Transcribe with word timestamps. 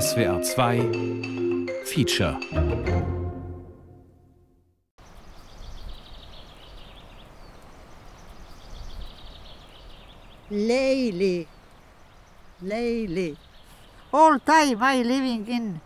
SWR 0.00 0.40
2 0.42 1.84
Feature 1.84 2.38
Lately, 10.50 11.48
lately, 12.60 13.36
all 14.12 14.38
time 14.38 14.82
I 14.82 15.02
living 15.02 15.46
in 15.48 15.80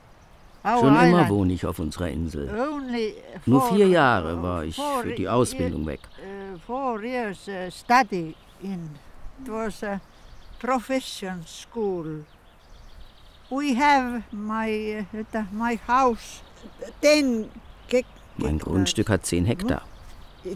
our 0.64 0.80
Schon 0.80 0.88
immer 0.96 1.02
island. 1.23 1.30
wohne 1.30 1.52
ich 1.52 1.64
auf 1.64 1.79
unserer 1.79 2.09
Insel. 2.09 2.48
Only 2.50 3.14
Nur 3.46 3.61
four- 3.61 3.77
vier 3.77 3.88
Jahre 3.88 4.43
war 4.43 4.64
ich 4.64 4.75
für 4.77 5.12
die 5.14 5.29
Ausbildung 5.29 5.86
weg. 5.86 6.00
uh, 6.18 6.59
four 6.66 7.02
years 7.04 7.46
uh, 7.48 7.70
study 7.70 8.34
in. 8.62 8.91
It 9.45 9.48
was 9.48 9.82
a 9.84 10.00
profession 10.59 11.45
school. 11.46 12.25
We 13.50 13.74
have 13.74 14.23
my 14.32 15.05
uh, 15.32 15.45
my 15.52 15.78
house 15.87 16.42
ten. 17.00 17.48
Mein. 18.38 18.59
Grundstück 18.59 19.09
hat 19.09 19.24
zehn 19.24 19.46
Hektar. 19.46 19.82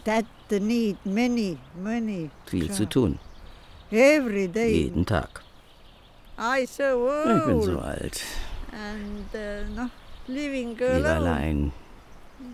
That 0.04 0.26
need 0.50 0.98
many, 1.04 1.56
many. 1.82 2.30
Viel 2.46 2.70
zu 2.70 2.86
tun. 2.86 3.18
Every 3.90 4.48
day. 4.48 4.84
Jeden 4.84 5.06
Tag. 5.06 5.42
I 6.38 6.66
so 6.66 7.08
Ich 7.24 7.44
bin 7.46 7.54
old. 7.54 7.64
so 7.64 7.78
alt. 7.78 8.22
And 8.72 9.26
uh, 9.34 9.64
no, 9.74 9.90
living 10.28 10.76
Lebe 10.76 10.90
alone. 10.92 11.06
allein. 11.06 11.72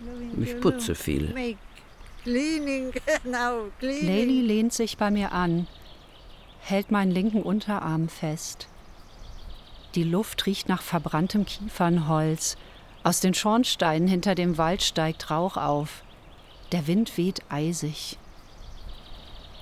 living 0.04 0.42
Ich 0.42 0.50
alone. 0.50 0.60
putze 0.60 0.94
viel. 0.94 1.32
Make 1.34 1.58
cleaning 2.22 2.92
now, 3.24 3.70
cleaning. 3.80 4.06
Lady 4.06 4.40
lehnt 4.42 4.72
sich 4.72 4.96
bei 4.96 5.10
mir 5.10 5.32
an, 5.32 5.66
hält 6.60 6.90
meinen 6.90 7.10
linken 7.10 7.42
Unterarm 7.42 8.08
fest. 8.08 8.68
Die 9.96 10.04
Luft 10.04 10.44
riecht 10.44 10.68
nach 10.68 10.82
verbranntem 10.82 11.46
Kiefernholz. 11.46 12.58
Aus 13.02 13.20
den 13.20 13.32
Schornsteinen 13.32 14.06
hinter 14.06 14.34
dem 14.34 14.58
Wald 14.58 14.82
steigt 14.82 15.30
Rauch 15.30 15.56
auf. 15.56 16.02
Der 16.70 16.86
Wind 16.86 17.16
weht 17.16 17.40
eisig. 17.48 18.18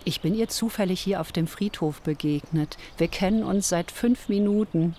Ich 0.04 0.20
bin 0.22 0.34
ihr 0.34 0.48
zufällig 0.48 1.00
hier 1.00 1.20
auf 1.20 1.30
dem 1.30 1.46
Friedhof 1.46 2.00
begegnet. 2.00 2.76
Wir 2.98 3.06
kennen 3.06 3.44
uns 3.44 3.68
seit 3.68 3.92
fünf 3.92 4.28
Minuten. 4.28 4.96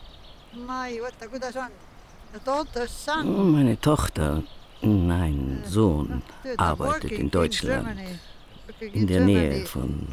Oh. 3.13 3.27
Meine 3.27 3.81
Tochter, 3.81 4.43
nein, 4.81 5.63
Sohn, 5.65 6.21
arbeitet 6.55 7.11
in 7.11 7.29
Deutschland, 7.29 7.99
in 8.79 9.07
der 9.07 9.19
Nähe 9.25 9.65
von 9.65 10.07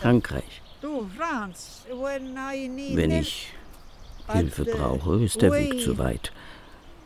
Frankreich. 0.00 0.62
Wenn 2.92 3.10
ich 3.10 3.52
Hilfe 4.32 4.64
brauche, 4.64 5.22
ist 5.22 5.40
der 5.42 5.52
Weg 5.52 5.80
zu 5.80 5.98
weit. 5.98 6.32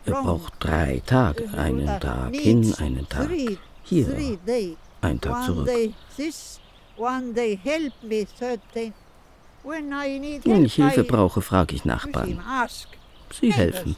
Er 0.04 0.22
braucht 0.22 0.54
drei 0.60 1.02
Tage, 1.04 1.44
uh, 1.44 1.56
einen 1.56 2.00
Tag 2.00 2.34
hin, 2.34 2.74
einen 2.78 3.08
Tag 3.08 3.28
hier, 3.82 4.38
einen 5.00 5.20
Tag 5.20 5.44
zurück. 5.44 5.68
Wenn 9.64 10.64
ich 10.64 10.74
Hilfe 10.74 11.04
brauche, 11.04 11.42
frage 11.42 11.74
ich 11.74 11.84
Nachbarn. 11.84 12.40
Sie 13.32 13.52
helfen. 13.52 13.96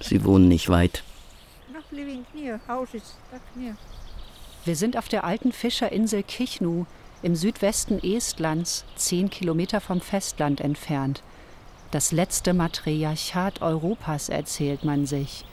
Sie 0.00 0.24
wohnen 0.24 0.48
nicht 0.48 0.68
weit. 0.68 1.02
Wir 4.64 4.76
sind 4.76 4.96
auf 4.96 5.08
der 5.08 5.24
alten 5.24 5.52
Fischerinsel 5.52 6.22
Kichnu 6.22 6.86
im 7.22 7.36
Südwesten 7.36 8.02
Estlands, 8.02 8.84
zehn 8.96 9.28
Kilometer 9.28 9.80
vom 9.80 10.00
Festland 10.00 10.60
entfernt. 10.60 11.22
Das 11.90 12.12
letzte 12.12 12.54
Matriarchat 12.54 13.62
Europas, 13.62 14.28
erzählt 14.28 14.84
man 14.84 15.06
sich. 15.06 15.44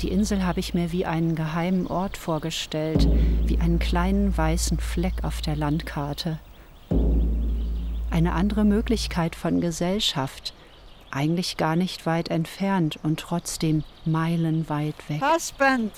Die 0.00 0.08
Insel 0.08 0.44
habe 0.44 0.60
ich 0.60 0.74
mir 0.74 0.92
wie 0.92 1.06
einen 1.06 1.34
geheimen 1.34 1.86
Ort 1.88 2.16
vorgestellt, 2.16 3.08
wie 3.44 3.58
einen 3.58 3.78
kleinen 3.78 4.36
weißen 4.36 4.78
Fleck 4.78 5.24
auf 5.24 5.40
der 5.40 5.56
Landkarte. 5.56 6.38
Eine 8.10 8.32
andere 8.32 8.64
Möglichkeit 8.64 9.34
von 9.34 9.60
Gesellschaft, 9.60 10.54
eigentlich 11.10 11.56
gar 11.56 11.76
nicht 11.76 12.06
weit 12.06 12.30
entfernt 12.30 12.98
und 13.02 13.20
trotzdem 13.20 13.84
meilenweit 14.04 14.96
weg. 15.08 15.20
Husband. 15.20 15.92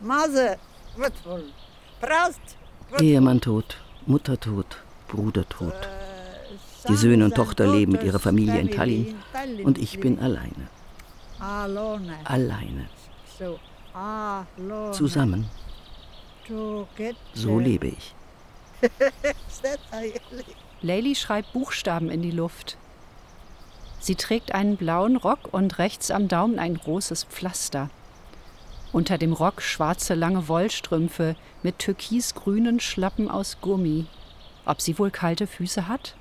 Mother, 0.00 0.56
Ehemann 2.98 3.40
tot, 3.40 3.76
Mutter 4.06 4.38
tot, 4.40 4.78
Bruder 5.08 5.48
tot. 5.48 5.88
Die 6.88 6.96
Söhne 6.96 7.24
und 7.24 7.34
Tochter 7.34 7.66
leben 7.66 7.92
mit 7.92 8.02
ihrer 8.02 8.18
Familie 8.18 8.58
in 8.58 8.70
Tallinn 8.70 9.06
in 9.06 9.16
Tallinn 9.32 9.66
und 9.66 9.78
ich 9.78 10.00
bin 10.00 10.18
alleine. 10.18 10.68
Alleine. 12.24 12.88
Zusammen. 14.92 15.48
So 17.34 17.58
lebe 17.58 17.88
ich. 17.88 18.14
Layli 20.82 21.14
schreibt 21.14 21.52
Buchstaben 21.52 22.10
in 22.10 22.22
die 22.22 22.30
Luft. 22.30 22.76
Sie 24.00 24.14
trägt 24.14 24.54
einen 24.54 24.76
blauen 24.76 25.16
Rock 25.16 25.52
und 25.52 25.78
rechts 25.78 26.10
am 26.10 26.28
Daumen 26.28 26.58
ein 26.58 26.76
großes 26.76 27.24
Pflaster. 27.24 27.90
Unter 28.92 29.18
dem 29.18 29.34
Rock 29.34 29.60
schwarze 29.62 30.14
lange 30.14 30.48
Wollstrümpfe 30.48 31.36
mit 31.62 31.78
türkisgrünen 31.78 32.80
Schlappen 32.80 33.30
aus 33.30 33.58
Gummi. 33.60 34.06
Ob 34.64 34.80
sie 34.80 34.98
wohl 34.98 35.10
kalte 35.10 35.46
Füße 35.46 35.86
hat? 35.86 36.16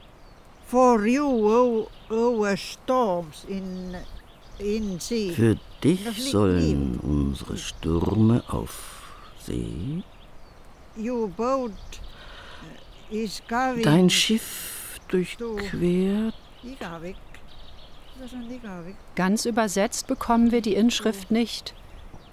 For 0.69 1.07
you, 1.07 1.25
oh, 1.25 1.89
over 2.11 2.55
storms 2.55 3.43
in 3.47 3.95
in 4.59 4.99
sea. 4.99 5.31
Für 5.31 5.57
dich 5.83 6.31
sollen 6.31 6.99
unsere 7.01 7.57
Stürme 7.57 8.43
auf 8.47 8.99
See, 9.43 10.03
Your 10.95 11.27
boat 11.27 11.71
uh, 11.71 13.15
is 13.15 13.41
going. 13.47 13.81
dein 13.81 14.11
Schiff 14.11 14.99
durchquert. 15.07 16.35
Ganz 19.15 19.45
übersetzt 19.45 20.05
bekommen 20.05 20.51
wir 20.51 20.61
die 20.61 20.75
Inschrift 20.75 21.31
nicht. 21.31 21.73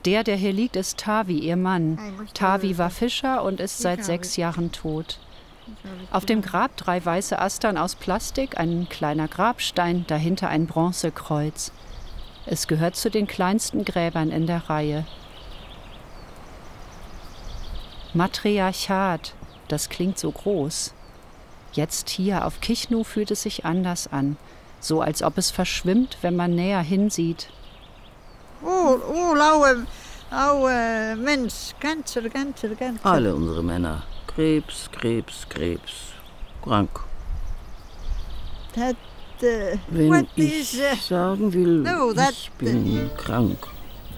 Der, 0.04 0.24
der 0.24 0.36
hier 0.36 0.53
liegt, 0.53 0.76
ist 0.76 0.98
Tavi, 0.98 1.38
ihr 1.38 1.56
Mann. 1.56 1.98
Tavi 2.34 2.76
war 2.76 2.91
Fischer 2.91 3.42
und 3.42 3.60
ist 3.60 3.78
seit 3.78 4.04
sechs 4.04 4.36
Jahren 4.36 4.72
tot. 4.72 5.20
Auf 6.10 6.25
dem 6.25 6.43
Grab 6.43 6.77
drei 6.77 7.04
weiße 7.04 7.38
Astern 7.38 7.77
aus 7.77 7.94
Plastik, 7.94 8.59
ein 8.59 8.88
kleiner 8.88 9.28
Grabstein, 9.28 10.04
dahinter 10.06 10.49
ein 10.49 10.66
Bronzekreuz. 10.66 11.72
Es 12.47 12.69
gehört 12.69 12.97
zu 12.97 13.10
den 13.10 13.27
kleinsten 13.27 13.84
Gräbern 13.84 14.31
in 14.31 14.47
der 14.47 14.71
Reihe. 14.71 15.04
Matriarchat, 18.15 19.34
das 19.69 19.88
klingt 19.88 20.19
so 20.19 20.31
groß. 20.31 20.94
Jetzt 21.72 22.09
hier 22.09 22.47
auf 22.47 22.60
Kichnu 22.60 23.04
fühlt 23.04 23.31
es 23.31 23.43
sich 23.43 23.65
anders 23.65 24.10
an, 24.10 24.37
so 24.81 25.03
als 25.03 25.22
ob 25.22 25.37
es 25.37 25.50
verschwimmt, 25.50 26.19
wenn 26.22 26.37
man 26.37 26.54
näher 26.54 26.81
hinsieht. 26.81 27.50
All, 28.65 29.03
all 29.03 29.41
our, 29.41 29.87
our 30.33 31.16
men's 31.16 31.75
cancer, 31.81 32.28
cancer, 32.31 32.75
cancer. 32.75 33.04
Alle 33.04 33.34
unsere 33.34 33.62
Männer. 33.62 34.04
Krebs, 34.36 34.88
Krebs, 34.92 35.47
Krebs. 35.48 36.12
Krank. 36.62 36.91
That, 38.74 38.97
uh, 39.42 39.78
Wenn 39.88 40.08
what 40.10 40.26
ich 40.36 40.74
is 40.74 40.74
uh, 40.80 40.94
sagen 40.97 41.50
will, 41.54 41.82
no, 41.82 42.12
that- 42.12 42.32
ich 42.32 42.50
bin 42.58 43.10
krank. 43.16 43.58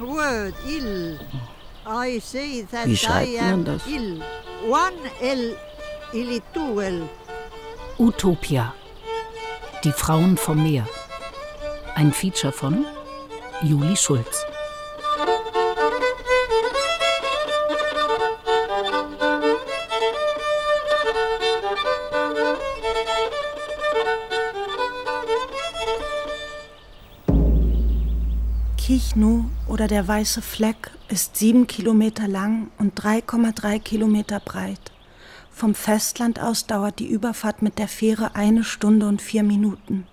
word 0.01 0.55
ill? 0.67 1.19
I 1.87 2.19
say 2.19 2.63
that 2.63 2.87
Wie 2.87 2.93
I 2.93 2.97
schreibt 2.97 3.41
man 3.41 3.53
am 3.53 3.65
das? 3.65 3.87
ill. 3.87 4.21
One 4.69 4.99
L, 5.23 5.57
ili 6.13 6.43
two 6.53 6.81
L. 6.81 7.09
Utopia. 7.99 8.75
Die 9.85 9.93
Frauen 9.93 10.37
vom 10.37 10.61
Meer. 10.65 10.85
Ein 11.95 12.13
Feature 12.13 12.53
von 12.53 12.85
Juli 13.63 13.97
Schulz. 13.97 14.45
Kichnu 28.89 29.45
oder 29.67 29.87
der 29.87 30.09
weiße 30.09 30.41
Fleck 30.41 30.93
ist 31.11 31.37
sieben 31.37 31.67
Kilometer 31.67 32.27
lang 32.27 32.71
und 32.79 32.99
3,3 32.99 33.81
Kilometer 33.81 34.41
breit. 34.41 34.81
Vom 35.51 35.75
Festland 35.75 36.41
aus 36.41 36.67
dauert 36.67 36.99
die 36.99 37.07
Überfahrt 37.07 37.61
mit 37.61 37.79
der 37.79 37.87
Fähre 37.87 38.35
eine 38.35 38.65
Stunde 38.65 39.07
und 39.07 39.21
vier 39.21 39.43
Minuten. 39.43 40.07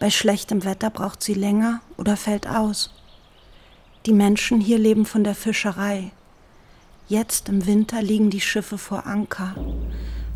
Bei 0.00 0.10
schlechtem 0.10 0.64
Wetter 0.64 0.90
braucht 0.90 1.22
sie 1.22 1.34
länger 1.34 1.82
oder 1.98 2.16
fällt 2.16 2.48
aus. 2.48 2.92
Die 4.06 4.12
Menschen 4.12 4.60
hier 4.60 4.80
leben 4.80 5.06
von 5.06 5.22
der 5.22 5.36
Fischerei. 5.36 6.10
Jetzt 7.06 7.48
im 7.48 7.64
Winter 7.64 8.02
liegen 8.02 8.28
die 8.28 8.40
Schiffe 8.40 8.76
vor 8.76 9.06
Anker. 9.06 9.54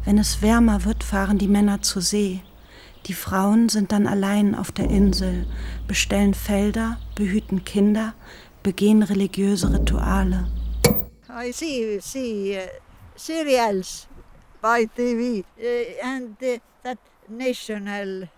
Wenn 0.05 0.19
es 0.19 0.43
wärmer 0.43 0.85
wird, 0.85 1.03
fahren 1.03 1.39
die 1.39 1.49
Männer 1.49 1.83
zur 1.83 2.03
See. 2.03 2.41
Die 3.07 3.13
Frauen 3.13 3.69
sind 3.69 3.93
dann 3.93 4.07
allein 4.07 4.55
auf 4.55 4.73
der 4.73 4.89
Insel, 4.91 5.47
bestellen 5.87 6.33
Felder, 6.35 6.99
behüten 7.17 7.65
Kinder, 7.65 8.15
begehen 8.63 9.03
religiöse 9.03 9.73
Rituale. 9.73 10.47
I 11.29 11.53
see, 11.53 11.99
see 12.01 12.57
uh, 12.59 12.61
serials 13.17 14.07
by 14.63 14.87
TV 14.97 15.45
uh, 15.59 16.07
and 16.07 16.37
uh, 16.43 16.59
that 16.83 16.99
national, 17.29 18.29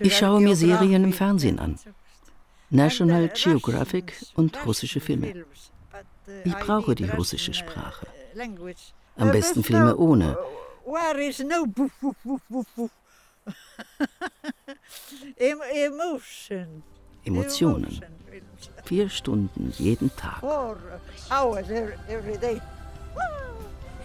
Ich 0.00 0.16
schaue 0.16 0.40
mir 0.40 0.56
Serien 0.56 1.04
im 1.04 1.12
Fernsehen 1.12 1.58
an. 1.58 1.76
so- 1.76 1.90
National 2.70 3.26
uh, 3.26 3.28
Geographic 3.32 4.14
und 4.34 4.56
russische 4.66 5.00
Filme. 5.00 5.28
uh, 5.28 6.30
Ich 6.44 6.56
brauche 6.56 6.94
die 6.96 7.04
russische 7.04 7.52
uh, 7.52 7.54
Sprache. 7.54 8.06
Am 9.16 9.28
Uh, 9.28 9.32
besten 9.32 9.62
Filme 9.62 9.96
ohne. 9.96 10.36
uh, 10.84 10.92
Where 10.92 11.22
is 11.28 11.38
no 11.38 11.64
Emotionen. 17.24 18.02
Vier 18.84 19.08
Stunden 19.08 19.72
jeden 19.78 20.10
Tag. 20.16 20.40
Four 20.40 20.76
hours 21.30 21.70
every, 21.70 21.94
every 22.08 22.36
day. 22.38 22.60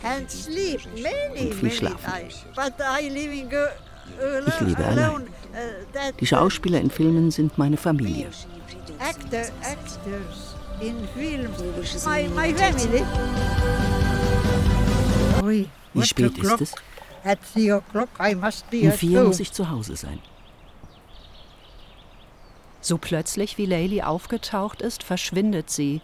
And 0.04 0.30
sleep 0.32 0.80
many, 0.96 1.50
Und 1.50 1.54
viel 1.56 1.64
many 1.64 1.76
schlafen. 1.76 2.12
times. 2.12 2.46
But 2.56 2.74
I 2.80 3.10
living 3.10 3.52
uh, 3.52 3.68
alone. 4.22 4.48
Ich 4.48 4.62
lebe 4.62 4.86
allein. 4.86 5.22
Uh, 5.24 6.12
Die 6.20 6.26
Schauspieler 6.26 6.80
in 6.80 6.90
Filmen 6.90 7.32
sind 7.32 7.58
meine 7.58 7.76
Familie. 7.76 8.28
actor, 9.00 9.46
actors 9.62 10.56
in 10.82 10.96
films. 11.14 12.06
My, 12.06 12.28
my 12.30 12.54
family. 12.54 13.04
Wie 15.94 16.04
spät 16.06 16.38
ist 16.38 16.62
es? 16.62 16.76
At 17.24 17.40
three 17.54 17.72
o'clock 17.72 18.10
I 18.20 18.36
must 18.36 18.70
be 18.70 18.82
Um 18.84 18.92
vier 18.92 19.24
muss 19.24 19.40
ich 19.40 19.52
zu 19.52 19.70
Hause 19.70 19.96
sein. 19.96 20.20
So 22.82 22.98
plötzlich 22.98 23.58
wie 23.58 23.66
Layli 23.66 24.02
aufgetaucht 24.02 24.82
ist, 24.82 25.04
verschwindet 25.04 25.70
sie. 25.70 26.02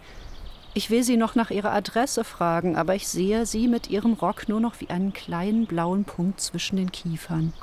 Ich 0.73 0.89
will 0.89 1.03
sie 1.03 1.15
noch 1.15 1.35
nach 1.35 1.51
ihrer 1.51 1.71
Adresse 1.71 2.25
fragen, 2.25 2.75
aber 2.75 2.95
ich 2.95 3.07
sehe 3.07 3.45
sie 3.45 3.69
mit 3.69 3.89
ihrem 3.89 4.13
Rock 4.13 4.49
nur 4.49 4.59
noch 4.59 4.81
wie 4.81 4.89
einen 4.89 5.13
kleinen 5.13 5.67
blauen 5.67 6.03
Punkt 6.03 6.41
zwischen 6.41 6.75
den 6.75 6.91
Kiefern. 6.91 7.53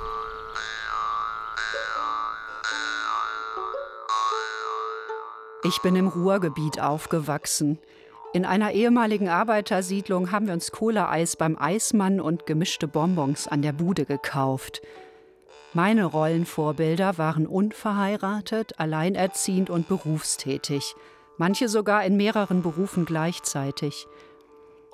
Ich 5.65 5.79
bin 5.81 5.95
im 5.95 6.07
Ruhrgebiet 6.07 6.81
aufgewachsen. 6.81 7.77
In 8.33 8.45
einer 8.45 8.71
ehemaligen 8.71 9.29
Arbeitersiedlung 9.29 10.31
haben 10.31 10.47
wir 10.47 10.55
uns 10.55 10.71
Kohleeis 10.71 11.35
beim 11.35 11.55
Eismann 11.55 12.19
und 12.19 12.47
gemischte 12.47 12.87
Bonbons 12.87 13.47
an 13.47 13.61
der 13.61 13.73
Bude 13.73 14.05
gekauft. 14.05 14.81
Meine 15.73 16.05
Rollenvorbilder 16.05 17.19
waren 17.19 17.45
unverheiratet, 17.45 18.79
alleinerziehend 18.79 19.69
und 19.69 19.87
berufstätig, 19.87 20.95
manche 21.37 21.69
sogar 21.69 22.05
in 22.05 22.17
mehreren 22.17 22.63
Berufen 22.63 23.05
gleichzeitig. 23.05 24.07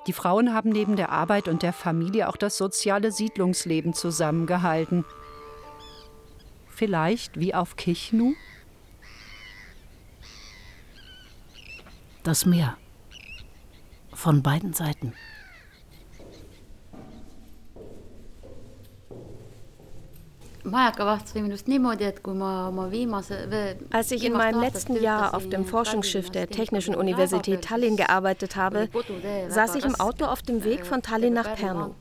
Die 0.06 0.12
Frauen 0.12 0.52
haben 0.52 0.68
neben 0.68 0.96
der 0.96 1.10
Arbeit 1.10 1.48
und 1.48 1.62
der 1.62 1.72
Familie 1.72 2.28
auch 2.28 2.36
das 2.36 2.58
soziale 2.58 3.10
Siedlungsleben 3.10 3.94
zusammengehalten. 3.94 5.06
Vielleicht 6.68 7.40
wie 7.40 7.54
auf 7.54 7.76
Kichnu? 7.76 8.34
Das 12.22 12.44
Meer. 12.44 12.76
Von 14.20 14.42
beiden 14.42 14.74
Seiten. 14.74 15.14
Als 23.90 24.10
ich 24.10 24.24
in 24.24 24.32
meinem 24.32 24.60
letzten 24.60 24.96
Jahr 25.00 25.34
auf 25.34 25.48
dem 25.48 25.64
Forschungsschiff 25.64 26.30
der 26.30 26.48
Technischen 26.48 26.94
Universität 26.94 27.62
Tallinn 27.62 27.96
gearbeitet 27.96 28.56
habe, 28.56 28.88
saß 29.48 29.74
ich 29.76 29.84
im 29.84 29.94
Auto 29.96 30.24
auf 30.26 30.42
dem 30.42 30.64
Weg 30.64 30.86
von 30.86 31.02
Tallinn 31.02 31.34
nach 31.34 31.54
Pärnu. 31.54 31.94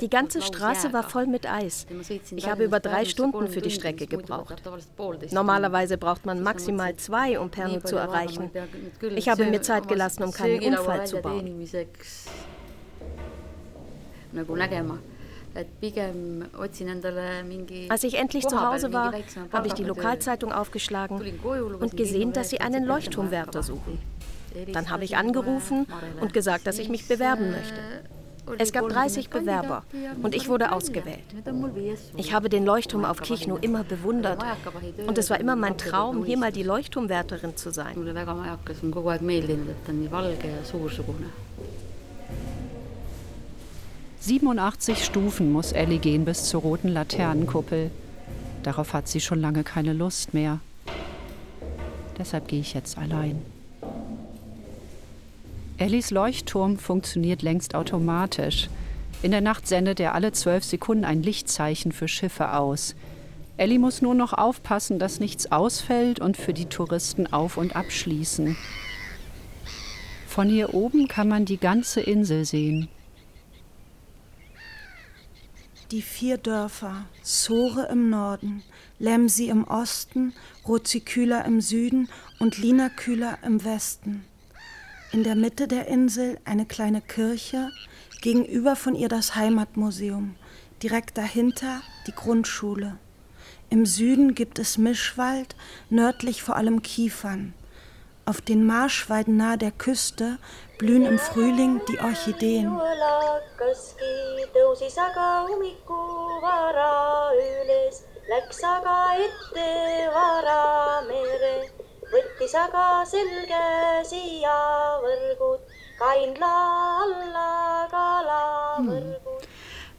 Die 0.00 0.10
ganze 0.10 0.42
Straße 0.42 0.92
war 0.92 1.02
voll 1.02 1.26
mit 1.26 1.50
Eis. 1.50 1.86
Ich 2.34 2.48
habe 2.48 2.64
über 2.64 2.80
drei 2.80 3.04
Stunden 3.04 3.48
für 3.48 3.60
die 3.60 3.70
Strecke 3.70 4.06
gebraucht. 4.06 4.62
Normalerweise 5.32 5.98
braucht 5.98 6.26
man 6.26 6.42
maximal 6.42 6.96
zwei, 6.96 7.38
um 7.38 7.50
Pärnu 7.50 7.80
zu 7.80 7.96
erreichen. 7.96 8.50
Ich 9.14 9.28
habe 9.28 9.46
mir 9.46 9.62
Zeit 9.62 9.88
gelassen, 9.88 10.22
um 10.22 10.32
keinen 10.32 10.62
Unfall 10.62 11.06
zu 11.06 11.18
bauen. 11.18 11.66
Et 15.56 15.80
pigem 15.80 16.44
otsin 16.58 16.88
endale 16.88 17.42
mingi 17.44 17.88
Als 17.88 18.04
ich 18.04 18.14
endlich 18.14 18.46
zu 18.46 18.60
Hause 18.60 18.92
war, 18.92 19.12
habe 19.52 19.66
ich 19.66 19.74
die 19.74 19.84
Lokalzeitung 19.84 20.52
aufgeschlagen 20.52 21.20
und 21.80 21.96
gesehen, 21.96 22.32
dass 22.32 22.50
sie 22.50 22.60
einen 22.60 22.84
Leuchtturmwärter 22.84 23.62
suchen. 23.62 23.98
Dann 24.72 24.90
habe 24.90 25.04
ich 25.04 25.16
angerufen 25.16 25.86
und 26.20 26.32
gesagt, 26.32 26.66
dass 26.66 26.78
ich 26.78 26.88
mich 26.88 27.08
bewerben 27.08 27.50
möchte. 27.50 27.80
Es 28.58 28.72
gab 28.72 28.88
30 28.88 29.28
Bewerber 29.28 29.82
und 30.22 30.34
ich 30.34 30.48
wurde 30.48 30.72
ausgewählt. 30.72 31.24
Ich 32.16 32.32
habe 32.32 32.48
den 32.48 32.64
Leuchtturm 32.64 33.04
auf 33.04 33.20
Kichnu 33.20 33.56
immer 33.56 33.82
bewundert 33.82 34.42
und 35.06 35.18
es 35.18 35.30
war 35.30 35.40
immer 35.40 35.56
mein 35.56 35.76
Traum, 35.76 36.24
hier 36.24 36.38
mal 36.38 36.52
die 36.52 36.62
Leuchtturmwärterin 36.62 37.56
zu 37.56 37.72
sein. 37.72 37.96
87 44.20 45.04
Stufen 45.04 45.52
muss 45.52 45.72
Ellie 45.72 45.98
gehen 45.98 46.24
bis 46.24 46.44
zur 46.44 46.62
roten 46.62 46.88
Laternenkuppel. 46.88 47.90
Darauf 48.62 48.92
hat 48.92 49.08
sie 49.08 49.20
schon 49.20 49.40
lange 49.40 49.62
keine 49.62 49.92
Lust 49.92 50.34
mehr. 50.34 50.60
Deshalb 52.18 52.48
gehe 52.48 52.60
ich 52.60 52.74
jetzt 52.74 52.98
allein. 52.98 53.40
Ellis 55.78 56.10
Leuchtturm 56.10 56.78
funktioniert 56.78 57.42
längst 57.42 57.74
automatisch. 57.74 58.68
In 59.22 59.30
der 59.30 59.42
Nacht 59.42 59.68
sendet 59.68 60.00
er 60.00 60.14
alle 60.14 60.32
zwölf 60.32 60.64
Sekunden 60.64 61.04
ein 61.04 61.22
Lichtzeichen 61.22 61.92
für 61.92 62.08
Schiffe 62.08 62.54
aus. 62.54 62.94
Ellie 63.58 63.78
muss 63.78 64.02
nur 64.02 64.14
noch 64.14 64.32
aufpassen, 64.32 64.98
dass 64.98 65.20
nichts 65.20 65.52
ausfällt 65.52 66.20
und 66.20 66.36
für 66.36 66.52
die 66.52 66.66
Touristen 66.66 67.32
auf- 67.32 67.56
und 67.56 67.76
abschließen. 67.76 68.56
Von 70.26 70.48
hier 70.48 70.74
oben 70.74 71.08
kann 71.08 71.28
man 71.28 71.44
die 71.44 71.56
ganze 71.58 72.00
Insel 72.00 72.44
sehen. 72.44 72.88
Die 75.92 76.02
vier 76.02 76.36
Dörfer, 76.36 77.04
Sore 77.22 77.86
im 77.92 78.10
Norden, 78.10 78.64
Lemsi 78.98 79.50
im 79.50 79.62
Osten, 79.62 80.32
Roziküla 80.66 81.42
im 81.42 81.60
Süden 81.60 82.08
und 82.40 82.58
Linaküla 82.58 83.38
im 83.44 83.64
Westen. 83.64 84.24
In 85.12 85.22
der 85.22 85.36
Mitte 85.36 85.68
der 85.68 85.86
Insel 85.86 86.40
eine 86.44 86.66
kleine 86.66 87.00
Kirche, 87.00 87.70
gegenüber 88.20 88.74
von 88.74 88.96
ihr 88.96 89.08
das 89.08 89.36
Heimatmuseum, 89.36 90.34
direkt 90.82 91.18
dahinter 91.18 91.82
die 92.08 92.12
Grundschule. 92.12 92.98
Im 93.70 93.86
Süden 93.86 94.34
gibt 94.34 94.58
es 94.58 94.78
Mischwald, 94.78 95.54
nördlich 95.88 96.42
vor 96.42 96.56
allem 96.56 96.82
Kiefern. 96.82 97.54
Auf 98.28 98.40
den 98.40 98.66
Marschweiden 98.66 99.36
nahe 99.36 99.56
der 99.56 99.70
Küste 99.70 100.38
blühen 100.78 101.06
im 101.06 101.18
Frühling 101.18 101.80
die 101.88 102.00
Orchideen. 102.00 102.76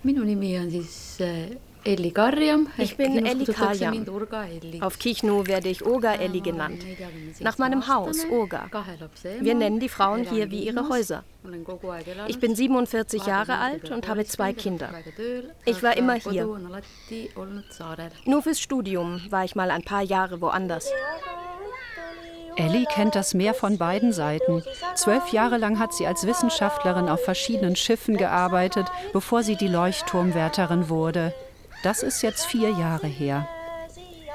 minu 0.04 0.24
nimi 0.24 0.60
on 0.60 0.70
siis 0.70 1.20
äh, 1.20 1.58
Elli 1.88 2.12
Karjam. 2.12 2.68
Ich 2.78 2.98
bin 2.98 3.26
Elli 3.26 3.46
Karjam. 3.46 4.06
Auf 4.82 5.00
Kichnu 5.00 5.48
werde 5.48 5.70
ich 5.70 5.86
Urga 5.86 6.16
Elli 6.16 6.42
genannt. 6.42 6.84
Nach 7.40 7.58
meinem 7.58 7.88
Haus, 7.88 8.26
Urga. 8.26 8.70
Wir 9.40 9.56
nennen 9.56 9.80
die 9.80 9.88
Frauen 9.88 10.26
hier 10.30 10.52
wie 10.52 10.66
ihre 10.66 10.90
Häuser. 10.90 11.24
Ich 12.28 12.40
bin 12.40 12.56
47 12.56 13.26
Jahre 13.26 13.58
alt 13.58 13.90
und 13.90 14.10
habe 14.10 14.26
zwei 14.26 14.52
Kinder. 14.52 14.90
Ich 15.64 15.82
war 15.82 15.96
immer 15.96 16.16
hier. 16.16 16.46
Nur 18.26 18.42
fürs 18.44 18.60
Studium 18.60 19.22
war 19.30 19.46
ich 19.46 19.56
mal 19.56 19.72
ein 19.72 19.84
paar 19.84 20.04
Jahre 20.04 20.42
woanders. 20.42 20.92
Ellie 22.58 22.86
kennt 22.86 23.16
das 23.16 23.34
Meer 23.34 23.54
von 23.54 23.78
beiden 23.78 24.12
Seiten. 24.12 24.64
Zwölf 24.96 25.30
Jahre 25.30 25.58
lang 25.58 25.80
hat 25.80 25.94
sie 25.94 26.08
als 26.08 26.26
Wissenschaftlerin 26.26 27.08
auf 27.08 27.24
verschiedenen 27.24 27.76
Schiffen 27.76 28.18
gearbeitet, 28.18 28.88
bevor 29.14 29.44
sie 29.44 29.56
die 29.56 29.68
Leuchtturmwärterin 29.68 30.90
wurde. 30.90 31.34
Das 31.84 32.04
ist 32.04 32.22
jetzt 32.22 32.46
vier 32.46 32.72
Jahre 32.72 33.08
her. 33.08 33.48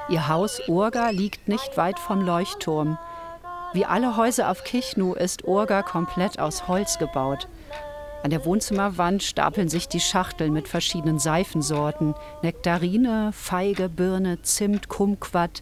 Ihr 0.09 0.27
Haus 0.27 0.61
Urga 0.67 1.09
liegt 1.09 1.47
nicht 1.47 1.77
weit 1.77 1.99
vom 1.99 2.21
Leuchtturm. 2.21 2.97
Wie 3.73 3.85
alle 3.85 4.17
Häuser 4.17 4.51
auf 4.51 4.63
Kichnu 4.63 5.13
ist 5.13 5.45
Urga 5.45 5.81
komplett 5.81 6.39
aus 6.39 6.67
Holz 6.67 6.99
gebaut. 6.99 7.47
An 8.23 8.29
der 8.29 8.45
Wohnzimmerwand 8.45 9.23
stapeln 9.23 9.67
sich 9.67 9.87
die 9.87 9.99
Schachteln 9.99 10.53
mit 10.53 10.67
verschiedenen 10.67 11.19
Seifensorten. 11.19 12.15
Nektarine, 12.41 13.31
Feige, 13.33 13.89
Birne, 13.89 14.41
Zimt, 14.41 14.87
Kumquat. 14.87 15.61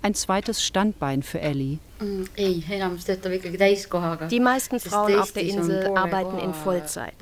Ein 0.00 0.14
zweites 0.14 0.64
Standbein 0.64 1.22
für 1.22 1.40
Ellie. 1.40 1.78
Mm, 2.00 2.24
die 4.30 4.40
meisten 4.40 4.80
Frauen 4.80 5.18
auf 5.20 5.32
der 5.32 5.42
Insel 5.42 5.96
arbeiten 5.96 6.38
in 6.38 6.54
Vollzeit, 6.54 7.14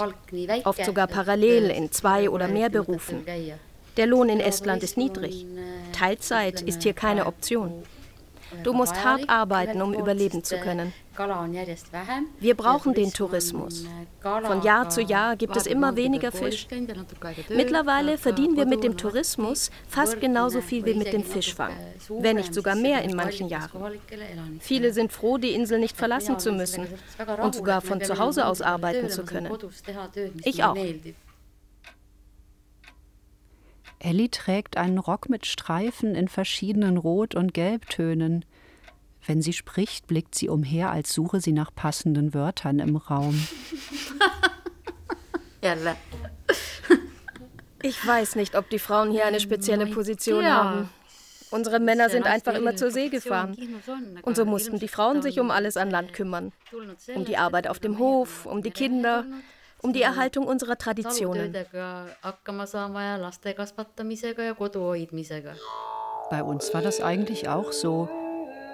oft 0.64 0.84
sogar 0.84 1.06
parallel 1.06 1.70
in 1.70 1.92
zwei 1.92 2.30
oder 2.30 2.48
mehr 2.48 2.70
Berufen. 2.70 3.24
Der 3.96 4.06
Lohn 4.06 4.28
in 4.28 4.40
Estland 4.40 4.82
ist 4.82 4.96
niedrig. 4.96 5.46
Teilzeit 5.92 6.62
ist 6.62 6.82
hier 6.82 6.94
keine 6.94 7.26
Option. 7.26 7.84
Du 8.62 8.72
musst 8.72 9.04
hart 9.04 9.28
arbeiten, 9.28 9.80
um 9.80 9.94
überleben 9.94 10.42
zu 10.42 10.56
können. 10.58 10.92
Wir 12.40 12.54
brauchen 12.54 12.94
den 12.94 13.12
Tourismus. 13.12 13.84
Von 14.20 14.62
Jahr 14.62 14.88
zu 14.88 15.02
Jahr 15.02 15.36
gibt 15.36 15.56
es 15.56 15.66
immer 15.66 15.94
weniger 15.96 16.32
Fisch. 16.32 16.66
Mittlerweile 17.48 18.18
verdienen 18.18 18.56
wir 18.56 18.66
mit 18.66 18.82
dem 18.82 18.96
Tourismus 18.96 19.70
fast 19.88 20.20
genauso 20.20 20.60
viel 20.60 20.84
wie 20.84 20.94
mit 20.94 21.12
dem 21.12 21.24
Fischfang, 21.24 21.72
wenn 22.08 22.36
nicht 22.36 22.54
sogar 22.54 22.74
mehr 22.74 23.02
in 23.02 23.14
manchen 23.14 23.48
Jahren. 23.48 24.00
Viele 24.60 24.92
sind 24.92 25.12
froh, 25.12 25.38
die 25.38 25.52
Insel 25.52 25.78
nicht 25.78 25.96
verlassen 25.96 26.38
zu 26.38 26.52
müssen 26.52 26.86
und 27.42 27.54
sogar 27.54 27.80
von 27.80 28.02
zu 28.02 28.18
Hause 28.18 28.46
aus 28.46 28.62
arbeiten 28.62 29.10
zu 29.10 29.24
können. 29.24 29.52
Ich 30.42 30.64
auch. 30.64 30.76
Ellie 34.00 34.30
trägt 34.30 34.76
einen 34.76 34.98
Rock 34.98 35.28
mit 35.28 35.46
Streifen 35.46 36.14
in 36.14 36.28
verschiedenen 36.28 36.96
Rot- 36.96 37.34
und 37.34 37.54
Gelbtönen. 37.54 38.44
Wenn 39.26 39.42
sie 39.42 39.52
spricht, 39.52 40.06
blickt 40.06 40.34
sie 40.34 40.48
umher, 40.48 40.90
als 40.90 41.12
suche 41.12 41.40
sie 41.40 41.52
nach 41.52 41.74
passenden 41.74 42.34
Wörtern 42.34 42.78
im 42.78 42.96
Raum. 42.96 43.46
ich 47.82 48.06
weiß 48.06 48.36
nicht, 48.36 48.56
ob 48.56 48.70
die 48.70 48.78
Frauen 48.78 49.10
hier 49.10 49.26
eine 49.26 49.40
spezielle 49.40 49.86
Position 49.86 50.46
haben. 50.46 50.88
Unsere 51.50 51.80
Männer 51.80 52.08
sind 52.08 52.26
einfach 52.26 52.54
immer 52.54 52.76
zur 52.76 52.90
See 52.90 53.08
gefahren. 53.08 53.56
Und 54.22 54.36
so 54.36 54.44
mussten 54.44 54.78
die 54.78 54.88
Frauen 54.88 55.20
sich 55.20 55.40
um 55.40 55.50
alles 55.50 55.76
an 55.76 55.90
Land 55.90 56.14
kümmern. 56.14 56.52
Um 57.14 57.24
die 57.24 57.36
Arbeit 57.36 57.68
auf 57.68 57.80
dem 57.80 57.98
Hof, 57.98 58.46
um 58.46 58.62
die 58.62 58.70
Kinder, 58.70 59.26
um 59.82 59.92
die 59.92 60.02
Erhaltung 60.02 60.46
unserer 60.46 60.76
Traditionen. 60.76 61.54
Bei 66.30 66.42
uns 66.42 66.72
war 66.74 66.82
das 66.82 67.00
eigentlich 67.00 67.48
auch 67.48 67.72
so. 67.72 68.08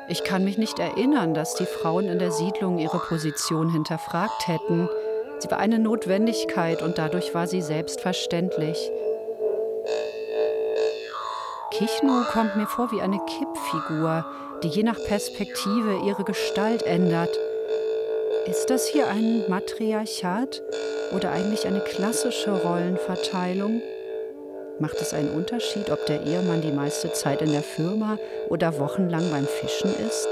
Ich 0.08 0.22
kann 0.22 0.44
mich 0.44 0.56
nicht 0.58 0.78
erinnern, 0.78 1.34
dass 1.34 1.54
die 1.54 1.66
Frauen 1.66 2.04
in 2.06 2.18
der 2.18 2.30
Siedlung 2.30 2.78
ihre 2.78 2.98
Position 2.98 3.70
hinterfragt 3.70 4.46
hätten. 4.46 4.88
Sie 5.38 5.50
war 5.50 5.58
eine 5.58 5.78
Notwendigkeit 5.78 6.82
und 6.82 6.98
dadurch 6.98 7.34
war 7.34 7.46
sie 7.46 7.60
selbstverständlich. 7.60 8.90
Kichnu 11.72 12.24
kommt 12.32 12.56
mir 12.56 12.66
vor 12.66 12.90
wie 12.92 13.02
eine 13.02 13.18
Kippfigur, 13.18 14.24
die 14.62 14.68
je 14.68 14.82
nach 14.82 14.98
Perspektive 15.06 15.98
ihre 16.06 16.24
Gestalt 16.24 16.82
ändert. 16.84 17.36
Ist 18.48 18.70
das 18.70 18.86
hier 18.86 19.08
ein 19.08 19.42
Matriarchat 19.48 20.62
oder 21.12 21.32
eigentlich 21.32 21.66
eine 21.66 21.80
klassische 21.80 22.52
Rollenverteilung? 22.52 23.82
Macht 24.78 25.00
es 25.00 25.12
einen 25.12 25.30
Unterschied, 25.30 25.90
ob 25.90 26.06
der 26.06 26.22
Ehemann 26.22 26.62
die 26.62 26.70
meiste 26.70 27.12
Zeit 27.12 27.42
in 27.42 27.50
der 27.50 27.64
Firma 27.64 28.18
oder 28.48 28.78
wochenlang 28.78 29.32
beim 29.32 29.48
Fischen 29.48 29.92
ist? 29.98 30.28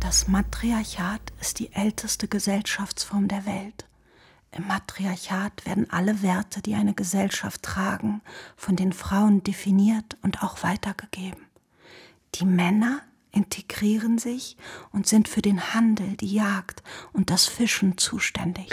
Das 0.00 0.26
Matriarchat 0.26 1.20
ist 1.38 1.58
die 1.58 1.70
älteste 1.74 2.28
Gesellschaftsform 2.28 3.28
der 3.28 3.44
Welt. 3.44 3.84
Im 4.54 4.66
Matriarchat 4.66 5.64
werden 5.64 5.88
alle 5.90 6.22
Werte, 6.22 6.60
die 6.60 6.74
eine 6.74 6.92
Gesellschaft 6.92 7.62
tragen, 7.62 8.20
von 8.54 8.76
den 8.76 8.92
Frauen 8.92 9.42
definiert 9.42 10.18
und 10.20 10.42
auch 10.42 10.62
weitergegeben. 10.62 11.46
Die 12.34 12.44
Männer 12.44 13.00
integrieren 13.30 14.18
sich 14.18 14.58
und 14.90 15.06
sind 15.06 15.26
für 15.26 15.40
den 15.40 15.72
Handel, 15.72 16.18
die 16.18 16.34
Jagd 16.34 16.82
und 17.14 17.30
das 17.30 17.46
Fischen 17.46 17.96
zuständig. 17.96 18.68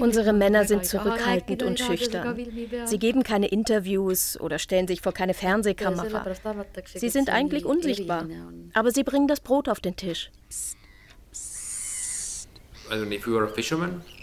Unsere 0.00 0.32
Männer 0.32 0.64
sind 0.64 0.84
zurückhaltend 0.84 1.62
und 1.62 1.78
schüchtern. 1.78 2.38
Sie 2.86 2.98
geben 2.98 3.22
keine 3.22 3.48
Interviews 3.48 4.38
oder 4.40 4.58
stellen 4.58 4.88
sich 4.88 5.00
vor 5.00 5.12
keine 5.12 5.34
Fernsehkamera. 5.34 6.24
Sie 6.94 7.08
sind 7.08 7.30
eigentlich 7.30 7.64
unsichtbar, 7.64 8.26
aber 8.72 8.90
sie 8.90 9.04
bringen 9.04 9.28
das 9.28 9.40
Brot 9.40 9.68
auf 9.68 9.80
den 9.80 9.96
Tisch. 9.96 10.30
Also, 12.88 13.04
if 13.04 13.26
you 13.26 13.36
are 13.36 13.46
a 13.46 13.48
fisherman, 13.48 14.00
Uh, 14.00 14.15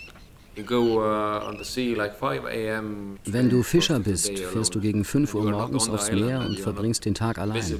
Wenn 3.26 3.50
du 3.50 3.64
Fischer 3.64 4.00
bist, 4.00 4.38
fährst 4.38 4.76
du 4.76 4.80
gegen 4.80 5.04
5 5.04 5.34
Uhr 5.34 5.50
morgens 5.50 5.90
aufs 5.90 6.12
Meer 6.12 6.42
und 6.42 6.60
verbringst 6.60 7.06
den 7.06 7.16
Tag 7.16 7.40
allein. 7.40 7.80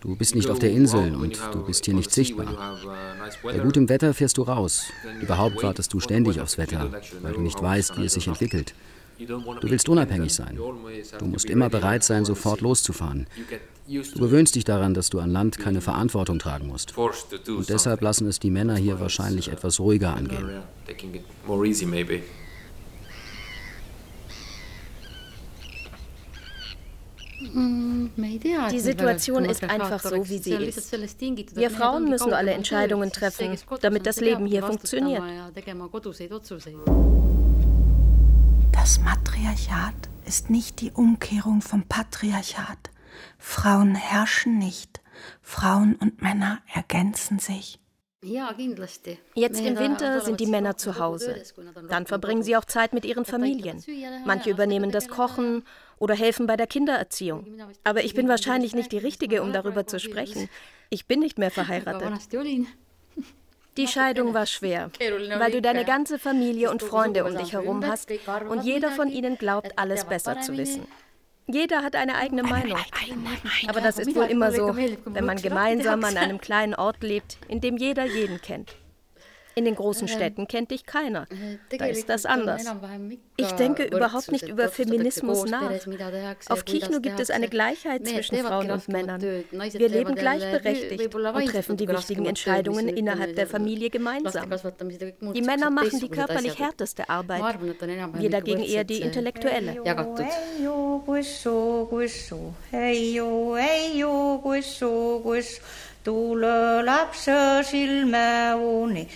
Du 0.00 0.14
bist 0.14 0.36
nicht 0.36 0.48
auf 0.50 0.60
der 0.60 0.70
Insel 0.70 1.16
und 1.16 1.40
du 1.52 1.64
bist 1.64 1.84
hier 1.84 1.94
nicht 1.94 2.12
sichtbar. 2.12 2.78
Bei 3.42 3.58
gutem 3.58 3.88
Wetter 3.88 4.14
fährst 4.14 4.38
du 4.38 4.42
raus. 4.42 4.84
Überhaupt 5.20 5.62
wartest 5.62 5.92
du 5.92 5.98
ständig 5.98 6.40
aufs 6.40 6.58
Wetter, 6.58 6.90
weil 7.22 7.32
du 7.32 7.40
nicht 7.40 7.60
weißt, 7.60 7.98
wie 7.98 8.04
es 8.04 8.12
sich 8.12 8.28
entwickelt. 8.28 8.74
Du 9.18 9.68
willst 9.68 9.88
unabhängig 9.88 10.32
sein. 10.32 10.58
Du 11.18 11.26
musst 11.26 11.50
immer 11.50 11.68
bereit 11.68 12.04
sein, 12.04 12.24
sofort 12.24 12.60
loszufahren. 12.60 13.26
Du 13.90 14.20
gewöhnst 14.20 14.54
dich 14.54 14.64
daran, 14.64 14.94
dass 14.94 15.10
du 15.10 15.18
an 15.18 15.30
Land 15.30 15.58
keine 15.58 15.80
Verantwortung 15.80 16.38
tragen 16.38 16.68
musst. 16.68 16.96
Und 16.96 17.68
deshalb 17.68 18.02
lassen 18.02 18.28
es 18.28 18.38
die 18.38 18.50
Männer 18.50 18.76
hier 18.76 19.00
wahrscheinlich 19.00 19.48
etwas 19.48 19.80
ruhiger 19.80 20.14
angehen. 20.14 20.62
Die 28.70 28.80
Situation 28.80 29.44
ist 29.44 29.64
einfach 29.64 30.00
so, 30.00 30.28
wie 30.28 30.38
sie 30.38 30.52
ist. 30.52 30.92
Wir 31.56 31.70
Frauen 31.70 32.08
müssen 32.08 32.32
alle 32.32 32.52
Entscheidungen 32.52 33.10
treffen, 33.10 33.56
damit 33.80 34.06
das 34.06 34.20
Leben 34.20 34.46
hier 34.46 34.62
funktioniert. 34.62 35.22
Das 38.72 39.00
Matriarchat 39.00 39.94
ist 40.26 40.48
nicht 40.48 40.80
die 40.80 40.92
Umkehrung 40.92 41.60
vom 41.60 41.82
Patriarchat. 41.82 42.89
Frauen 43.38 43.94
herrschen 43.94 44.58
nicht, 44.58 45.00
Frauen 45.42 45.96
und 45.96 46.22
Männer 46.22 46.60
ergänzen 46.72 47.38
sich. 47.38 47.80
Jetzt 49.34 49.60
im 49.60 49.78
Winter 49.78 50.20
sind 50.20 50.40
die 50.40 50.46
Männer 50.46 50.76
zu 50.76 50.98
Hause. 50.98 51.42
Dann 51.88 52.06
verbringen 52.06 52.42
sie 52.42 52.56
auch 52.56 52.66
Zeit 52.66 52.92
mit 52.92 53.06
ihren 53.06 53.24
Familien. 53.24 53.82
Manche 54.26 54.50
übernehmen 54.50 54.90
das 54.90 55.08
Kochen 55.08 55.64
oder 55.98 56.14
helfen 56.14 56.46
bei 56.46 56.56
der 56.56 56.66
Kindererziehung. 56.66 57.46
Aber 57.82 58.04
ich 58.04 58.14
bin 58.14 58.28
wahrscheinlich 58.28 58.74
nicht 58.74 58.92
die 58.92 58.98
Richtige, 58.98 59.42
um 59.42 59.52
darüber 59.52 59.86
zu 59.86 59.98
sprechen. 59.98 60.50
Ich 60.90 61.06
bin 61.06 61.20
nicht 61.20 61.38
mehr 61.38 61.50
verheiratet. 61.50 62.12
Die 63.76 63.86
Scheidung 63.86 64.34
war 64.34 64.46
schwer, 64.46 64.90
weil 65.38 65.52
du 65.52 65.62
deine 65.62 65.84
ganze 65.84 66.18
Familie 66.18 66.70
und 66.70 66.82
Freunde 66.82 67.24
um 67.24 67.36
dich 67.36 67.52
herum 67.52 67.86
hast 67.86 68.10
und 68.48 68.64
jeder 68.64 68.90
von 68.90 69.08
ihnen 69.08 69.38
glaubt, 69.38 69.78
alles 69.78 70.04
besser 70.04 70.40
zu 70.40 70.56
wissen. 70.58 70.86
Jeder 71.52 71.82
hat 71.82 71.96
eine 71.96 72.16
eigene 72.16 72.42
Meinung. 72.42 72.78
Aber 73.68 73.80
das 73.80 73.98
ist 73.98 74.14
wohl 74.14 74.24
immer 74.24 74.52
so, 74.52 74.76
wenn 74.76 75.24
man 75.24 75.36
gemeinsam 75.40 76.04
an 76.04 76.16
einem 76.16 76.40
kleinen 76.40 76.74
Ort 76.74 77.02
lebt, 77.02 77.38
in 77.48 77.60
dem 77.60 77.76
jeder 77.76 78.04
jeden 78.04 78.40
kennt. 78.40 78.74
In 79.60 79.66
den 79.66 79.76
großen 79.76 80.08
Städten 80.08 80.48
kennt 80.48 80.70
dich 80.70 80.86
keiner. 80.86 81.26
Da 81.68 81.84
ist 81.84 82.08
das 82.08 82.24
anders. 82.24 82.64
Ich 83.36 83.52
denke 83.52 83.84
überhaupt 83.84 84.32
nicht 84.32 84.48
über 84.48 84.70
Feminismus 84.70 85.44
nach. 85.44 85.70
Auf 86.48 86.64
Kichnu 86.64 87.02
gibt 87.02 87.20
es 87.20 87.28
eine 87.28 87.46
Gleichheit 87.50 88.06
zwischen 88.06 88.38
Frauen 88.38 88.70
und 88.70 88.88
Männern. 88.88 89.20
Wir 89.20 89.88
leben 89.90 90.14
gleichberechtigt 90.14 91.14
und 91.14 91.46
treffen 91.46 91.76
die 91.76 91.86
wichtigen 91.88 92.24
Entscheidungen 92.24 92.88
innerhalb 92.88 93.36
der 93.36 93.46
Familie 93.46 93.90
gemeinsam. 93.90 94.48
Die 95.34 95.42
Männer 95.42 95.68
machen 95.68 96.00
die 96.00 96.08
körperlich 96.08 96.58
härteste 96.58 97.10
Arbeit, 97.10 97.60
wir 98.14 98.30
dagegen 98.30 98.62
eher 98.62 98.84
die 98.84 99.02
intellektuelle. 99.02 99.82
Tule 106.10 106.82
lapse 106.82 107.62
silme 107.70 108.58
uni 108.60 109.06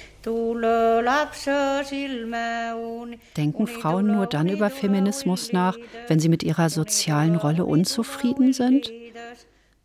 Denken 3.37 3.67
Frauen 3.67 4.07
nur 4.07 4.27
dann 4.27 4.49
über 4.49 4.71
Feminismus 4.71 5.53
nach, 5.53 5.77
wenn 6.09 6.19
sie 6.19 6.31
mit 6.31 6.43
ihrer 6.43 6.71
sozialen 6.71 7.37
Rolle 7.37 7.67
unzufrieden 7.67 8.55
sind? 8.55 8.91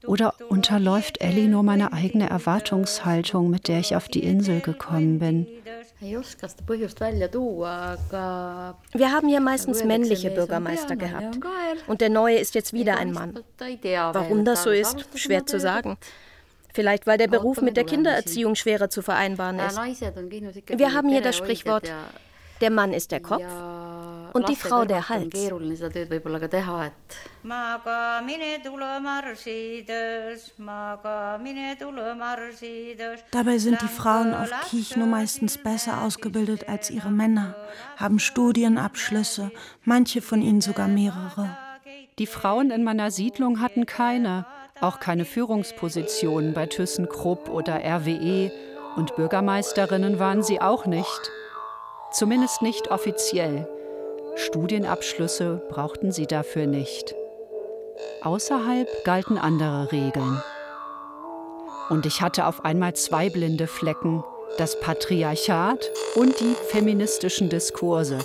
Oder 0.08 0.36
unterläuft 0.48 1.20
Ellie 1.20 1.50
nur 1.50 1.64
meine 1.64 1.92
eigene 1.92 2.30
Erwartungshaltung, 2.30 3.50
mit 3.50 3.68
der 3.68 3.80
ich 3.80 3.98
auf 3.98 4.08
die 4.08 4.24
Insel 4.24 4.62
gekommen 4.62 5.20
bin? 5.20 5.46
Wir 8.94 9.12
haben 9.12 9.28
hier 9.28 9.42
meistens 9.42 9.84
männliche 9.84 10.30
Bürgermeister 10.30 10.96
gehabt. 10.96 11.38
Und 11.88 12.00
der 12.00 12.10
neue 12.10 12.38
ist 12.38 12.56
jetzt 12.56 12.72
wieder 12.72 12.98
ein 12.98 13.12
Mann. 13.12 13.38
Warum 14.14 14.46
das 14.46 14.64
so 14.64 14.70
ist, 14.70 15.06
schwer 15.16 15.46
zu 15.46 15.60
sagen. 15.60 15.98
Vielleicht 16.74 17.08
weil 17.08 17.18
der 17.18 17.28
Beruf 17.28 17.62
mit 17.62 17.78
der 17.78 17.84
Kindererziehung 17.84 18.56
schwerer 18.56 18.90
zu 18.90 19.02
vereinbaren 19.02 19.60
ist. 19.60 19.78
Wir 19.78 20.94
haben 20.94 21.10
hier 21.10 21.22
das 21.22 21.36
Sprichwort, 21.36 21.92
der 22.62 22.70
Mann 22.72 22.94
ist 22.94 23.12
der 23.12 23.22
Kopf 23.22 23.44
und 24.34 24.50
die 24.50 24.56
Frau 24.56 24.86
der 24.86 25.10
Hals. 25.10 25.34
Dabei 33.32 33.58
sind 33.58 33.82
die 33.82 33.88
Frauen 33.88 34.34
auf 34.34 34.52
Kichno 34.70 35.06
meistens 35.06 35.58
besser 35.58 36.02
ausgebildet 36.02 36.68
als 36.68 36.90
ihre 36.90 37.12
Männer, 37.12 37.56
haben 37.98 38.20
Studienabschlüsse, 38.20 39.52
manche 39.84 40.22
von 40.22 40.42
ihnen 40.42 40.62
sogar 40.62 40.88
mehrere. 40.88 41.58
Die 42.20 42.28
Frauen 42.28 42.72
in 42.72 42.84
meiner 42.84 43.12
Siedlung 43.12 43.62
hatten 43.62 43.86
keine, 43.86 44.46
auch 44.82 45.00
keine 45.00 45.26
Führungspositionen 45.26 46.54
bei 46.54 46.66
ThyssenKrupp 46.66 47.50
oder 47.50 47.82
RWE 47.84 48.52
und 48.96 49.16
Bürgermeisterinnen 49.16 50.20
waren 50.20 50.44
sie 50.44 50.62
auch 50.62 50.86
nicht. 50.86 51.32
Zumindest 52.12 52.62
nicht 52.62 52.90
offiziell. 52.90 53.68
Studienabschlüsse 54.36 55.62
brauchten 55.70 56.12
sie 56.12 56.26
dafür 56.26 56.66
nicht. 56.66 57.14
Außerhalb 58.22 58.88
galten 59.04 59.38
andere 59.38 59.92
Regeln. 59.92 60.42
Und 61.90 62.06
ich 62.06 62.22
hatte 62.22 62.46
auf 62.46 62.64
einmal 62.64 62.94
zwei 62.94 63.30
blinde 63.30 63.68
Flecken, 63.68 64.24
das 64.58 64.80
Patriarchat 64.80 65.92
und 66.16 66.40
die 66.40 66.56
feministischen 66.70 67.50
Diskurse, 67.50 68.20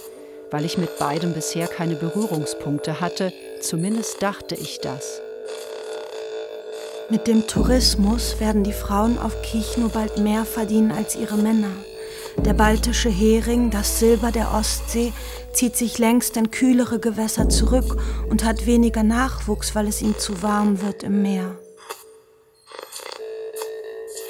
weil 0.51 0.65
ich 0.65 0.79
mit 0.79 0.99
beidem 0.99 1.33
bisher 1.33 1.67
keine 1.67 1.97
Berührungspunkte 1.97 3.01
hatte, 3.01 3.33
zumindest 3.61 4.23
dachte 4.23 4.55
ich 4.55 4.81
das. 4.81 5.24
Mit 7.11 7.27
dem 7.27 7.47
Tourismus 7.47 8.41
werden 8.41 8.65
die 8.65 8.73
Frauen 8.73 9.19
auf 9.19 9.43
Kichno 9.43 9.89
bald 9.89 10.19
mehr 10.19 10.47
verdienen 10.47 10.91
als 10.91 11.17
ihre 11.17 11.37
Männer. 11.37 11.71
Der 12.39 12.55
baltische 12.55 13.11
Hering, 13.11 13.71
das 13.71 13.99
Silber 13.99 14.33
der 14.33 14.53
Ostsee, 14.55 15.13
zieht 15.53 15.77
sich 15.77 15.99
längst 15.99 16.37
in 16.37 16.51
kühlere 16.51 16.99
Gewässer 16.99 17.49
zurück 17.49 18.01
und 18.31 18.43
hat 18.43 18.67
weniger 18.67 19.03
Nachwuchs, 19.03 19.75
weil 19.75 19.87
es 19.87 20.01
ihm 20.01 20.19
zu 20.19 20.43
warm 20.43 20.81
wird 20.81 21.03
im 21.03 21.23
Meer. 21.23 21.59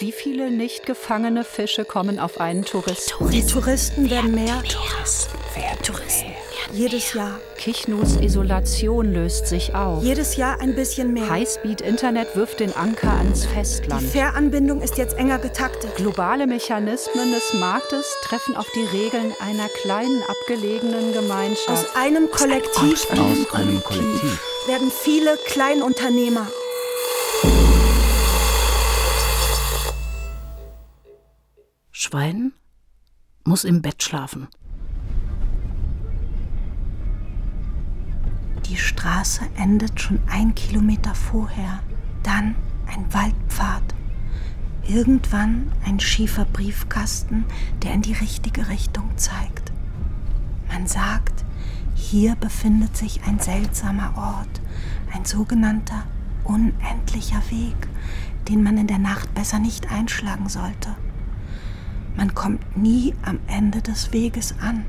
Wie 0.01 0.13
viele 0.13 0.51
nicht 0.51 0.85
gefangene 0.85 1.45
Fische 1.45 1.85
kommen 1.85 2.19
auf 2.19 2.41
einen 2.41 2.65
Touristen? 2.65 3.31
Die 3.31 3.47
Touristen 3.47 4.11
werden 4.11 4.35
mehr. 4.35 4.63
Touristen 4.65 5.39
werden 5.55 5.83
Touristen. 5.83 6.34
Jedes 6.75 7.15
Jahr. 7.15 7.39
Kichnos 7.57 8.17
Isolation 8.17 9.13
löst 9.13 9.47
sich 9.47 9.77
auf. 9.77 10.03
Jedes 10.03 10.35
Jahr 10.35 10.59
ein 10.59 10.75
bisschen 10.75 11.13
mehr. 11.13 11.31
Highspeed-Internet 11.31 12.35
wirft 12.35 12.59
den 12.59 12.75
Anker 12.75 13.13
ans 13.13 13.45
Festland. 13.47 14.03
Die 14.03 14.07
Fähranbindung 14.07 14.81
ist 14.81 14.99
jetzt 14.99 15.17
enger 15.17 15.39
getaktet. 15.39 15.95
Globale 15.95 16.49
Mechanismen 16.49 17.31
des 17.31 17.55
Marktes 17.55 18.05
treffen 18.25 18.57
auf 18.57 18.67
die 18.75 18.97
Regeln 18.97 19.33
einer 19.39 19.69
kleinen 19.83 20.21
abgelegenen 20.29 21.13
Gemeinschaft. 21.13 21.69
Aus 21.69 21.95
einem 21.95 22.29
Kollektiv, 22.33 23.09
aus 23.13 23.55
einem 23.55 23.81
Kollektiv 23.85 24.41
werden 24.67 24.91
viele 24.91 25.39
Kleinunternehmer. 25.47 26.49
Schwein 31.93 32.53
muss 33.45 33.63
im 33.63 33.81
Bett 33.81 34.03
schlafen. 34.03 34.49
Die 38.67 38.77
Straße 38.77 39.45
endet 39.57 40.01
schon 40.01 40.21
ein 40.27 40.55
Kilometer 40.55 41.15
vorher, 41.15 41.81
dann 42.23 42.55
ein 42.87 43.13
Waldpfad, 43.13 43.83
irgendwann 44.87 45.71
ein 45.85 46.01
schiefer 46.01 46.47
Briefkasten, 46.47 47.45
der 47.83 47.93
in 47.93 48.03
die 48.03 48.15
richtige 48.15 48.69
Richtung 48.69 49.11
zeigt. 49.17 49.73
Man 50.69 50.87
sagt, 50.87 51.45
hier 51.95 52.37
befindet 52.37 52.97
sich 52.97 53.23
ein 53.27 53.39
seltsamer 53.39 54.15
Ort, 54.17 54.61
ein 55.13 55.25
sogenannter 55.27 56.05
unendlicher 56.43 57.43
Weg, 57.51 57.77
den 58.49 58.63
man 58.63 58.79
in 58.79 58.87
der 58.87 58.99
Nacht 58.99 59.35
besser 59.35 59.59
nicht 59.59 59.93
einschlagen 59.93 60.49
sollte. 60.49 60.95
Man 62.17 62.35
kommt 62.35 62.77
nie 62.77 63.15
am 63.23 63.39
Ende 63.47 63.83
des 63.83 64.13
Weges 64.13 64.55
an. 64.61 64.85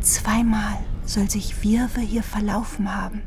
Zweimal 0.00 0.78
soll 1.10 1.28
sich 1.28 1.62
Wirwe 1.64 2.00
hier 2.00 2.22
verlaufen 2.22 2.94
haben. 2.94 3.22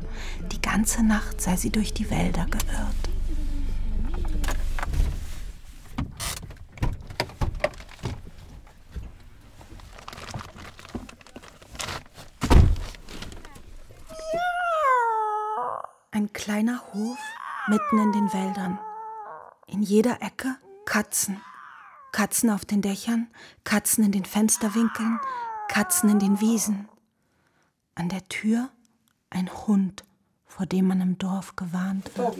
Die 0.52 0.62
ganze 0.62 1.02
Nacht 1.02 1.40
sei 1.40 1.56
sie 1.56 1.70
durch 1.70 1.92
die 1.92 2.10
Wälder 2.10 2.46
geirrt. 2.46 2.94
Ein 16.10 16.32
kleiner 16.32 16.80
Hof 16.94 17.18
mitten 17.68 17.98
in 17.98 18.12
den 18.12 18.32
Wäldern. 18.32 18.78
In 19.66 19.82
jeder 19.82 20.22
Ecke 20.22 20.56
Katzen. 20.86 21.40
Katzen 22.12 22.48
auf 22.50 22.64
den 22.64 22.80
Dächern, 22.80 23.26
Katzen 23.64 24.04
in 24.04 24.12
den 24.12 24.24
Fensterwinkeln, 24.24 25.18
Katzen 25.68 26.08
in 26.08 26.20
den 26.20 26.40
Wiesen. 26.40 26.88
An 27.96 28.08
der 28.08 28.24
Tür 28.28 28.70
ein 29.30 29.48
Hund, 29.66 30.04
vor 30.46 30.66
dem 30.66 30.88
man 30.88 31.00
im 31.00 31.18
Dorf 31.18 31.54
gewarnt 31.54 32.10
wird. 32.16 32.36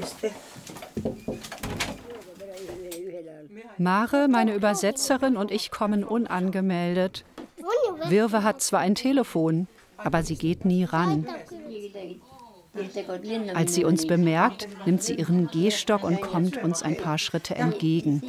Mare, 3.79 4.29
meine 4.29 4.55
Übersetzerin 4.55 5.37
und 5.37 5.51
ich 5.51 5.71
kommen 5.71 6.05
unangemeldet. 6.05 7.25
Wirwe 8.09 8.43
hat 8.43 8.63
zwar 8.63 8.81
ein 8.81 8.95
Telefon, 8.95 9.69
aber 9.97 10.23
sie 10.23 10.37
geht 10.37 10.65
nie 10.65 10.85
ran. 10.85 11.27
Als 13.55 13.75
sie 13.75 13.85
uns 13.85 14.07
bemerkt, 14.07 14.67
nimmt 14.87 15.03
sie 15.03 15.15
ihren 15.15 15.47
Gehstock 15.49 16.03
und 16.03 16.21
kommt 16.21 16.57
uns 16.57 16.83
ein 16.83 16.97
paar 16.97 17.19
Schritte 17.19 17.55
entgegen. 17.55 18.21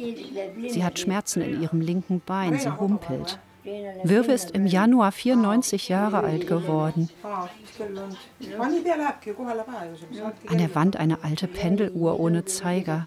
Sie 0.68 0.84
hat 0.84 1.00
Schmerzen 1.00 1.42
in 1.42 1.60
ihrem 1.60 1.80
linken 1.80 2.20
Bein, 2.20 2.58
sie 2.58 2.70
humpelt. 2.78 3.40
Wirwe 4.04 4.32
ist 4.32 4.52
im 4.52 4.66
Januar 4.66 5.12
94 5.12 5.88
Jahre 5.88 6.18
alt 6.18 6.46
geworden. 6.46 7.10
An 10.46 10.58
der 10.58 10.74
Wand 10.74 10.96
eine 10.96 11.24
alte 11.24 11.48
Pendeluhr 11.48 12.20
ohne 12.20 12.44
Zeiger. 12.44 13.06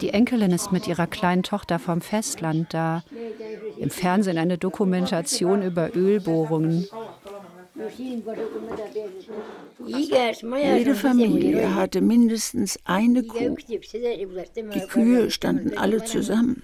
Die 0.00 0.10
Enkelin 0.10 0.52
ist 0.52 0.70
mit 0.70 0.86
ihrer 0.86 1.06
kleinen 1.06 1.42
Tochter 1.42 1.78
vom 1.78 2.00
Festland 2.00 2.72
da. 2.72 3.02
Im 3.76 3.90
Fernsehen 3.90 4.38
eine 4.38 4.58
Dokumentation 4.58 5.62
über 5.62 5.94
Ölbohrungen. 5.96 6.86
Jede 9.86 10.94
Familie 10.94 11.74
hatte 11.74 12.00
mindestens 12.00 12.78
eine 12.84 13.22
Kuh. 13.22 13.56
Die 13.68 14.86
Kühe 14.88 15.30
standen 15.30 15.76
alle 15.78 16.04
zusammen. 16.04 16.62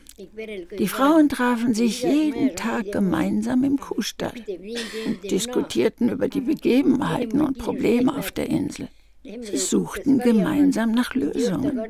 Die 0.79 0.89
Frauen 0.89 1.29
trafen 1.29 1.75
sich 1.75 2.03
jeden 2.03 2.57
Tag 2.57 2.91
gemeinsam 2.93 3.63
im 3.65 3.79
Kuhstall 3.79 4.33
und 5.07 5.31
diskutierten 5.31 6.09
über 6.09 6.29
die 6.29 6.41
Begebenheiten 6.41 7.41
und 7.41 7.59
Probleme 7.59 8.17
auf 8.17 8.33
der 8.33 8.49
Insel. 8.49 8.89
Sie 9.25 9.57
suchten 9.57 10.19
gemeinsam 10.19 10.93
nach 10.93 11.15
Lösungen. 11.15 11.81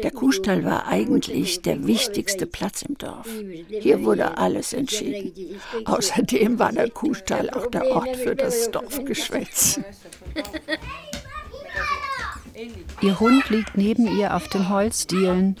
Der 0.00 0.12
Kuhstall 0.12 0.64
war 0.64 0.86
eigentlich 0.86 1.60
der 1.62 1.88
wichtigste 1.88 2.46
Platz 2.46 2.82
im 2.82 2.96
Dorf. 2.96 3.26
Hier 3.68 4.04
wurde 4.04 4.38
alles 4.38 4.72
entschieden. 4.72 5.58
Außerdem 5.84 6.60
war 6.60 6.70
der 6.70 6.88
Kuhstall 6.90 7.50
auch 7.50 7.66
der 7.66 7.90
Ort 7.90 8.16
für 8.16 8.36
das 8.36 8.70
Dorfgeschwätz. 8.70 9.80
Ihr 13.02 13.18
Hund 13.18 13.50
liegt 13.50 13.76
neben 13.76 14.16
ihr 14.16 14.34
auf 14.34 14.48
den 14.48 14.68
Holzdielen. 14.68 15.56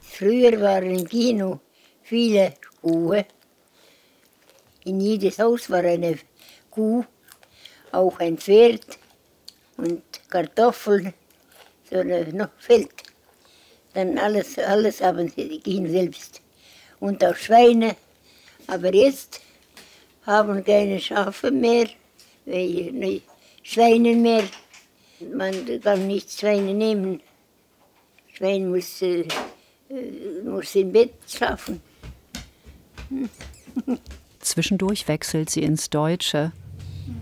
Früher 0.00 0.60
waren 0.60 0.90
im 0.90 1.06
Kino 1.06 1.60
viele 2.02 2.54
Kuhe. 2.80 3.26
In 4.84 5.00
jedes 5.00 5.38
Haus 5.38 5.70
war 5.70 5.80
eine 5.80 6.18
Kuh 6.70 7.04
auch 7.92 8.18
ein 8.20 8.38
Pferd 8.38 8.98
und 9.76 10.02
Kartoffeln, 10.28 11.14
so 11.90 12.02
noch 12.02 12.50
Feld. 12.58 12.90
Dann 13.94 14.18
alles, 14.18 14.58
alles 14.58 15.00
haben 15.00 15.28
sie 15.28 15.60
gehen 15.60 15.90
selbst. 15.90 16.40
Und 17.00 17.24
auch 17.24 17.36
Schweine. 17.36 17.96
Aber 18.66 18.92
jetzt 18.94 19.40
haben 20.26 20.62
keine 20.64 21.00
Schafe 21.00 21.50
mehr, 21.50 21.88
Schweine 23.62 24.14
mehr. 24.14 24.44
Man 25.32 25.80
kann 25.80 26.06
nicht 26.06 26.30
Schweine 26.30 26.74
nehmen. 26.74 27.20
Schwein 28.34 28.70
muss 28.70 29.02
äh, 29.02 29.24
muss 30.44 30.74
im 30.74 30.92
Bett 30.92 31.14
schlafen. 31.26 31.80
Zwischendurch 34.40 35.08
wechselt 35.08 35.50
sie 35.50 35.62
ins 35.62 35.90
Deutsche. 35.90 36.52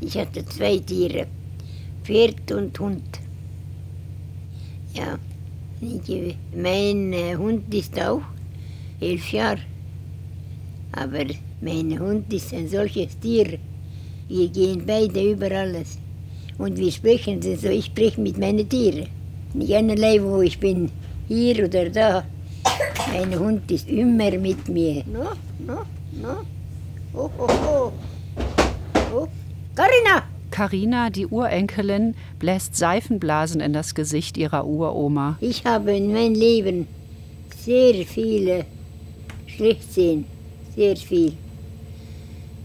Ich 0.01 0.17
hatte 0.17 0.45
zwei 0.47 0.79
Tiere, 0.79 1.27
Pferd 2.05 2.51
und 2.53 2.79
Hund. 2.79 3.21
Ja, 4.95 5.19
ich, 5.81 6.37
mein 6.55 7.13
äh, 7.13 7.37
Hund 7.37 7.73
ist 7.75 7.99
auch 8.01 8.23
elf 9.01 9.33
Jahre. 9.33 9.61
Aber 10.93 11.25
mein 11.61 11.99
Hund 11.99 12.33
ist 12.33 12.53
ein 12.55 12.69
solches 12.69 13.19
Tier. 13.19 13.59
Wir 14.29 14.49
gehen 14.49 14.83
beide 14.87 15.33
über 15.33 15.51
alles. 15.51 15.99
Und 16.59 16.79
wir 16.79 16.91
sprechen 16.91 17.43
so, 17.43 17.69
ich 17.69 17.87
spreche 17.87 18.21
mit 18.21 18.39
meinen 18.39 18.69
Tieren. 18.69 19.09
Nicht 19.53 19.75
einerlei, 19.75 20.23
wo 20.23 20.41
ich 20.41 20.59
bin, 20.59 20.91
hier 21.29 21.65
oder 21.65 21.91
da. 21.91 22.25
Mein 23.13 23.39
Hund 23.39 23.71
ist 23.71 23.89
immer 23.89 24.31
mit 24.33 24.69
mir. 24.69 25.05
No, 25.07 25.31
no, 25.67 25.83
no. 26.13 26.37
Oh, 27.13 27.31
oh, 27.39 27.49
oh. 27.49 27.93
Oh, 29.15 29.29
Carina! 29.77 30.23
Carina, 30.51 31.11
die 31.11 31.27
Urenkelin, 31.27 32.15
bläst 32.39 32.75
Seifenblasen 32.77 33.61
in 33.61 33.75
das 33.75 33.95
Gesicht 33.95 34.39
ihrer 34.39 34.67
Uroma. 34.67 35.37
Ich 35.43 35.67
habe 35.67 35.95
in 35.95 36.15
meinem 36.15 36.35
Leben 36.35 36.89
sehr 37.59 38.07
viele 38.07 38.65
Schlechtsehen, 39.47 40.25
sehr 40.75 40.97
viel. 40.97 41.35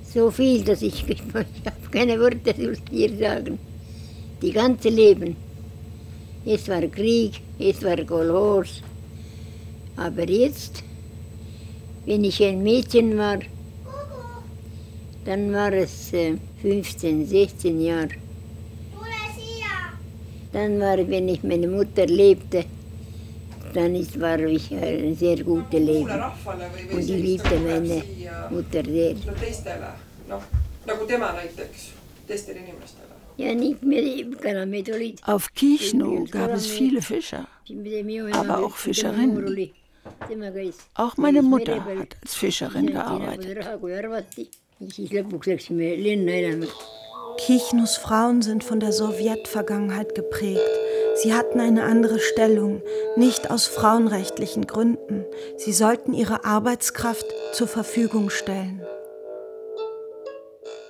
So 0.05 0.31
viel, 0.31 0.63
dass 0.63 0.81
ich, 0.81 1.05
ich 1.09 1.21
habe 1.35 1.45
keine 1.91 2.17
Worte 2.17 2.55
zu 2.55 2.75
dir 2.89 3.17
sagen. 3.17 3.59
Die 4.41 4.53
ganze 4.53 4.87
Leben. 4.87 5.35
Es 6.45 6.69
war 6.69 6.81
Krieg, 6.83 7.41
es 7.59 7.83
war 7.83 7.97
Kolhos. 8.05 8.81
Aber 9.97 10.29
jetzt, 10.29 10.81
wenn 12.05 12.23
ich 12.23 12.41
ein 12.41 12.63
Mädchen 12.63 13.17
war, 13.17 13.39
dann 15.25 15.53
war 15.53 15.71
es 15.73 16.13
äh, 16.13 16.37
15, 16.61 17.25
16 17.27 17.81
Jahre. 17.81 18.09
Dann 20.53 20.79
war, 20.79 20.97
wenn 20.97 21.29
ich 21.29 21.43
meine 21.43 21.67
Mutter 21.67 22.05
lebte, 22.05 22.65
dann 23.73 23.95
ist, 23.95 24.19
war 24.19 24.39
ich 24.39 24.71
ein 24.73 25.15
sehr 25.15 25.41
gutes 25.43 25.79
Leben. 25.79 26.09
Und 26.91 26.99
ich 26.99 27.07
liebte 27.07 27.57
meine 27.59 28.03
Mutter 28.49 28.83
sehr. 28.83 29.15
Auf 35.25 35.53
Kichno 35.53 36.25
gab 36.29 36.51
es 36.51 36.67
viele 36.67 37.01
Fischer, 37.01 37.47
aber 38.33 38.65
auch 38.65 38.75
Fischerinnen. 38.75 39.71
Auch 40.95 41.17
meine 41.17 41.41
Mutter 41.41 41.85
hat 41.85 42.17
als 42.21 42.35
Fischerin 42.35 42.87
gearbeitet. 42.87 43.57
Kichnus 47.37 47.97
Frauen 47.97 48.41
sind 48.41 48.63
von 48.63 48.79
der 48.79 48.91
Sowjetvergangenheit 48.91 50.15
geprägt. 50.15 50.59
Sie 51.15 51.35
hatten 51.35 51.59
eine 51.59 51.83
andere 51.83 52.19
Stellung, 52.19 52.81
nicht 53.15 53.51
aus 53.51 53.67
frauenrechtlichen 53.67 54.65
Gründen. 54.65 55.25
Sie 55.57 55.71
sollten 55.71 56.13
ihre 56.13 56.45
Arbeitskraft 56.45 57.25
zur 57.53 57.67
Verfügung 57.67 58.31
stellen. 58.31 58.81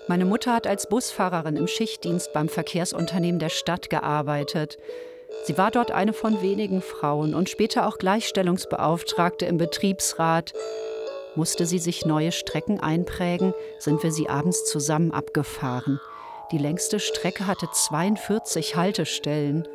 Meine 0.08 0.24
Mutter 0.26 0.54
hat 0.54 0.68
als 0.68 0.88
Busfahrerin 0.88 1.58
im 1.58 1.68
Schichtdienst 1.68 2.32
beim 2.32 2.48
Verkehrsunternehmen 2.48 3.40
der 3.40 3.50
Stadt 3.50 3.90
gearbeitet. 3.90 4.78
Sie 5.44 5.58
war 5.58 5.70
dort 5.70 5.92
eine 5.92 6.14
von 6.14 6.42
wenigen 6.42 6.82
Frauen 6.82 7.34
und 7.34 7.50
später 7.50 7.88
auch 7.88 7.98
Gleichstellungsbeauftragte 7.98 9.46
im 9.46 9.58
Betriebsrat. 9.58 10.54
Musste 11.36 11.66
sie 11.66 11.80
sich 11.80 12.06
neue 12.06 12.32
Strecken 12.32 12.80
einprägen, 12.80 13.54
sind 13.80 14.04
wir 14.04 14.12
sie 14.12 14.28
abends 14.28 14.66
zusammen 14.66 15.12
abgefahren. 15.12 16.00
Die 16.52 16.58
längste 16.58 17.00
Strecke 17.00 17.48
hatte 17.48 17.68
42 17.72 18.76
Haltestellen. 18.76 19.68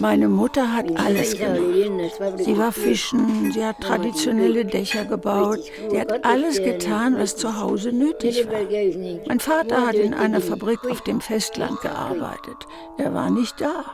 Meine 0.00 0.28
Mutter 0.28 0.72
hat 0.72 0.86
alles 0.98 1.36
gemacht. 1.36 2.38
Sie 2.38 2.58
war 2.58 2.72
fischen, 2.72 3.52
sie 3.52 3.64
hat 3.64 3.80
traditionelle 3.80 4.64
Dächer 4.64 5.04
gebaut, 5.04 5.60
sie 5.90 6.00
hat 6.00 6.24
alles 6.24 6.62
getan, 6.62 7.16
was 7.18 7.36
zu 7.36 7.60
Hause 7.60 7.92
nötig 7.92 8.46
war. 8.48 8.60
Mein 9.26 9.40
Vater 9.40 9.86
hat 9.86 9.94
in 9.94 10.14
einer 10.14 10.40
Fabrik 10.40 10.84
auf 10.90 11.02
dem 11.02 11.20
Festland 11.20 11.80
gearbeitet. 11.80 12.66
Er 12.98 13.12
war 13.14 13.30
nicht 13.30 13.60
da. 13.60 13.84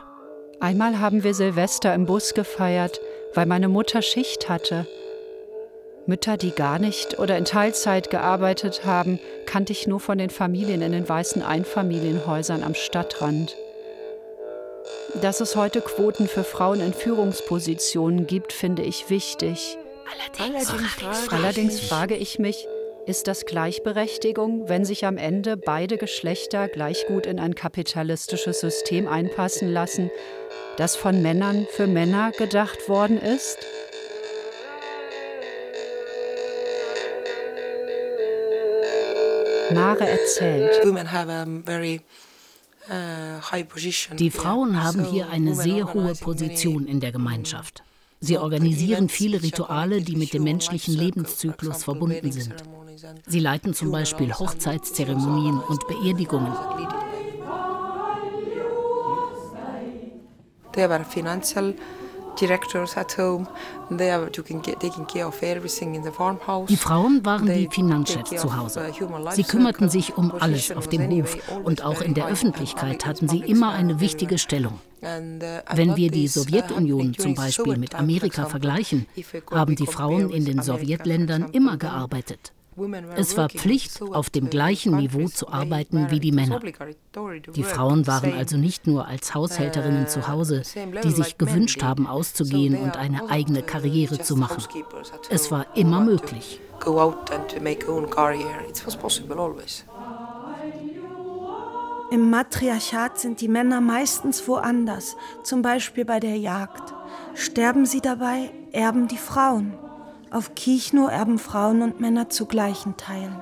Einmal 0.59 0.99
haben 0.99 1.23
wir 1.23 1.33
Silvester 1.33 1.93
im 1.93 2.05
Bus 2.05 2.33
gefeiert, 2.33 2.99
weil 3.33 3.45
meine 3.45 3.67
Mutter 3.67 4.01
Schicht 4.01 4.47
hatte. 4.47 4.87
Mütter, 6.05 6.37
die 6.37 6.51
gar 6.51 6.79
nicht 6.79 7.19
oder 7.19 7.37
in 7.37 7.45
Teilzeit 7.45 8.09
gearbeitet 8.09 8.85
haben, 8.85 9.19
kannte 9.45 9.71
ich 9.71 9.87
nur 9.87 9.99
von 9.99 10.17
den 10.17 10.29
Familien 10.29 10.81
in 10.81 10.91
den 10.91 11.07
weißen 11.07 11.41
Einfamilienhäusern 11.41 12.63
am 12.63 12.75
Stadtrand. 12.75 13.55
Dass 15.21 15.39
es 15.39 15.55
heute 15.55 15.81
Quoten 15.81 16.27
für 16.27 16.43
Frauen 16.43 16.81
in 16.81 16.93
Führungspositionen 16.93 18.27
gibt, 18.27 18.51
finde 18.51 18.81
ich 18.81 19.09
wichtig. 19.09 19.77
Allerdings, 20.37 20.69
Allerdings, 20.69 21.31
Allerdings 21.31 21.79
frage 21.79 22.15
ich 22.15 22.37
mich, 22.37 22.67
ist 23.05 23.27
das 23.27 23.45
Gleichberechtigung, 23.45 24.69
wenn 24.69 24.85
sich 24.85 25.05
am 25.05 25.17
Ende 25.17 25.57
beide 25.57 25.97
Geschlechter 25.97 26.67
gleich 26.67 27.05
gut 27.07 27.25
in 27.25 27.39
ein 27.39 27.55
kapitalistisches 27.55 28.59
System 28.59 29.07
einpassen 29.07 29.71
lassen, 29.71 30.09
das 30.77 30.95
von 30.95 31.21
Männern 31.21 31.67
für 31.69 31.87
Männer 31.87 32.31
gedacht 32.31 32.89
worden 32.89 33.21
ist? 33.21 33.57
Mare 39.73 40.09
erzählt. 40.09 40.81
Die 44.19 44.31
Frauen 44.31 44.83
haben 44.83 45.05
hier 45.05 45.29
eine 45.29 45.55
sehr 45.55 45.93
hohe 45.93 46.13
Position 46.15 46.85
in 46.85 46.99
der 46.99 47.11
Gemeinschaft. 47.11 47.83
Sie 48.19 48.37
organisieren 48.37 49.09
viele 49.09 49.41
Rituale, 49.43 50.01
die 50.01 50.15
mit 50.15 50.33
dem 50.33 50.43
menschlichen 50.43 50.93
Lebenszyklus 50.93 51.83
verbunden 51.83 52.31
sind. 52.31 52.55
Sie 53.27 53.39
leiten 53.39 53.73
zum 53.73 53.91
Beispiel 53.91 54.33
Hochzeitszeremonien 54.33 55.59
und 55.59 55.87
Beerdigungen. 55.87 56.53
They 60.73 60.89
were 60.89 61.03
financial 61.03 61.75
directors 62.39 62.97
at 62.97 63.17
home. 63.17 63.47
They 63.89 64.11
are 64.11 64.29
taking 64.31 64.61
care 65.07 65.25
of 65.27 65.41
everything 65.41 65.95
in 65.95 66.03
the 66.03 66.11
farmhouse. 66.11 66.67
Die 66.67 66.77
Frauen 66.77 67.23
waren 67.25 67.47
die 67.47 67.67
Finanzchefs 67.69 68.29
zu 68.29 68.55
Hause. 68.55 68.91
Sie 69.31 69.43
kümmerten 69.43 69.89
sich 69.89 70.17
um 70.17 70.31
alles 70.31 70.71
auf 70.71 70.87
dem 70.87 71.09
Hof 71.09 71.37
und 71.63 71.83
auch 71.83 72.01
in 72.01 72.13
der 72.13 72.27
Öffentlichkeit 72.27 73.05
hatten 73.05 73.27
sie 73.27 73.39
immer 73.39 73.71
eine 73.71 73.99
wichtige 73.99 74.37
Stellung. 74.37 74.79
Wenn 75.01 75.95
wir 75.97 76.09
die 76.09 76.27
Sowjetunion 76.27 77.13
zum 77.15 77.35
Beispiel 77.35 77.77
mit 77.77 77.93
Amerika 77.93 78.45
vergleichen, 78.45 79.05
haben 79.51 79.75
die 79.75 79.87
Frauen 79.87 80.29
in 80.29 80.45
den 80.45 80.61
Sowjetländern 80.61 81.49
immer 81.51 81.77
gearbeitet. 81.77 82.53
Es 83.15 83.37
war 83.37 83.49
Pflicht, 83.49 84.01
auf 84.01 84.29
dem 84.29 84.49
gleichen 84.49 84.97
Niveau 84.97 85.27
zu 85.27 85.49
arbeiten 85.49 86.09
wie 86.09 86.19
die 86.19 86.31
Männer. 86.31 86.59
Die 87.55 87.63
Frauen 87.63 88.07
waren 88.07 88.33
also 88.33 88.57
nicht 88.57 88.87
nur 88.87 89.07
als 89.07 89.33
Haushälterinnen 89.33 90.07
zu 90.07 90.27
Hause, 90.27 90.63
die 91.03 91.11
sich 91.11 91.37
gewünscht 91.37 91.83
haben, 91.83 92.07
auszugehen 92.07 92.75
und 92.75 92.97
eine 92.97 93.29
eigene 93.29 93.61
Karriere 93.61 94.19
zu 94.19 94.35
machen. 94.35 94.63
Es 95.29 95.51
war 95.51 95.65
immer 95.75 96.01
möglich. 96.01 96.59
Im 102.11 102.29
Matriarchat 102.29 103.17
sind 103.17 103.41
die 103.41 103.47
Männer 103.47 103.81
meistens 103.81 104.47
woanders, 104.47 105.15
zum 105.43 105.61
Beispiel 105.61 106.05
bei 106.05 106.19
der 106.19 106.37
Jagd. 106.37 106.93
Sterben 107.33 107.85
sie 107.85 108.01
dabei, 108.01 108.51
erben 108.71 109.07
die 109.07 109.17
Frauen. 109.17 109.73
Auf 110.33 110.55
Kichno 110.55 111.09
erben 111.09 111.37
Frauen 111.37 111.83
und 111.83 111.99
Männer 111.99 112.27
zu 112.27 112.47
gleichen 112.47 112.97
Teilen. 112.97 113.35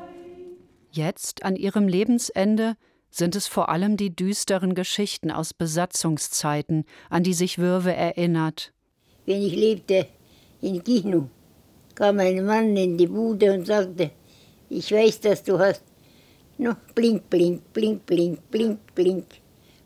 Jetzt, 0.91 1.45
an 1.45 1.55
ihrem 1.55 1.87
Lebensende, 1.87 2.75
sind 3.09 3.37
es 3.37 3.47
vor 3.47 3.69
allem 3.69 3.95
die 3.95 4.13
düsteren 4.13 4.75
Geschichten 4.75 5.31
aus 5.31 5.53
Besatzungszeiten, 5.53 6.83
an 7.09 7.23
die 7.23 7.33
sich 7.33 7.59
Würwe 7.59 7.93
erinnert. 7.93 8.73
Wenn 9.25 9.41
ich 9.41 9.55
lebte 9.55 10.05
in 10.59 10.83
Kichno, 10.83 11.29
kam 11.95 12.19
ein 12.19 12.45
Mann 12.45 12.75
in 12.75 12.97
die 12.97 13.07
Bude 13.07 13.53
und 13.53 13.67
sagte, 13.67 14.11
ich 14.67 14.91
weiß, 14.91 15.21
dass 15.21 15.43
du 15.43 15.57
hast 15.59 15.83
noch 16.57 16.75
blink, 16.93 17.29
blink, 17.29 17.71
blink, 17.71 18.05
blink, 18.05 18.51
blink, 18.51 18.79
blink. 18.95 19.25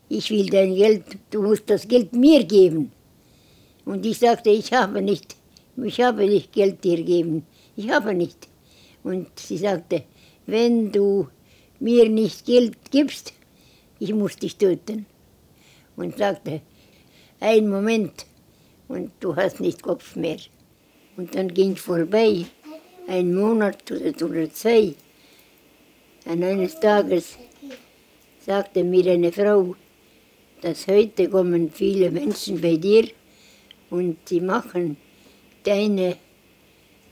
Ich 0.08 0.28
will 0.30 0.46
dein 0.46 0.74
Geld, 0.74 1.04
du 1.30 1.42
musst 1.42 1.70
das 1.70 1.86
Geld 1.86 2.12
mir 2.12 2.42
geben. 2.42 2.90
Und 3.84 4.04
ich 4.04 4.18
sagte, 4.18 4.50
ich 4.50 4.72
habe 4.72 5.00
nicht, 5.00 5.36
ich 5.84 6.00
habe 6.00 6.26
nicht 6.26 6.52
Geld 6.52 6.82
dir 6.84 7.02
geben, 7.02 7.46
ich 7.76 7.90
habe 7.90 8.14
nicht. 8.14 8.48
Und 9.02 9.38
sie 9.38 9.58
sagte, 9.58 10.04
wenn 10.46 10.90
du 10.90 11.28
mir 11.80 12.08
nicht 12.08 12.46
Geld 12.46 12.90
gibst, 12.90 13.32
ich 13.98 14.12
muss 14.12 14.36
dich 14.36 14.56
töten. 14.56 15.06
Und 15.96 16.18
sagte, 16.18 16.60
ein 17.40 17.68
Moment 17.68 18.26
und 18.88 19.10
du 19.20 19.34
hast 19.36 19.60
nicht 19.60 19.82
Kopf 19.82 20.16
mehr. 20.16 20.38
Und 21.16 21.34
dann 21.34 21.52
ging 21.52 21.72
es 21.72 21.80
vorbei, 21.80 22.44
ein 23.06 23.34
Monat 23.34 23.90
oder 23.90 24.50
zwei. 24.52 24.94
Und 26.24 26.42
eines 26.42 26.78
Tages 26.80 27.38
sagte 28.44 28.84
mir 28.84 29.10
eine 29.12 29.32
Frau, 29.32 29.74
dass 30.60 30.86
heute 30.86 31.28
kommen 31.28 31.70
viele 31.70 32.10
Menschen 32.10 32.60
bei 32.60 32.76
dir 32.76 33.08
und 33.90 34.16
sie 34.28 34.40
machen 34.40 34.96
deine 35.66 36.16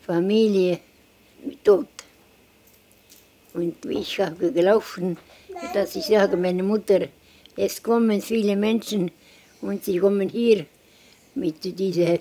Familie 0.07 0.79
tot. 1.63 1.89
Und 3.55 3.85
ich 3.87 4.19
habe 4.21 4.53
gelaufen, 4.53 5.17
dass 5.75 5.97
ich 5.97 6.07
sage, 6.07 6.37
meine 6.37 6.63
Mutter, 6.63 7.09
es 7.57 7.83
kommen 7.83 8.21
viele 8.21 8.57
Menschen 8.57 9.11
und 9.61 9.85
sie 9.85 9.99
kommen 9.99 10.29
hier 10.29 10.67
mit 11.35 11.65
dieser 11.65 12.19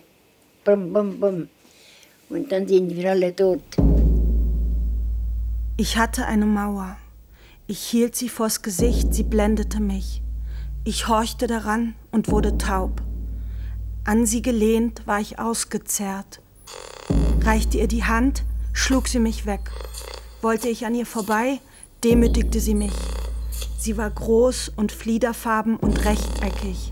Bum, 0.63 0.93
Bum, 0.93 1.19
Bum. 1.19 1.47
Und 2.29 2.51
dann 2.51 2.67
sind 2.67 2.95
wir 2.95 3.11
alle 3.11 3.35
tot. 3.35 3.63
Ich 5.77 5.97
hatte 5.97 6.25
eine 6.25 6.45
Mauer. 6.45 6.97
Ich 7.67 7.79
hielt 7.79 8.15
sie 8.15 8.29
vors 8.29 8.61
Gesicht, 8.61 9.13
sie 9.13 9.23
blendete 9.23 9.79
mich. 9.79 10.21
Ich 10.83 11.07
horchte 11.07 11.47
daran 11.47 11.95
und 12.11 12.29
wurde 12.29 12.57
taub. 12.57 13.01
An 14.05 14.25
sie 14.25 14.41
gelehnt 14.41 15.07
war 15.07 15.21
ich 15.21 15.39
ausgezerrt. 15.39 16.41
Reichte 17.41 17.77
ihr 17.77 17.87
die 17.87 18.03
Hand, 18.03 18.43
schlug 18.73 19.07
sie 19.07 19.19
mich 19.19 19.45
weg. 19.45 19.71
Wollte 20.41 20.67
ich 20.67 20.85
an 20.85 20.93
ihr 20.93 21.05
vorbei, 21.05 21.59
demütigte 22.03 22.59
sie 22.59 22.75
mich. 22.75 22.93
Sie 23.77 23.95
war 23.95 24.09
groß 24.09 24.73
und 24.75 24.91
fliederfarben 24.91 25.77
und 25.77 26.03
rechteckig. 26.03 26.91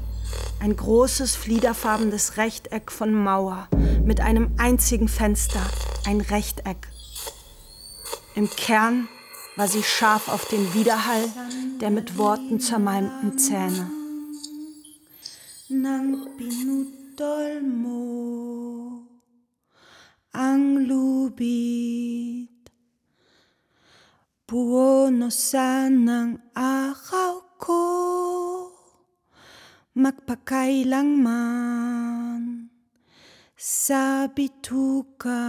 Ein 0.61 0.75
großes 0.75 1.35
fliederfarbenes 1.35 2.37
Rechteck 2.37 2.91
von 2.91 3.13
Mauer 3.13 3.67
mit 4.05 4.21
einem 4.21 4.51
einzigen 4.57 5.09
Fenster, 5.09 5.61
ein 6.05 6.21
Rechteck. 6.21 6.87
Im 8.35 8.49
Kern 8.49 9.09
war 9.57 9.67
sie 9.67 9.83
scharf 9.83 10.29
auf 10.29 10.45
den 10.45 10.73
Widerhall 10.73 11.25
der 11.81 11.89
mit 11.89 12.17
Worten 12.17 12.59
zermalmten 12.59 13.37
Zähne. 13.37 13.89
dolmo 17.21 18.01
ang 20.33 20.89
lubid. 20.89 22.49
Buono 24.49 25.29
sanang 25.29 26.41
akaw 26.57 27.61
ko, 27.61 27.85
magpakailang 29.93 31.13
man 31.21 32.41
sa 33.53 34.25
bituka. 34.25 35.45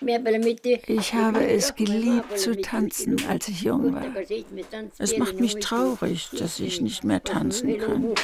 Ich 0.00 1.14
habe 1.14 1.46
es 1.46 1.74
geliebt 1.74 2.38
zu 2.38 2.60
tanzen, 2.60 3.16
als 3.28 3.48
ich 3.48 3.62
jung 3.62 3.94
war. 3.94 4.04
Es 4.98 5.16
macht 5.18 5.40
mich 5.40 5.56
traurig, 5.56 6.28
dass 6.38 6.60
ich 6.60 6.80
nicht 6.80 7.04
mehr 7.04 7.22
tanzen 7.22 7.78
kann. 7.78 8.14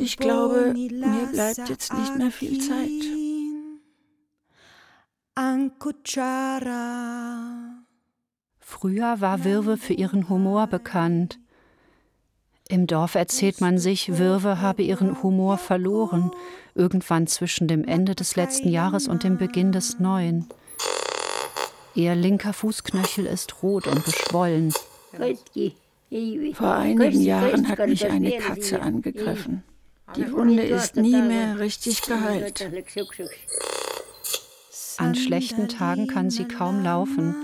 Ich 0.00 0.16
glaube, 0.16 0.74
mir 0.74 1.26
bleibt 1.32 1.68
jetzt 1.68 1.92
nicht 1.92 2.18
mehr 2.18 2.30
viel 2.30 2.60
Zeit. 2.60 2.90
Früher 8.58 9.20
war 9.20 9.44
Wirwe 9.44 9.76
für 9.76 9.94
ihren 9.94 10.28
Humor 10.28 10.66
bekannt. 10.66 11.38
Im 12.74 12.88
Dorf 12.88 13.14
erzählt 13.14 13.60
man 13.60 13.78
sich, 13.78 14.18
Wirwe 14.18 14.60
habe 14.60 14.82
ihren 14.82 15.22
Humor 15.22 15.58
verloren, 15.58 16.32
irgendwann 16.74 17.28
zwischen 17.28 17.68
dem 17.68 17.84
Ende 17.84 18.16
des 18.16 18.34
letzten 18.34 18.68
Jahres 18.68 19.06
und 19.06 19.22
dem 19.22 19.38
Beginn 19.38 19.70
des 19.70 20.00
neuen. 20.00 20.48
Ihr 21.94 22.16
linker 22.16 22.52
Fußknöchel 22.52 23.26
ist 23.26 23.62
rot 23.62 23.86
und 23.86 24.04
geschwollen. 24.04 24.74
Vor 26.54 26.74
einigen 26.74 27.20
Jahren 27.20 27.68
hat 27.68 27.86
mich 27.86 28.10
eine 28.10 28.38
Katze 28.38 28.82
angegriffen. 28.82 29.62
Die 30.16 30.32
Wunde 30.32 30.64
ist 30.64 30.96
nie 30.96 31.22
mehr 31.22 31.60
richtig 31.60 32.02
geheilt. 32.02 32.68
An 34.96 35.14
schlechten 35.14 35.68
Tagen 35.68 36.08
kann 36.08 36.28
sie 36.28 36.46
kaum 36.46 36.82
laufen. 36.82 37.36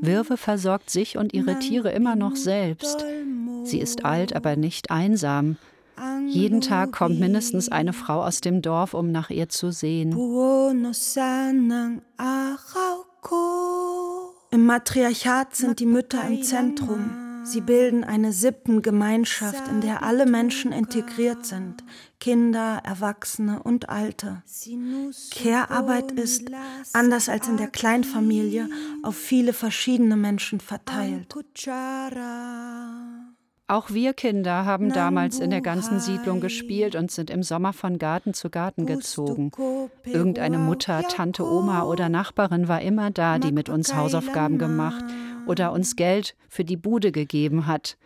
Wirwe 0.00 0.38
versorgt 0.38 0.88
sich 0.88 1.18
und 1.18 1.34
ihre 1.34 1.58
Tiere 1.58 1.92
immer 1.92 2.16
noch 2.16 2.36
selbst. 2.36 3.04
Sie 3.64 3.80
ist 3.80 4.04
alt, 4.04 4.34
aber 4.34 4.56
nicht 4.56 4.90
einsam. 4.90 5.56
Jeden 6.26 6.60
Tag 6.60 6.92
kommt 6.92 7.20
mindestens 7.20 7.68
eine 7.68 7.92
Frau 7.92 8.24
aus 8.24 8.40
dem 8.40 8.62
Dorf, 8.62 8.94
um 8.94 9.12
nach 9.12 9.30
ihr 9.30 9.48
zu 9.48 9.70
sehen. 9.70 10.12
Im 14.50 14.66
Matriarchat 14.66 15.54
sind 15.56 15.80
die 15.80 15.86
Mütter 15.86 16.26
im 16.26 16.42
Zentrum. 16.42 17.10
Sie 17.44 17.60
bilden 17.60 18.04
eine 18.04 18.32
Sippengemeinschaft, 18.32 19.68
in 19.68 19.80
der 19.80 20.02
alle 20.02 20.26
Menschen 20.26 20.72
integriert 20.72 21.44
sind, 21.44 21.82
Kinder, 22.20 22.80
Erwachsene 22.84 23.62
und 23.62 23.88
Alte. 23.88 24.42
Care-Arbeit 25.32 26.12
ist, 26.12 26.50
anders 26.92 27.28
als 27.28 27.48
in 27.48 27.56
der 27.56 27.68
Kleinfamilie, 27.68 28.68
auf 29.02 29.16
viele 29.16 29.52
verschiedene 29.52 30.16
Menschen 30.16 30.60
verteilt. 30.60 31.34
Auch 33.72 33.88
wir 33.88 34.12
Kinder 34.12 34.66
haben 34.66 34.92
damals 34.92 35.40
in 35.40 35.48
der 35.48 35.62
ganzen 35.62 35.98
Siedlung 35.98 36.42
gespielt 36.42 36.94
und 36.94 37.10
sind 37.10 37.30
im 37.30 37.42
Sommer 37.42 37.72
von 37.72 37.98
Garten 37.98 38.34
zu 38.34 38.50
Garten 38.50 38.84
gezogen. 38.84 39.50
Irgendeine 40.04 40.58
Mutter, 40.58 41.02
Tante, 41.08 41.42
Oma 41.42 41.84
oder 41.84 42.10
Nachbarin 42.10 42.68
war 42.68 42.82
immer 42.82 43.10
da, 43.10 43.38
die 43.38 43.50
mit 43.50 43.70
uns 43.70 43.94
Hausaufgaben 43.94 44.58
gemacht 44.58 45.02
oder 45.46 45.72
uns 45.72 45.96
Geld 45.96 46.36
für 46.50 46.66
die 46.66 46.76
Bude 46.76 47.12
gegeben 47.12 47.66
hat. 47.66 47.96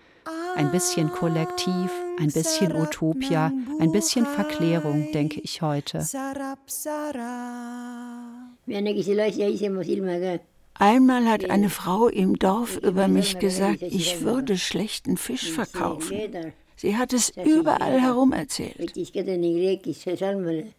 Ein 0.55 0.71
bisschen 0.71 1.11
Kollektiv, 1.11 1.91
ein 2.21 2.31
bisschen 2.31 2.73
Utopia, 2.73 3.51
ein 3.81 3.91
bisschen 3.91 4.25
Verklärung, 4.25 5.11
denke 5.11 5.41
ich 5.41 5.63
heute. 5.63 5.99
Einmal 10.79 11.27
hat 11.27 11.49
eine 11.49 11.71
Frau 11.71 12.09
im 12.09 12.39
Dorf 12.39 12.77
über 12.79 13.09
mich 13.09 13.39
gesagt, 13.39 13.83
ich 13.83 14.21
würde 14.21 14.59
schlechten 14.59 15.17
Fisch 15.17 15.51
verkaufen. 15.51 16.21
Sie 16.77 16.97
hat 16.97 17.13
es 17.15 17.33
überall 17.45 18.01
herum 18.01 18.33
erzählt. 18.33 18.93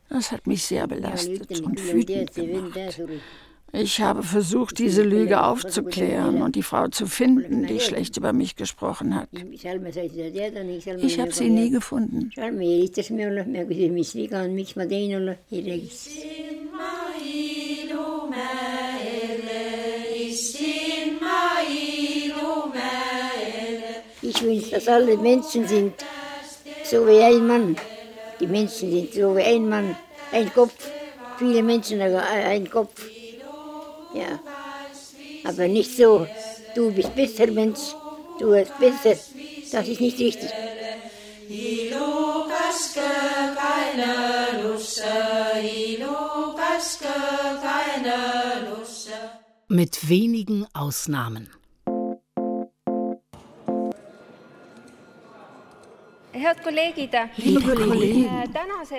Das 0.09 0.31
hat 0.31 0.45
mich 0.45 0.63
sehr 0.63 0.87
belastet 0.87 1.61
und 1.61 1.93
wütend 1.93 2.35
gemacht. 2.35 3.01
Ich 3.73 3.99
habe 3.99 4.23
versucht, 4.23 4.79
diese 4.79 5.03
Lüge 5.03 5.43
aufzuklären 5.43 6.41
und 6.41 6.55
die 6.55 6.63
Frau 6.63 6.87
zu 6.87 7.05
finden, 7.05 7.67
die 7.67 7.81
schlecht 7.81 8.15
über 8.15 8.31
mich 8.31 8.55
gesprochen 8.55 9.13
hat. 9.13 9.27
Ich 9.51 9.67
habe 11.19 11.33
sie 11.33 11.49
nie 11.49 11.69
gefunden. 11.69 12.31
Ich 24.47 24.53
wünsche, 24.61 24.75
dass 24.75 24.87
alle 24.87 25.17
Menschen 25.17 25.67
sind 25.67 25.93
so 26.81 27.05
wie 27.05 27.19
ein 27.21 27.45
Mann. 27.45 27.75
Die 28.39 28.47
Menschen 28.47 28.89
sind 28.89 29.13
so 29.13 29.35
wie 29.35 29.43
ein 29.43 29.67
Mann, 29.67 29.97
ein 30.31 30.53
Kopf. 30.53 30.89
Viele 31.37 31.61
Menschen 31.63 31.99
einen 32.01 32.69
Kopf. 32.69 33.11
Ja. 34.13 34.39
Aber 35.43 35.67
nicht 35.67 35.91
so, 35.97 36.27
du 36.73 36.93
bist 36.93 37.13
besser 37.13 37.47
Mensch, 37.47 37.97
du 38.39 38.51
bist 38.51 38.77
besser. 38.79 39.17
Das 39.69 39.85
ist 39.89 39.99
nicht 39.99 40.17
richtig. 40.17 40.51
Mit 49.67 50.07
wenigen 50.07 50.65
Ausnahmen. 50.73 51.56
Liebe 57.37 57.73
Kollegen, 57.73 58.29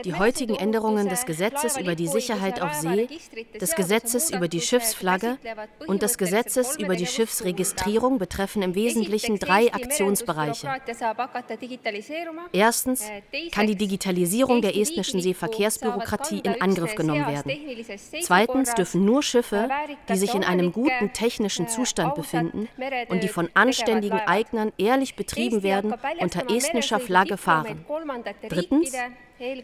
die 0.05 0.15
heutigen 0.15 0.57
Änderungen 0.57 1.09
des 1.09 1.25
Gesetzes 1.25 1.77
über 1.77 1.95
die 1.95 2.09
Sicherheit 2.09 2.61
auf 2.61 2.75
See, 2.75 3.09
des 3.61 3.75
Gesetzes 3.77 4.31
über 4.31 4.49
die 4.49 4.61
Schiffsflagge 4.61 5.39
und 5.87 6.03
des 6.03 6.19
Gesetzes 6.19 6.77
über 6.77 6.97
die 6.97 7.07
Schiffsregistrierung 7.07 8.19
betreffen 8.19 8.63
im 8.63 8.75
Wesentlichen 8.75 9.39
drei 9.39 9.73
Aktionsbereiche. 9.73 10.69
Erstens 12.53 13.09
kann 13.53 13.67
die 13.67 13.77
Digitalisierung 13.77 14.61
der 14.61 14.77
estnischen 14.77 15.21
Seeverkehrsbürokratie 15.21 16.41
in 16.41 16.61
Angriff 16.61 16.97
genommen 16.97 17.27
werden. 17.27 17.53
Zweitens 18.23 18.75
dürfen 18.75 19.05
nur 19.05 19.23
Schiffe, 19.23 19.69
die 20.09 20.17
sich 20.17 20.35
in 20.35 20.43
einem 20.43 20.73
guten 20.73 21.13
technischen 21.13 21.69
Zustand 21.69 22.17
befinden 22.17 22.69
und 23.09 23.23
die 23.23 23.29
von 23.29 23.49
anständigen 23.55 24.19
Eignern 24.19 24.73
ehrlich 24.77 25.15
betrieben 25.15 25.63
werden, 25.63 25.95
unter 26.21 26.51
estnischer 26.51 26.99
Flagge 26.99 27.28
gefahren. 27.29 27.85
Drittens, 28.49 28.93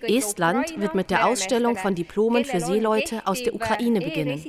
Estland 0.02 0.80
wird 0.80 0.94
mit 0.94 1.10
der 1.10 1.26
Ausstellung 1.26 1.76
von 1.76 1.94
Diplomen 1.94 2.44
für 2.44 2.60
Seeleute 2.60 3.26
aus 3.26 3.42
der 3.42 3.54
Ukraine 3.54 4.00
beginnen. 4.00 4.40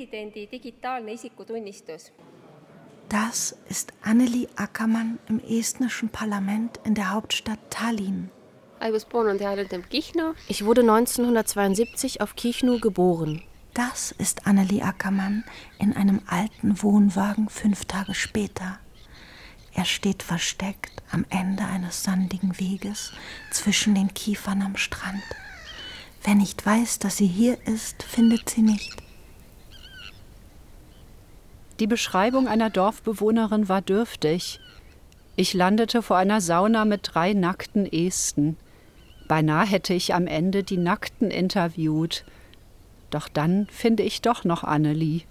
Das 3.08 3.56
ist 3.68 3.92
Anneli 4.02 4.48
Ackermann 4.56 5.18
im 5.28 5.40
estnischen 5.40 6.08
Parlament 6.08 6.80
in 6.84 6.94
der 6.94 7.12
Hauptstadt 7.12 7.58
Tallinn. 7.70 8.30
Ich 10.48 10.64
wurde 10.64 10.80
1972 10.82 12.20
auf 12.20 12.36
Kichnu 12.36 12.80
geboren. 12.80 13.42
Das 13.74 14.12
ist 14.12 14.46
Anneli 14.46 14.82
Ackermann 14.82 15.44
in 15.78 15.94
einem 15.94 16.20
alten 16.26 16.82
Wohnwagen 16.82 17.48
fünf 17.48 17.84
Tage 17.84 18.14
später. 18.14 18.78
Er 19.76 19.84
steht 19.84 20.22
versteckt 20.22 21.02
am 21.12 21.26
Ende 21.28 21.62
eines 21.62 22.02
sandigen 22.02 22.58
Weges 22.58 23.12
zwischen 23.50 23.94
den 23.94 24.14
Kiefern 24.14 24.62
am 24.62 24.76
Strand. 24.76 25.22
Wer 26.24 26.34
nicht 26.34 26.64
weiß, 26.64 26.98
dass 26.98 27.18
sie 27.18 27.26
hier 27.26 27.58
ist, 27.66 28.02
findet 28.02 28.48
sie 28.48 28.62
nicht. 28.62 28.96
Die 31.78 31.86
Beschreibung 31.86 32.48
einer 32.48 32.70
Dorfbewohnerin 32.70 33.68
war 33.68 33.82
dürftig. 33.82 34.60
Ich 35.36 35.52
landete 35.52 36.00
vor 36.00 36.16
einer 36.16 36.40
Sauna 36.40 36.86
mit 36.86 37.10
drei 37.12 37.34
nackten 37.34 37.84
Esten. 37.84 38.56
Beinahe 39.28 39.66
hätte 39.66 39.92
ich 39.92 40.14
am 40.14 40.26
Ende 40.26 40.64
die 40.64 40.78
Nackten 40.78 41.30
interviewt. 41.30 42.24
Doch 43.10 43.28
dann 43.28 43.66
finde 43.66 44.04
ich 44.04 44.22
doch 44.22 44.42
noch 44.44 44.64
Annelie. 44.64 45.24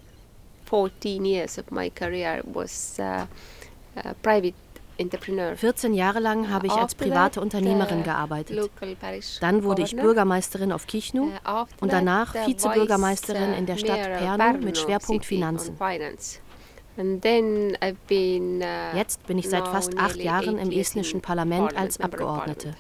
14 0.70 1.26
years 1.26 1.58
of 1.58 1.72
my 1.72 1.90
career 1.90 2.44
was 2.46 2.98
uh, 3.00 3.26
private 4.22 4.56
14 5.56 5.94
Jahre 5.94 6.20
lang 6.20 6.50
habe 6.50 6.68
ich 6.68 6.74
als 6.74 6.96
private 6.96 7.42
Unternehmerin 7.42 8.04
gearbeitet. 8.04 8.72
Dann 9.42 9.64
wurde 9.64 9.82
ich 9.82 9.96
Bürgermeisterin 9.96 10.72
auf 10.72 10.88
Kichnu 10.88 11.32
und 11.82 11.92
danach 11.92 12.34
Vizebürgermeisterin 12.34 13.54
in 13.54 13.66
der 13.66 13.78
Stadt 13.78 14.02
Pärnu 14.02 14.60
mit 14.60 14.78
Schwerpunkt 14.78 15.26
Finanzen. 15.26 15.78
Jetzt 18.96 19.28
bin 19.28 19.38
ich 19.38 19.50
seit 19.50 19.68
fast 19.68 19.98
acht 19.98 20.16
Jahren 20.16 20.58
im 20.58 20.72
estnischen 20.72 21.22
Parlament 21.22 21.76
als 21.76 22.00
Abgeordnete. 22.00 22.74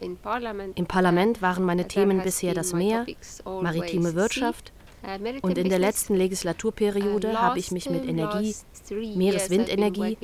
Im 0.00 0.86
Parlament 0.86 1.40
waren 1.40 1.64
meine 1.64 1.88
Themen 1.88 2.22
bisher 2.22 2.52
das 2.52 2.74
Meer, 2.74 3.06
maritime 3.46 4.14
Wirtschaft 4.14 4.72
und 5.42 5.58
in 5.58 5.68
der 5.68 5.78
letzten 5.78 6.14
Legislaturperiode 6.14 7.40
habe 7.40 7.58
ich 7.58 7.70
mich 7.70 7.88
mit 7.90 8.06
Energie, 8.06 8.54
Meereswindenergie 8.90 10.16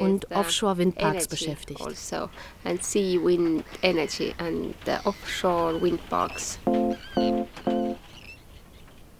und 0.00 0.30
Offshore-Windparks 0.30 1.28
beschäftigt. 1.28 1.80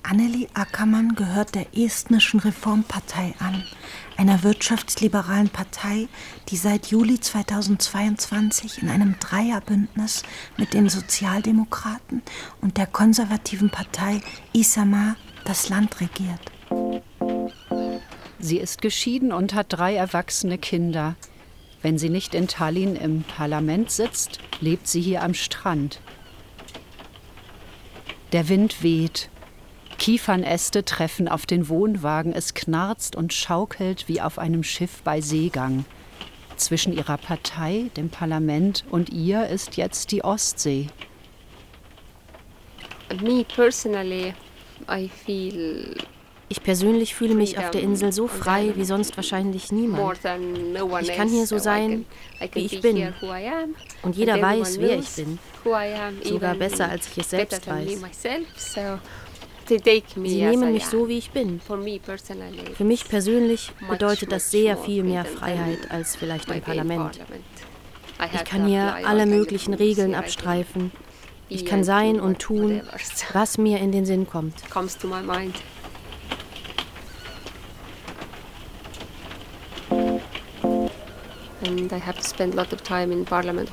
Anneli 0.02 0.48
Ackermann 0.54 1.14
gehört 1.14 1.54
der 1.54 1.66
estnischen 1.76 2.40
Reformpartei 2.40 3.34
an, 3.40 3.62
einer 4.18 4.42
wirtschaftsliberalen 4.42 5.48
Partei, 5.48 6.08
die 6.48 6.56
seit 6.56 6.88
Juli 6.88 7.20
2022 7.20 8.82
in 8.82 8.90
einem 8.90 9.14
Dreierbündnis 9.20 10.24
mit 10.56 10.74
den 10.74 10.88
Sozialdemokraten 10.88 12.22
und 12.60 12.76
der 12.76 12.88
konservativen 12.88 13.70
Partei 13.70 14.20
Isama 14.52 15.14
das 15.44 15.68
Land 15.68 16.00
regiert. 16.00 16.40
Sie 18.40 18.58
ist 18.58 18.82
geschieden 18.82 19.32
und 19.32 19.54
hat 19.54 19.66
drei 19.68 19.94
erwachsene 19.94 20.58
Kinder. 20.58 21.14
Wenn 21.80 21.96
sie 21.96 22.10
nicht 22.10 22.34
in 22.34 22.48
Tallinn 22.48 22.96
im 22.96 23.22
Parlament 23.22 23.92
sitzt, 23.92 24.40
lebt 24.60 24.88
sie 24.88 25.00
hier 25.00 25.22
am 25.22 25.34
Strand. 25.34 26.00
Der 28.32 28.48
Wind 28.48 28.82
weht, 28.82 29.30
Kiefernäste 29.98 30.84
treffen 30.84 31.28
auf 31.28 31.44
den 31.44 31.68
Wohnwagen, 31.68 32.32
es 32.32 32.54
knarzt 32.54 33.16
und 33.16 33.34
schaukelt 33.34 34.08
wie 34.08 34.20
auf 34.20 34.38
einem 34.38 34.62
Schiff 34.62 35.02
bei 35.02 35.20
Seegang. 35.20 35.84
Zwischen 36.56 36.92
ihrer 36.92 37.18
Partei, 37.18 37.90
dem 37.96 38.08
Parlament 38.08 38.84
und 38.90 39.10
ihr 39.10 39.46
ist 39.48 39.76
jetzt 39.76 40.10
die 40.12 40.24
Ostsee. 40.24 40.86
Me 43.22 43.44
personally, 43.44 44.34
I 44.88 45.08
feel 45.08 45.96
ich 46.50 46.62
persönlich 46.62 47.14
fühle 47.14 47.34
mich 47.34 47.58
auf 47.58 47.70
der 47.70 47.82
Insel 47.82 48.10
so 48.10 48.26
frei 48.26 48.72
wie 48.74 48.84
sonst 48.84 49.16
wahrscheinlich 49.16 49.70
niemand. 49.70 50.18
Ich 51.02 51.14
kann 51.14 51.28
hier 51.28 51.46
so 51.46 51.58
sein, 51.58 52.06
wie 52.54 52.60
ich 52.60 52.80
bin. 52.80 53.12
Und 54.02 54.16
jeder 54.16 54.40
weiß, 54.40 54.80
wer 54.80 54.98
ich 54.98 55.10
bin. 55.10 55.38
Sogar 56.22 56.54
besser, 56.54 56.88
als 56.88 57.06
ich 57.08 57.18
es 57.18 57.30
selbst 57.30 57.66
weiß. 57.66 58.02
Sie 59.68 60.42
nehmen 60.44 60.72
mich 60.72 60.86
so, 60.86 61.08
wie 61.08 61.18
ich 61.18 61.30
bin. 61.30 61.60
Für 61.60 62.84
mich 62.84 63.08
persönlich 63.08 63.70
bedeutet 63.88 64.32
das 64.32 64.50
sehr 64.50 64.76
viel 64.78 65.02
mehr 65.04 65.24
Freiheit 65.24 65.90
als 65.90 66.16
vielleicht 66.16 66.50
im 66.50 66.60
Parlament. 66.62 67.20
Ich 68.34 68.44
kann 68.44 68.66
hier 68.66 68.96
alle 69.04 69.26
möglichen 69.26 69.74
Regeln 69.74 70.14
abstreifen. 70.14 70.90
Ich 71.50 71.64
kann 71.64 71.84
sein 71.84 72.20
und 72.20 72.38
tun, 72.38 72.82
was 73.32 73.58
mir 73.58 73.78
in 73.78 73.92
den 73.92 74.04
Sinn 74.04 74.26
kommt. 74.26 74.54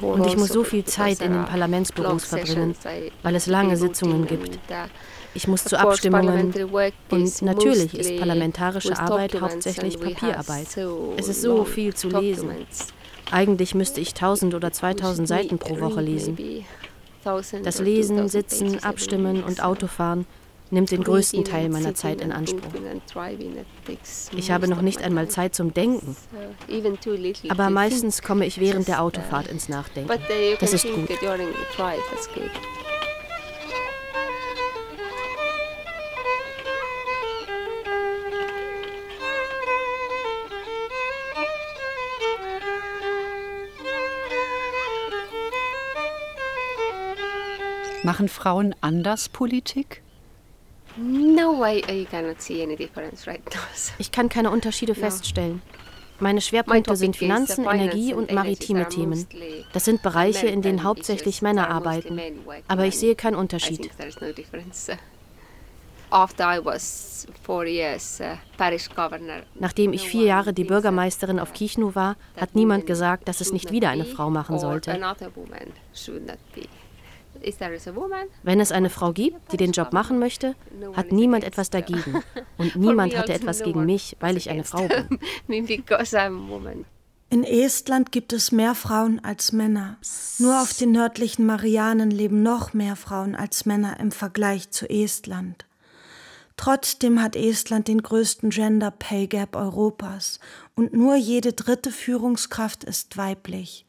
Und 0.02 0.28
ich 0.28 0.38
muss 0.38 0.50
so 0.50 0.64
viel 0.64 0.84
Zeit 0.86 1.22
in 1.22 1.34
den 1.34 1.46
Parlamentsbüros 1.46 2.26
verbringen, 2.26 2.76
weil 3.24 3.36
es 3.36 3.48
lange 3.48 3.78
Sitzungen 3.78 4.28
gibt. 4.28 4.60
Ich 5.36 5.48
muss 5.48 5.66
zu 5.66 5.78
Abstimmungen 5.78 6.54
und 7.12 7.42
natürlich 7.42 7.94
ist 7.98 8.18
parlamentarische 8.18 8.98
Arbeit 8.98 9.40
hauptsächlich 9.40 10.00
Papierarbeit. 10.00 10.68
Es 11.18 11.28
ist 11.28 11.42
so 11.42 11.66
viel 11.66 11.94
zu 11.94 12.10
lesen. 12.10 12.50
Eigentlich 13.32 13.76
müsste 13.76 14.00
ich 14.02 14.10
1000 14.10 14.54
oder 14.56 14.72
2000 14.72 15.28
Seiten 15.28 15.58
pro 15.60 15.80
Woche 15.80 16.02
lesen. 16.02 16.38
Das 17.64 17.80
Lesen, 17.80 18.30
Sitzen, 18.30 18.84
Abstimmen 18.84 19.44
und 19.44 19.64
Autofahren 19.64 20.26
nimmt 20.72 20.92
den 20.92 21.04
größten 21.04 21.44
Teil 21.44 21.70
meiner 21.70 21.96
Zeit 21.96 22.22
in 22.22 22.32
Anspruch. 22.32 22.72
Ich 24.36 24.52
habe 24.52 24.68
noch 24.68 24.82
nicht 24.82 25.04
einmal 25.04 25.28
Zeit 25.28 25.54
zum 25.54 25.74
Denken. 25.74 26.16
Aber 27.50 27.70
meistens 27.70 28.22
komme 28.22 28.46
ich 28.46 28.60
während 28.60 28.88
der 28.88 29.02
Autofahrt 29.02 29.48
ins 29.48 29.70
Nachdenken. 29.70 30.12
Das 30.60 30.74
ist 30.74 30.86
gut. 30.86 31.10
Machen 48.06 48.30
Frauen 48.30 48.76
anders 48.82 49.30
Politik? 49.30 50.04
Ich 53.98 54.12
kann 54.12 54.30
keine 54.30 54.52
Unterschiede 54.52 54.94
feststellen. 54.94 55.62
Meine 56.20 56.40
Schwerpunkte 56.40 56.96
sind 56.96 57.18
Finanzen, 57.18 57.66
Energie 57.66 58.14
und 58.14 58.32
maritime 58.32 58.88
Themen. 58.88 59.28
Das 59.74 59.86
sind 59.86 60.04
Bereiche, 60.04 60.48
in 60.48 60.62
denen 60.62 60.84
hauptsächlich 60.84 61.42
Männer 61.42 61.70
arbeiten. 61.70 62.22
Aber 62.68 62.86
ich 62.86 62.98
sehe 62.98 63.16
keinen 63.16 63.36
Unterschied. 63.36 63.90
Uh, 66.12 66.28
Nachdem 69.56 69.94
ich 69.94 70.08
vier 70.08 70.26
Jahre 70.26 70.54
die 70.54 70.64
Bürgermeisterin 70.64 71.40
auf 71.40 71.54
Kichnu 71.54 71.96
war, 71.96 72.16
hat 72.38 72.54
niemand 72.54 72.86
gesagt, 72.86 73.28
dass 73.28 73.42
es 73.42 73.52
nicht 73.52 73.72
wieder 73.72 73.90
eine 73.90 74.06
Frau 74.06 74.30
machen 74.30 74.60
sollte. 74.60 74.98
Wenn 78.44 78.60
es 78.60 78.72
eine 78.72 78.90
Frau 78.90 79.14
gibt, 79.14 79.52
die 79.52 79.58
den 79.58 79.72
Job 79.72 79.94
machen 79.94 80.20
möchte, 80.20 80.56
hat 80.94 81.12
niemand 81.12 81.44
etwas 81.44 81.70
dagegen. 81.70 82.24
Und 82.58 82.76
niemand 82.76 83.18
hatte 83.18 83.34
etwas 83.34 83.62
gegen 83.62 83.86
mich, 83.86 84.16
weil 84.20 84.38
ich 84.38 84.50
eine 84.50 84.64
Frau 84.64 84.88
bin. 84.88 85.20
In 87.30 87.44
Estland 87.44 88.12
gibt 88.12 88.34
es 88.34 88.52
mehr 88.52 88.76
Frauen 88.76 89.24
als 89.24 89.52
Männer. 89.52 89.98
Nur 90.38 90.62
auf 90.62 90.74
den 90.74 90.92
nördlichen 90.92 91.46
Marianen 91.46 92.12
leben 92.12 92.44
noch 92.44 92.74
mehr 92.74 92.96
Frauen 92.96 93.36
als 93.36 93.66
Männer 93.66 94.00
im 94.00 94.12
Vergleich 94.12 94.70
zu 94.70 94.90
Estland. 94.90 95.66
Trotzdem 96.58 97.22
hat 97.22 97.36
Estland 97.36 97.88
den 97.88 98.02
größten 98.02 98.50
Gender 98.50 98.92
Pay 98.92 99.28
Gap 99.28 99.56
Europas 99.56 100.40
und 100.76 100.94
nur 100.94 101.16
jede 101.16 101.54
dritte 101.54 101.92
Führungskraft 101.92 102.84
ist 102.84 103.18
weiblich. 103.18 103.86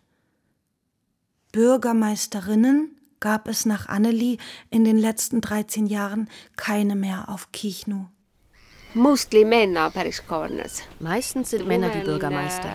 Bürgermeisterinnen 1.52 2.90
gab 3.20 3.48
es 3.48 3.66
nach 3.66 3.88
Annelie 3.88 4.38
in 4.70 4.84
den 4.84 4.98
letzten 4.98 5.40
13 5.40 5.86
Jahren 5.86 6.28
keine 6.56 6.96
mehr 6.96 7.28
auf 7.28 7.52
Kichnu. 7.52 8.06
Meistens 11.00 11.50
sind 11.50 11.66
Männer 11.66 11.90
die 11.90 12.00
Bürgermeister. 12.00 12.70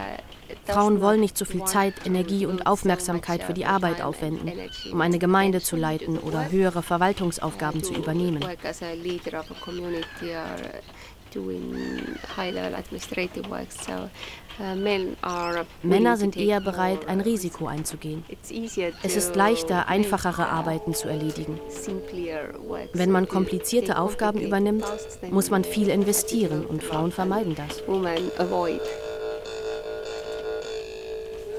Frauen 0.65 1.01
wollen 1.01 1.19
nicht 1.19 1.37
so 1.37 1.45
viel 1.45 1.63
Zeit, 1.65 2.05
Energie 2.05 2.45
und 2.45 2.67
Aufmerksamkeit 2.67 3.43
für 3.43 3.53
die 3.53 3.65
Arbeit 3.65 4.01
aufwenden, 4.01 4.51
um 4.91 5.01
eine 5.01 5.17
Gemeinde 5.17 5.61
zu 5.61 5.75
leiten 5.75 6.19
oder 6.19 6.51
höhere 6.51 6.83
Verwaltungsaufgaben 6.83 7.83
zu 7.83 7.93
übernehmen. 7.93 8.45
Männer 15.83 16.17
sind 16.17 16.37
eher 16.37 16.61
bereit, 16.61 17.07
ein 17.07 17.21
Risiko 17.21 17.67
einzugehen. 17.67 18.23
Es 19.03 19.15
ist 19.15 19.35
leichter, 19.35 19.87
einfachere 19.87 20.47
Arbeiten 20.49 20.93
zu 20.93 21.07
erledigen. 21.07 21.59
Wenn 22.93 23.11
man 23.11 23.27
komplizierte 23.27 23.97
Aufgaben 23.97 24.39
übernimmt, 24.41 24.85
muss 25.29 25.49
man 25.49 25.63
viel 25.63 25.89
investieren 25.89 26.65
und 26.65 26.83
Frauen 26.83 27.11
vermeiden 27.11 27.55
das. 27.55 27.81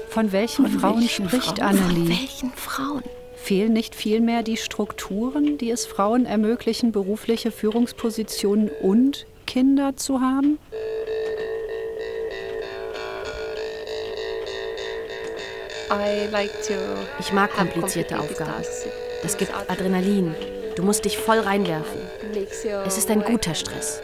Von 0.09 0.31
welchen 0.31 0.67
Von 0.67 0.79
Frauen 0.79 0.99
welchen 1.01 1.27
spricht 1.27 1.57
Frauen? 1.57 1.79
Annelie? 1.79 2.05
Von 2.05 2.09
welchen 2.09 2.51
Frauen? 2.51 3.03
Fehlen 3.35 3.73
nicht 3.73 3.95
vielmehr 3.95 4.43
die 4.43 4.57
Strukturen, 4.57 5.57
die 5.57 5.71
es 5.71 5.85
Frauen 5.85 6.25
ermöglichen, 6.25 6.91
berufliche 6.91 7.51
Führungspositionen 7.51 8.69
und 8.81 9.25
Kinder 9.47 9.97
zu 9.97 10.21
haben? 10.21 10.59
Ich 17.19 17.33
mag 17.33 17.51
komplizierte 17.53 18.19
Aufgaben. 18.19 18.63
Das 19.21 19.37
gibt 19.37 19.53
Adrenalin. 19.69 20.35
Du 20.75 20.83
musst 20.83 21.05
dich 21.05 21.17
voll 21.17 21.39
reinwerfen. 21.39 22.01
Es 22.85 22.97
ist 22.97 23.09
ein 23.11 23.23
guter 23.23 23.53
Stress. 23.53 24.01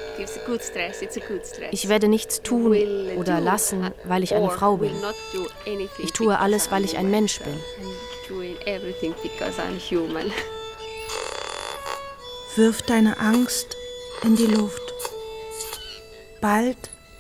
Ich 1.72 1.90
werde 1.90 2.08
nichts 2.08 2.42
tun 2.42 2.78
oder 3.18 3.40
lassen, 3.40 3.92
weil 4.04 4.24
ich 4.24 4.36
eine 4.36 4.50
Frau 4.52 4.78
bin. 4.78 4.94
Ich 5.98 6.14
tue 6.14 6.38
alles, 6.38 6.72
weil 6.72 6.86
ich 6.86 6.98
ein 6.98 7.10
Mensch 7.10 7.40
bin. 7.40 7.60
Wirf 12.56 12.82
deine 12.84 13.18
Angst 13.20 13.76
in 14.24 14.36
die 14.36 14.46
Luft. 14.46 14.94
Bald 16.42 16.78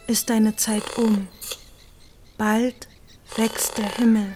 ist 0.07 0.29
deine 0.29 0.55
Zeit 0.55 0.83
um. 0.97 1.27
Bald 2.37 2.87
wächst 3.35 3.77
der 3.77 3.89
Himmel. 3.97 4.35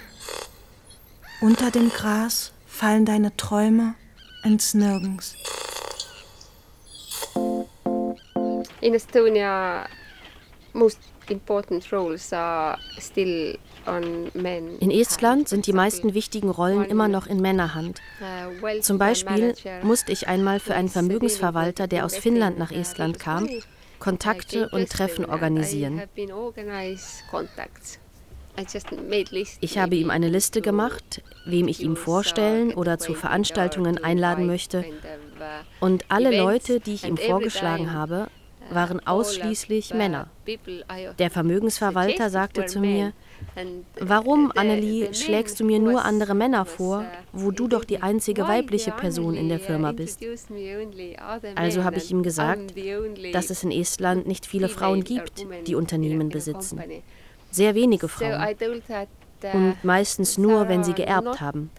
Unter 1.44 1.72
dem 1.72 1.89
Gras 1.89 2.54
fallen 2.66 3.04
deine 3.04 3.36
Träume 3.36 3.96
ins 4.46 4.74
Nirgends. 4.74 5.36
In 8.80 8.94
Estonia, 8.94 9.86
most 10.72 11.00
important 11.28 11.91
roles 11.91 12.32
are 12.32 12.78
still 12.98 13.58
on 13.86 14.32
men. 14.34 14.80
In 14.80 14.89
Estland 14.89 15.50
sind 15.50 15.68
die 15.68 15.74
meisten 15.74 16.14
wichtigen 16.14 16.50
Rollen 16.50 16.86
immer 16.86 17.10
noch 17.10 17.28
in 17.28 17.41
Männerhand. 17.41 18.00
Zum 18.80 18.98
Beispiel 18.98 19.54
musste 19.82 20.14
ich 20.14 20.30
einmal 20.30 20.62
für 20.62 20.76
einen 20.76 20.88
Vermögensverwalter, 20.88 21.88
der 21.88 22.06
aus 22.06 22.16
Finnland 22.16 22.58
nach 22.58 22.72
Estland 22.72 23.20
kam, 23.20 23.50
Kontakte 24.00 24.70
und 24.70 24.89
Treffen 24.89 25.26
organisieren. 25.26 26.04
Ich 29.62 29.78
habe 29.78 29.95
ihm 29.95 30.10
eine 30.10 30.30
Liste 30.30 30.62
gemacht, 30.62 31.24
wem 31.45 31.68
ich 31.68 31.82
ihm 31.82 31.95
vorstellen 31.95 32.74
oder 32.74 32.99
zu 32.99 33.14
Veranstaltungen 33.14 34.04
einladen 34.04 34.45
möchte. 34.45 34.86
Und 35.80 36.06
alle 36.10 36.38
Leute, 36.38 36.80
die 36.80 36.93
ich 36.93 37.08
ihm 37.08 37.18
vorgeschlagen 37.18 37.93
habe, 37.93 38.28
waren 38.70 39.06
ausschließlich 39.06 39.93
Männer. 39.93 40.28
Der 41.20 41.30
Vermögensverwalter 41.30 42.30
sagte 42.30 42.66
zu 42.66 42.80
mir, 42.80 43.14
Warum, 43.99 44.51
Annelie, 44.56 45.14
schlägst 45.14 45.60
du 45.60 45.66
mir 45.66 45.80
nur 45.80 46.06
andere 46.06 46.34
Männer 46.34 46.66
vor, 46.66 47.06
wo 47.34 47.51
du 47.51 47.68
doch 47.68 47.84
die 47.84 48.01
einzige 48.01 48.47
weibliche 48.47 48.91
Person 48.91 49.36
in 49.36 49.49
der 49.49 49.60
Firma 49.60 49.91
bist? 49.91 50.24
Also 51.56 51.84
habe 51.84 51.97
ich 51.97 52.10
ihm 52.10 52.24
gesagt, 52.24 52.74
dass 53.34 53.49
es 53.49 53.64
in 53.64 53.72
Estland 53.72 54.28
nicht 54.28 54.45
viele 54.45 54.70
Frauen 54.70 55.04
gibt, 55.04 55.45
die 55.68 55.76
Unternehmen 55.76 56.30
besitzen. 56.30 56.82
Sehr 57.54 57.76
wenige 57.76 58.08
Frauen. 58.08 58.58
Und 59.54 59.84
meistens 59.84 60.38
nur, 60.38 60.68
wenn 60.70 60.84
sie 60.84 60.93
geerbt 60.93 61.39
haben. 61.39 61.70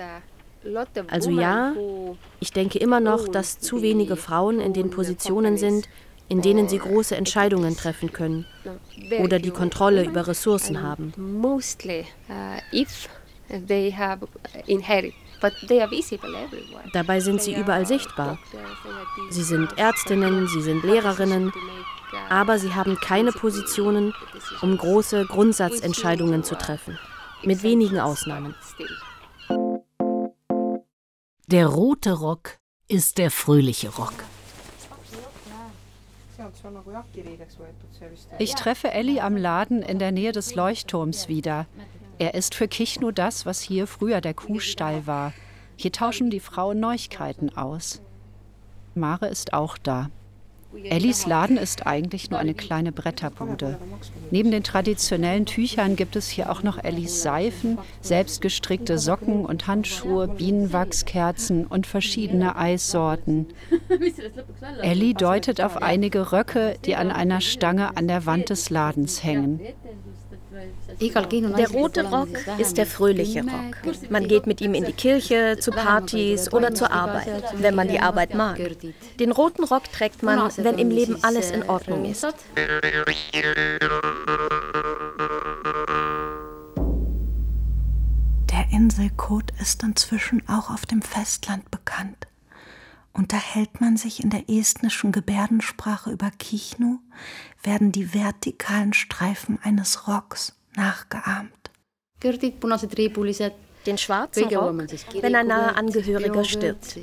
Also 1.08 1.30
ja, 1.30 1.74
ich 2.40 2.52
denke 2.52 2.78
immer 2.78 3.00
noch, 3.00 3.28
dass 3.28 3.58
zu 3.58 3.82
wenige 3.82 4.16
Frauen 4.16 4.60
in 4.60 4.72
den 4.72 4.90
Positionen 4.90 5.58
sind, 5.58 5.88
in 6.28 6.40
denen 6.40 6.68
sie 6.68 6.78
große 6.78 7.16
Entscheidungen 7.16 7.76
treffen 7.76 8.12
können 8.12 8.46
oder 9.20 9.38
die 9.38 9.50
Kontrolle 9.50 10.04
über 10.04 10.26
Ressourcen 10.26 10.82
haben. 10.82 11.12
Uh. 11.18 11.60
Dabei 16.92 17.20
sind 17.20 17.42
sie 17.42 17.54
überall 17.54 17.86
sichtbar. 17.86 18.38
Sie 19.30 19.42
sind 19.42 19.78
Ärztinnen, 19.78 20.48
sie 20.48 20.62
sind 20.62 20.82
Lehrerinnen, 20.82 21.52
aber 22.28 22.58
sie 22.58 22.74
haben 22.74 22.98
keine 23.00 23.32
Positionen, 23.32 24.14
um 24.62 24.76
große 24.76 25.26
Grundsatzentscheidungen 25.26 26.44
zu 26.44 26.56
treffen. 26.56 26.98
Mit 27.42 27.62
wenigen 27.62 28.00
Ausnahmen. 28.00 28.54
Der 31.46 31.66
rote 31.66 32.12
Rock 32.12 32.58
ist 32.88 33.18
der 33.18 33.30
fröhliche 33.30 33.90
Rock. 33.90 34.14
Ich 38.38 38.54
treffe 38.54 38.90
Elli 38.90 39.20
am 39.20 39.36
Laden 39.36 39.82
in 39.82 39.98
der 39.98 40.12
Nähe 40.12 40.32
des 40.32 40.54
Leuchtturms 40.54 41.28
wieder. 41.28 41.66
Er 42.18 42.34
ist 42.34 42.54
für 42.54 42.68
Kichno 42.68 43.10
das, 43.10 43.44
was 43.44 43.60
hier 43.60 43.86
früher 43.86 44.20
der 44.20 44.34
Kuhstall 44.34 45.06
war. 45.06 45.32
Hier 45.76 45.92
tauschen 45.92 46.30
die 46.30 46.40
Frauen 46.40 46.80
Neuigkeiten 46.80 47.56
aus. 47.56 48.00
Mare 48.94 49.26
ist 49.26 49.52
auch 49.52 49.76
da. 49.76 50.10
Ellis 50.82 51.26
Laden 51.26 51.56
ist 51.56 51.86
eigentlich 51.86 52.30
nur 52.30 52.38
eine 52.38 52.54
kleine 52.54 52.92
Bretterbude. 52.92 53.78
Neben 54.30 54.50
den 54.50 54.62
traditionellen 54.62 55.46
Tüchern 55.46 55.96
gibt 55.96 56.16
es 56.16 56.28
hier 56.28 56.50
auch 56.50 56.62
noch 56.62 56.82
Ellis 56.82 57.22
Seifen, 57.22 57.78
selbstgestrickte 58.00 58.98
Socken 58.98 59.44
und 59.46 59.66
Handschuhe, 59.66 60.28
Bienenwachskerzen 60.28 61.66
und 61.66 61.86
verschiedene 61.86 62.56
Eissorten. 62.56 63.46
Ellie 64.82 65.14
deutet 65.14 65.60
auf 65.60 65.82
einige 65.82 66.32
Röcke, 66.32 66.76
die 66.84 66.96
an 66.96 67.10
einer 67.10 67.40
Stange 67.40 67.96
an 67.96 68.08
der 68.08 68.26
Wand 68.26 68.50
des 68.50 68.70
Ladens 68.70 69.22
hängen. 69.22 69.60
Der 71.58 71.70
rote 71.70 72.04
Rock 72.04 72.28
ist 72.58 72.76
der 72.76 72.86
fröhliche 72.86 73.42
Rock. 73.42 74.10
Man 74.10 74.28
geht 74.28 74.46
mit 74.46 74.60
ihm 74.60 74.74
in 74.74 74.84
die 74.84 74.92
Kirche, 74.92 75.56
zu 75.58 75.70
Partys 75.70 76.52
oder 76.52 76.74
zur 76.74 76.92
Arbeit, 76.92 77.42
wenn 77.56 77.74
man 77.74 77.88
die 77.88 78.00
Arbeit 78.00 78.34
mag. 78.34 78.58
Den 79.18 79.32
roten 79.32 79.64
Rock 79.64 79.90
trägt 79.92 80.22
man, 80.22 80.50
wenn 80.56 80.78
im 80.78 80.90
Leben 80.90 81.18
alles 81.22 81.50
in 81.50 81.68
Ordnung 81.68 82.04
ist. 82.04 82.26
Der 88.50 88.70
Inselkot 88.72 89.52
ist 89.60 89.82
inzwischen 89.82 90.42
auch 90.48 90.70
auf 90.70 90.86
dem 90.86 91.02
Festland 91.02 91.70
bekannt. 91.70 92.26
Unterhält 93.14 93.80
man 93.80 93.96
sich 93.96 94.22
in 94.22 94.30
der 94.30 94.50
estnischen 94.50 95.12
Gebärdensprache 95.12 96.10
über 96.10 96.30
Kichnu, 96.32 96.98
werden 97.62 97.92
die 97.92 98.12
vertikalen 98.12 98.92
Streifen 98.92 99.58
eines 99.62 100.08
Rocks 100.08 100.56
nachgeahmt. 100.74 101.70
Den 103.86 103.98
schwarzen 103.98 104.44
Rock, 104.54 104.74
wenn 105.20 105.34
ein 105.34 105.46
naher 105.46 105.76
Angehöriger 105.76 106.44
stirbt. 106.44 106.96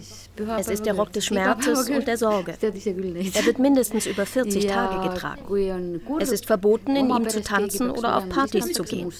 Es 0.57 0.67
ist 0.67 0.85
der 0.85 0.93
Rock 0.95 1.11
des 1.13 1.25
Schmerzes 1.25 1.89
und 1.89 2.07
der 2.07 2.17
Sorge. 2.17 2.55
Er 2.61 3.45
wird 3.45 3.59
mindestens 3.59 4.07
über 4.07 4.25
40 4.25 4.67
Tage 4.67 5.09
getragen. 5.09 6.01
Es 6.19 6.31
ist 6.31 6.45
verboten, 6.45 6.95
in 6.95 7.09
ihm 7.09 7.29
zu 7.29 7.41
tanzen 7.41 7.91
oder 7.91 8.17
auf 8.17 8.29
Partys 8.29 8.71
zu 8.73 8.83
gehen. 8.83 9.11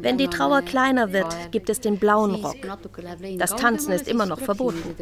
Wenn 0.00 0.16
die 0.16 0.28
Trauer 0.28 0.62
kleiner 0.62 1.12
wird, 1.12 1.26
gibt 1.50 1.68
es 1.68 1.80
den 1.80 1.98
blauen 1.98 2.36
Rock. 2.36 2.56
Das 3.38 3.56
Tanzen 3.56 3.92
ist 3.92 4.08
immer 4.08 4.26
noch 4.26 4.40
verboten. 4.40 4.94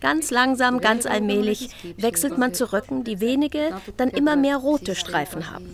Ganz 0.00 0.30
langsam, 0.30 0.80
ganz 0.80 1.06
allmählich 1.06 1.70
wechselt 1.96 2.36
man 2.36 2.52
zu 2.52 2.72
Röcken, 2.72 3.04
die 3.04 3.20
wenige, 3.20 3.70
dann 3.96 4.10
immer 4.10 4.36
mehr 4.36 4.56
rote 4.56 4.94
Streifen 4.94 5.50
haben. 5.50 5.70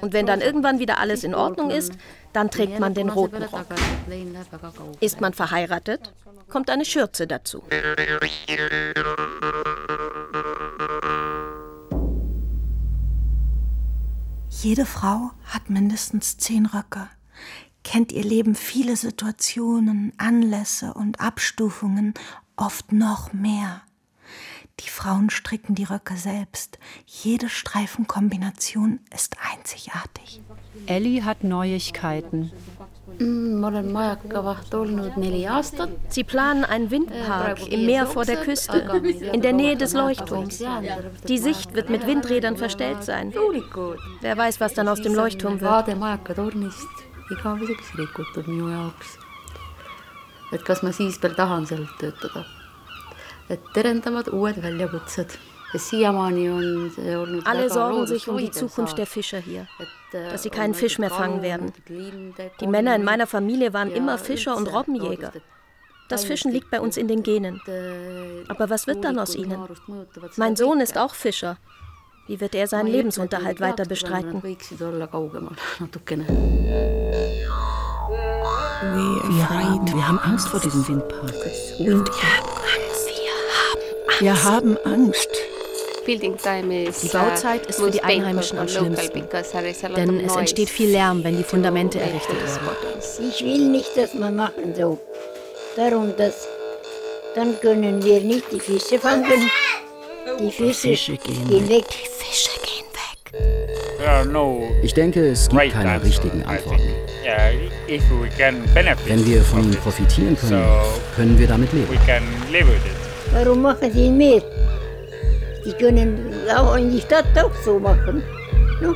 Und 0.00 0.12
wenn 0.12 0.26
dann 0.26 0.40
irgendwann 0.40 0.78
wieder 0.78 0.98
alles 0.98 1.24
in 1.24 1.34
Ordnung 1.34 1.70
ist, 1.70 1.92
dann 2.32 2.50
trägt 2.50 2.78
man 2.78 2.94
den 2.94 3.08
roten 3.08 3.42
Rock. 3.42 3.66
Ist 5.00 5.20
man 5.20 5.32
verheiratet, 5.32 6.12
kommt 6.48 6.70
eine 6.70 6.84
Schürze 6.84 7.26
dazu. 7.26 7.62
Jede 14.50 14.86
Frau 14.86 15.30
hat 15.44 15.70
mindestens 15.70 16.36
zehn 16.36 16.66
Röcke, 16.66 17.08
kennt 17.84 18.10
ihr 18.12 18.24
Leben 18.24 18.54
viele 18.56 18.96
Situationen, 18.96 20.12
Anlässe 20.18 20.94
und 20.94 21.20
Abstufungen, 21.20 22.14
oft 22.56 22.92
noch 22.92 23.32
mehr. 23.32 23.82
Die 24.80 24.88
Frauen 24.88 25.30
stricken 25.30 25.74
die 25.74 25.84
Röcke 25.84 26.16
selbst. 26.16 26.78
Jede 27.06 27.48
Streifenkombination 27.48 29.00
ist 29.14 29.36
einzigartig. 29.52 30.40
Ellie 30.86 31.24
hat 31.24 31.42
Neuigkeiten. 31.44 32.52
Sie 36.08 36.24
planen 36.24 36.64
einen 36.64 36.90
Windpark 36.90 37.66
im 37.66 37.86
Meer 37.86 38.06
vor 38.06 38.24
der 38.24 38.36
Küste, 38.42 38.78
in 39.32 39.42
der 39.42 39.52
Nähe 39.52 39.76
des 39.76 39.94
Leuchtturms. 39.94 40.62
Die 41.26 41.38
Sicht 41.38 41.74
wird 41.74 41.90
mit 41.90 42.06
Windrädern 42.06 42.56
verstellt 42.56 43.02
sein. 43.02 43.32
Wer 44.20 44.36
weiß, 44.36 44.60
was 44.60 44.74
dann 44.74 44.88
aus 44.88 45.00
dem 45.02 45.14
Leuchtturm 45.14 45.60
wird. 45.60 45.88
et 50.50 50.64
kas 50.64 50.82
ma 50.82 50.92
siis 50.96 51.18
veel 51.20 51.34
tahan 51.36 51.66
seal 51.66 51.86
töötada. 52.00 52.46
Terendavad 53.72 54.32
uued 54.32 54.62
väljakutsed. 54.62 55.38
Alle 57.44 57.68
sorgen 57.70 58.06
sich 58.06 58.28
um 58.28 58.38
die 58.38 58.50
Zukunft 58.50 58.96
der 58.96 59.06
Fischer 59.06 59.38
hier, 59.38 59.66
dass 60.12 60.42
sie 60.42 60.50
keinen 60.50 60.72
Fisch 60.74 60.98
mehr 60.98 61.10
fangen 61.10 61.42
werden. 61.42 61.72
Die 62.60 62.66
Männer 62.66 62.96
in 62.96 63.04
meiner 63.04 63.26
Familie 63.26 63.74
waren 63.74 63.90
immer 63.90 64.16
Fischer 64.16 64.56
und 64.56 64.66
Robbenjäger. 64.66 65.32
Das 66.08 66.24
Fischen 66.24 66.50
liegt 66.52 66.70
bei 66.70 66.80
uns 66.80 66.96
in 66.96 67.06
den 67.06 67.22
Genen. 67.22 67.60
Aber 68.48 68.70
was 68.70 68.86
wird 68.86 69.04
dann 69.04 69.18
aus 69.18 69.34
ihnen? 69.34 69.58
Mein 70.36 70.56
Sohn 70.56 70.80
ist 70.80 70.96
auch 70.96 71.14
Fischer. 71.14 71.58
Wie 72.26 72.40
wird 72.40 72.54
er 72.54 72.66
seinen 72.66 72.88
Lebensunterhalt 72.88 73.60
weiter 73.60 73.84
bestreiten? 73.84 74.42
Wir 74.42 74.58
haben, 79.50 79.86
wir 79.94 80.08
haben 80.08 80.18
Angst 80.18 80.48
vor 80.48 80.60
diesem 80.60 80.86
Windpark. 80.86 81.34
Und. 81.78 82.10
Wir 84.20 84.44
haben 84.44 84.76
Angst. 84.84 85.28
Die 86.06 87.08
Bauzeit 87.12 87.66
ist 87.66 87.78
für 87.78 87.90
die 87.90 88.02
Einheimischen 88.02 88.58
am 88.58 88.66
schlimmsten, 88.66 89.24
denn 89.94 90.20
es 90.20 90.34
entsteht 90.34 90.70
viel 90.70 90.90
Lärm, 90.90 91.22
wenn 91.22 91.36
die 91.36 91.44
Fundamente 91.44 92.00
errichtet 92.00 92.36
werden. 92.36 93.30
Ich 93.30 93.44
will 93.44 93.68
nicht, 93.68 93.96
dass 93.96 94.14
man 94.14 94.34
machen 94.34 94.74
so. 94.74 94.98
Darum, 95.76 96.16
dass 96.16 96.48
dann 97.34 97.60
können 97.60 98.02
wir 98.02 98.20
nicht 98.20 98.50
die 98.50 98.58
Fische 98.58 98.98
fangen. 98.98 99.50
Die 100.40 100.50
Fische, 100.50 100.88
Fische 100.88 101.16
gehen, 101.18 101.48
gehen 101.48 101.68
weg. 101.68 101.84
Die 101.88 102.08
Fische 102.24 102.58
gehen 102.60 102.86
weg. 102.94 104.74
Ich 104.82 104.94
denke, 104.94 105.28
es 105.28 105.48
gibt 105.48 105.72
keine 105.72 106.02
richtigen 106.02 106.42
Antworten. 106.44 106.94
Wenn 109.06 109.26
wir 109.26 109.42
von 109.42 109.62
ihnen 109.62 109.76
profitieren 109.76 110.36
können, 110.36 110.64
können 111.14 111.38
wir 111.38 111.46
damit 111.46 111.72
leben. 111.72 112.97
Warum 113.32 113.62
machen 113.62 113.92
sie 113.92 114.10
mehr? 114.10 114.42
Die 115.64 115.72
können 115.72 116.32
auch 116.56 116.76
in 116.76 116.90
die 116.90 117.00
Stadt 117.00 117.26
auch 117.36 117.50
so 117.64 117.78
machen. 117.78 118.22
No? 118.80 118.94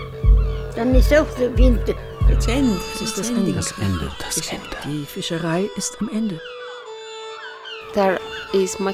Dann 0.75 0.95
ist 0.95 1.13
auch 1.13 1.27
so 1.37 1.57
Winter. 1.57 1.95
Das 2.29 2.47
ist 2.47 3.19
das 3.19 3.29
Ende. 3.31 3.53
Das 3.53 3.73
Ende. 3.73 4.11
Das 4.19 4.37
Ende. 4.49 4.77
Die 4.87 5.05
Fischerei 5.05 5.69
ist 5.77 5.97
am 6.01 6.09
Ende. 6.09 6.41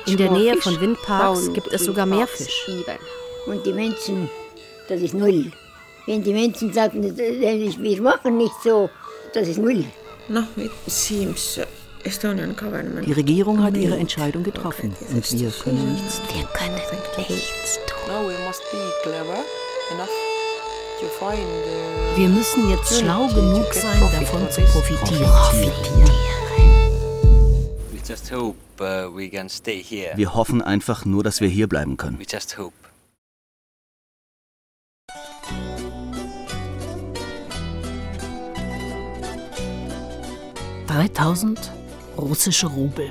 In 0.07 0.17
der 0.17 0.31
Nähe 0.33 0.57
von 0.57 0.81
Windparks 0.81 1.53
gibt 1.53 1.73
es 1.73 1.85
sogar 1.85 2.07
mehr 2.07 2.27
Fisch. 2.27 2.69
Und 3.47 3.65
die 3.65 3.73
Menschen, 3.73 4.29
das 4.89 5.01
ist 5.01 5.15
null. 5.15 5.53
Wenn 6.07 6.23
die 6.25 6.33
Menschen 6.33 6.73
sagen, 6.73 7.03
wir 7.17 8.03
machen 8.03 8.39
nicht 8.39 8.55
so, 8.65 8.91
das 9.33 9.47
ist 9.47 9.59
null. 9.59 9.85
Die 13.05 13.13
Regierung 13.13 13.63
hat 13.63 13.77
ihre 13.77 13.97
Entscheidung 13.97 14.43
getroffen 14.43 14.95
und 15.13 15.33
wir 15.33 15.51
können 15.51 15.93
nichts 15.93 16.21
tun. 16.23 16.39
Wir 16.39 16.49
können 16.53 16.75
nichts 16.75 17.79
tun. 17.87 17.99
Wir 22.17 22.29
müssen 22.29 22.71
jetzt 22.71 22.99
schlau 22.99 23.29
genug 23.29 23.73
sein, 23.73 24.01
davon 24.01 24.51
zu 24.51 24.61
profitieren. 24.63 25.31
Wir 30.17 30.35
hoffen 30.35 30.63
einfach 30.63 31.05
nur, 31.05 31.23
dass 31.23 31.41
wir 31.41 31.49
hier 31.49 31.69
bleiben 31.69 31.97
können. 31.97 32.19
3000 40.89 41.78
russische 42.19 42.67
Rubel. 42.67 43.11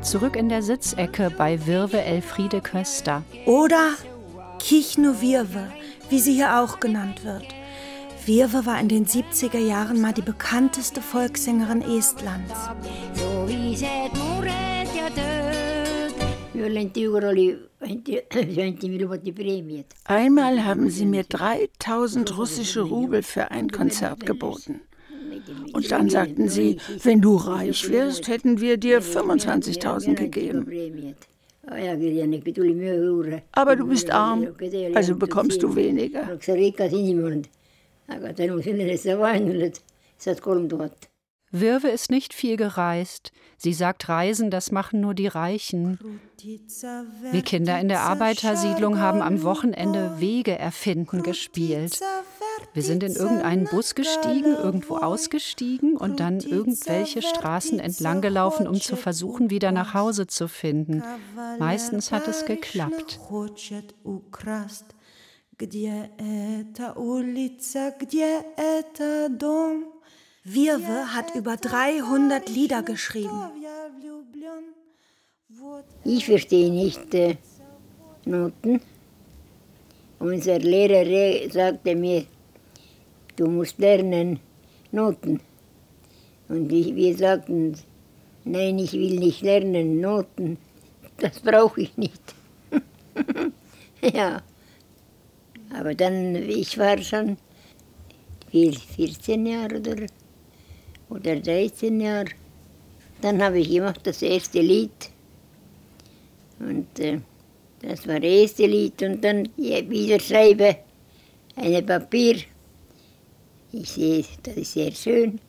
Zurück 0.00 0.36
in 0.36 0.48
der 0.48 0.62
Sitzecke 0.62 1.30
bei 1.36 1.66
Wirwe 1.66 2.00
Elfriede 2.02 2.60
Köster. 2.60 3.22
Oder 3.46 3.94
Kichno 4.58 5.20
Wirwe, 5.20 5.72
wie 6.08 6.20
sie 6.20 6.34
hier 6.34 6.60
auch 6.60 6.78
genannt 6.78 7.24
wird. 7.24 7.46
Wirwe 8.24 8.64
war 8.64 8.80
in 8.80 8.88
den 8.88 9.06
70er 9.06 9.58
Jahren 9.58 10.00
mal 10.00 10.12
die 10.12 10.22
bekannteste 10.22 11.02
Volkssängerin 11.02 11.82
Estlands. 11.82 12.54
Einmal 20.04 20.64
haben 20.64 20.90
sie 20.90 21.06
mir 21.06 21.24
3000 21.24 22.38
russische 22.38 22.82
Rubel 22.82 23.22
für 23.22 23.50
ein 23.50 23.70
Konzert 23.70 24.24
geboten. 24.26 24.80
Und 25.72 25.90
dann 25.90 26.08
sagten 26.08 26.48
sie, 26.48 26.78
wenn 27.02 27.20
du 27.20 27.36
reich 27.36 27.90
wirst, 27.90 28.28
hätten 28.28 28.60
wir 28.60 28.76
dir 28.76 29.02
25.000 29.02 30.14
gegeben. 30.14 31.14
Aber 33.52 33.76
du 33.76 33.86
bist 33.86 34.10
arm, 34.10 34.48
also 34.94 35.16
bekommst 35.16 35.62
du 35.62 35.74
weniger. 35.74 36.38
Wirwe 41.54 41.88
ist 41.88 42.10
nicht 42.10 42.34
viel 42.34 42.56
gereist. 42.56 43.30
Sie 43.58 43.72
sagt, 43.72 44.08
Reisen, 44.08 44.50
das 44.50 44.72
machen 44.72 45.00
nur 45.00 45.14
die 45.14 45.28
Reichen. 45.28 46.20
Wir 47.30 47.42
Kinder 47.42 47.78
in 47.78 47.86
der 47.86 48.00
Arbeitersiedlung 48.00 48.98
haben 48.98 49.22
am 49.22 49.44
Wochenende 49.44 50.18
Wege 50.18 50.58
erfinden 50.58 51.22
gespielt. 51.22 52.00
Wir 52.72 52.82
sind 52.82 53.04
in 53.04 53.14
irgendeinen 53.14 53.66
Bus 53.66 53.94
gestiegen, 53.94 54.56
irgendwo 54.56 54.96
ausgestiegen 54.96 55.96
und 55.96 56.18
dann 56.18 56.40
irgendwelche 56.40 57.22
Straßen 57.22 57.78
entlang 57.78 58.20
gelaufen, 58.20 58.66
um 58.66 58.80
zu 58.80 58.96
versuchen, 58.96 59.48
wieder 59.48 59.70
nach 59.70 59.94
Hause 59.94 60.26
zu 60.26 60.48
finden. 60.48 61.04
Meistens 61.60 62.10
hat 62.10 62.26
es 62.26 62.46
geklappt. 62.46 63.20
Wirwe 70.46 71.14
hat 71.14 71.34
über 71.34 71.56
300 71.56 72.50
Lieder 72.50 72.82
geschrieben. 72.82 73.50
Ich 76.04 76.26
verstehe 76.26 76.70
nicht 76.70 77.14
äh, 77.14 77.36
Noten. 78.26 78.82
Unser 80.18 80.58
Lehrer 80.58 81.50
sagte 81.50 81.96
mir, 81.96 82.26
du 83.36 83.46
musst 83.46 83.78
lernen 83.78 84.38
Noten. 84.92 85.40
Und 86.50 86.70
ich, 86.70 86.94
wir 86.94 87.16
sagten, 87.16 87.78
nein, 88.44 88.78
ich 88.78 88.92
will 88.92 89.18
nicht 89.18 89.40
lernen 89.40 90.02
Noten. 90.02 90.58
Das 91.16 91.40
brauche 91.40 91.80
ich 91.80 91.96
nicht. 91.96 92.34
ja. 94.02 94.42
Aber 95.74 95.94
dann, 95.94 96.36
ich 96.36 96.76
war 96.76 96.98
schon 96.98 97.38
14 98.50 99.46
Jahre 99.46 99.78
oder, 99.78 100.06
oder 101.14 101.36
13 101.36 102.00
Jahre. 102.00 102.30
Dann 103.20 103.42
habe 103.42 103.60
ich 103.60 103.70
gemacht 103.70 104.00
das 104.02 104.22
erste 104.22 104.60
Lied. 104.60 105.10
Und 106.58 106.98
äh, 106.98 107.20
das 107.80 108.06
war 108.06 108.20
das 108.20 108.30
erste 108.30 108.66
Lied. 108.66 109.02
Und 109.02 109.22
dann 109.22 109.48
wieder 109.56 110.20
schreibe 110.20 110.76
ein 111.56 111.86
Papier. 111.86 112.36
Ich 113.72 113.90
sehe, 113.90 114.24
das 114.42 114.56
ist 114.56 114.72
sehr 114.72 114.92
schön. 114.92 115.40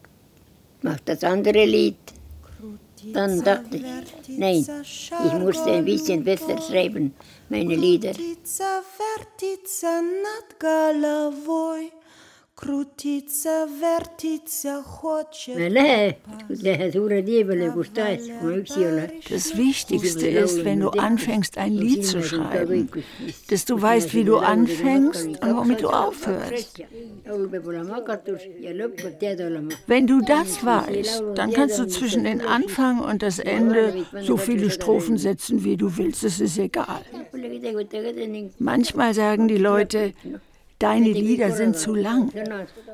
Mache 0.82 1.02
das 1.06 1.24
andere 1.24 1.66
Lied. 1.66 1.98
Dann 3.14 3.44
dachte 3.44 3.78
ich, 3.78 3.84
nein, 4.28 4.66
ich 4.82 5.34
musste 5.34 5.72
ein 5.72 5.86
bisschen 5.86 6.24
besser 6.24 6.60
schreiben, 6.60 7.14
meine 7.50 7.76
Lieder. 7.76 8.14
Крутиться, 12.61 13.67
вертиться 13.81 14.83
хочет. 14.83 15.57
Das 19.31 19.57
Wichtigste 19.57 20.27
ist, 20.29 20.65
wenn 20.67 20.81
du 20.81 20.91
anfängst, 20.91 21.57
ein 21.57 21.73
Lied 21.73 22.05
zu 22.05 22.23
schreiben, 22.23 22.91
dass 23.49 23.65
du 23.65 23.81
weißt, 23.81 24.13
wie 24.13 24.25
du 24.25 24.37
anfängst 24.37 25.27
und 25.43 25.57
womit 25.57 25.81
du 25.81 25.89
aufhörst. 25.89 26.83
Wenn 29.87 30.07
du 30.07 30.21
das 30.21 30.63
weißt, 30.63 31.23
dann 31.37 31.53
kannst 31.55 31.79
du 31.79 31.87
zwischen 31.87 32.25
den 32.25 32.43
Anfang 32.43 33.01
und 33.01 33.23
das 33.23 33.39
Ende 33.39 34.05
so 34.21 34.37
viele 34.37 34.69
Strophen 34.71 35.17
setzen, 35.17 35.65
wie 35.65 35.79
du 35.79 35.97
willst. 35.97 36.25
Es 36.25 36.41
ist 36.41 36.59
egal. 36.59 37.01
Manchmal 38.59 39.15
sagen 39.15 39.49
die 39.49 39.57
Leute, 39.57 40.13
Deine 40.80 41.10
Lieder 41.10 41.52
sind 41.52 41.78
zu 41.78 41.96
lang. 41.96 42.32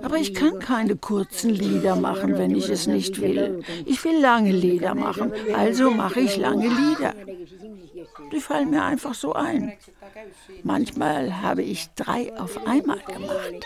Aber 0.03 0.17
ich 0.17 0.33
kann 0.33 0.59
keine 0.59 0.95
kurzen 0.95 1.49
Lieder 1.49 1.95
machen, 1.95 2.37
wenn 2.37 2.55
ich 2.55 2.69
es 2.69 2.87
nicht 2.87 3.21
will. 3.21 3.63
Ich 3.85 4.03
will 4.03 4.19
lange 4.19 4.51
Lieder 4.51 4.93
machen, 4.93 5.31
also 5.55 5.89
mache 5.89 6.19
ich 6.19 6.37
lange 6.37 6.67
Lieder. 6.67 7.13
Die 8.31 8.39
fallen 8.39 8.69
mir 8.69 8.83
einfach 8.83 9.13
so 9.13 9.33
ein. 9.33 9.73
Manchmal 10.63 11.41
habe 11.41 11.63
ich 11.63 11.89
drei 11.95 12.37
auf 12.37 12.67
einmal 12.67 12.99
gemacht. 12.99 13.65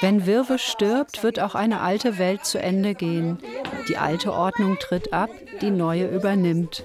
Wenn 0.00 0.26
Wirwe 0.26 0.58
stirbt, 0.58 1.22
wird 1.22 1.40
auch 1.40 1.54
eine 1.54 1.80
alte 1.80 2.18
Welt 2.18 2.44
zu 2.44 2.58
Ende 2.58 2.94
gehen. 2.94 3.38
Die 3.88 3.96
alte 3.96 4.32
Ordnung 4.32 4.78
tritt 4.78 5.12
ab, 5.12 5.30
die 5.60 5.70
neue 5.70 6.08
übernimmt. 6.08 6.84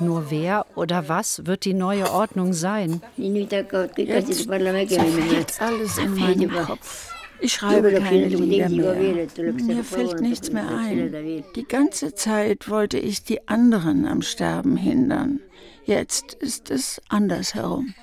Nur 0.00 0.30
wer 0.30 0.66
oder 0.74 1.08
was 1.08 1.46
wird 1.46 1.64
die 1.64 1.74
neue 1.74 2.10
Ordnung 2.10 2.52
sein? 2.52 3.02
Jetzt 3.16 3.70
zerfällt 3.94 5.60
alles 5.60 5.98
in 5.98 6.14
meinem 6.14 6.50
Kopf. 6.50 7.12
Ich 7.40 7.52
schreibe 7.54 7.92
keine 7.92 8.28
Lieder 8.28 8.68
mehr. 8.68 9.26
Mir 9.52 9.84
fällt 9.84 10.20
nichts 10.20 10.50
mehr 10.50 10.68
ein. 10.68 11.44
Die 11.54 11.68
ganze 11.68 12.14
Zeit 12.14 12.68
wollte 12.70 12.98
ich 12.98 13.24
die 13.24 13.46
anderen 13.48 14.06
am 14.06 14.22
Sterben 14.22 14.76
hindern. 14.76 15.40
Jetzt 15.84 16.34
ist 16.34 16.70
es 16.70 17.00
andersherum. 17.08 17.94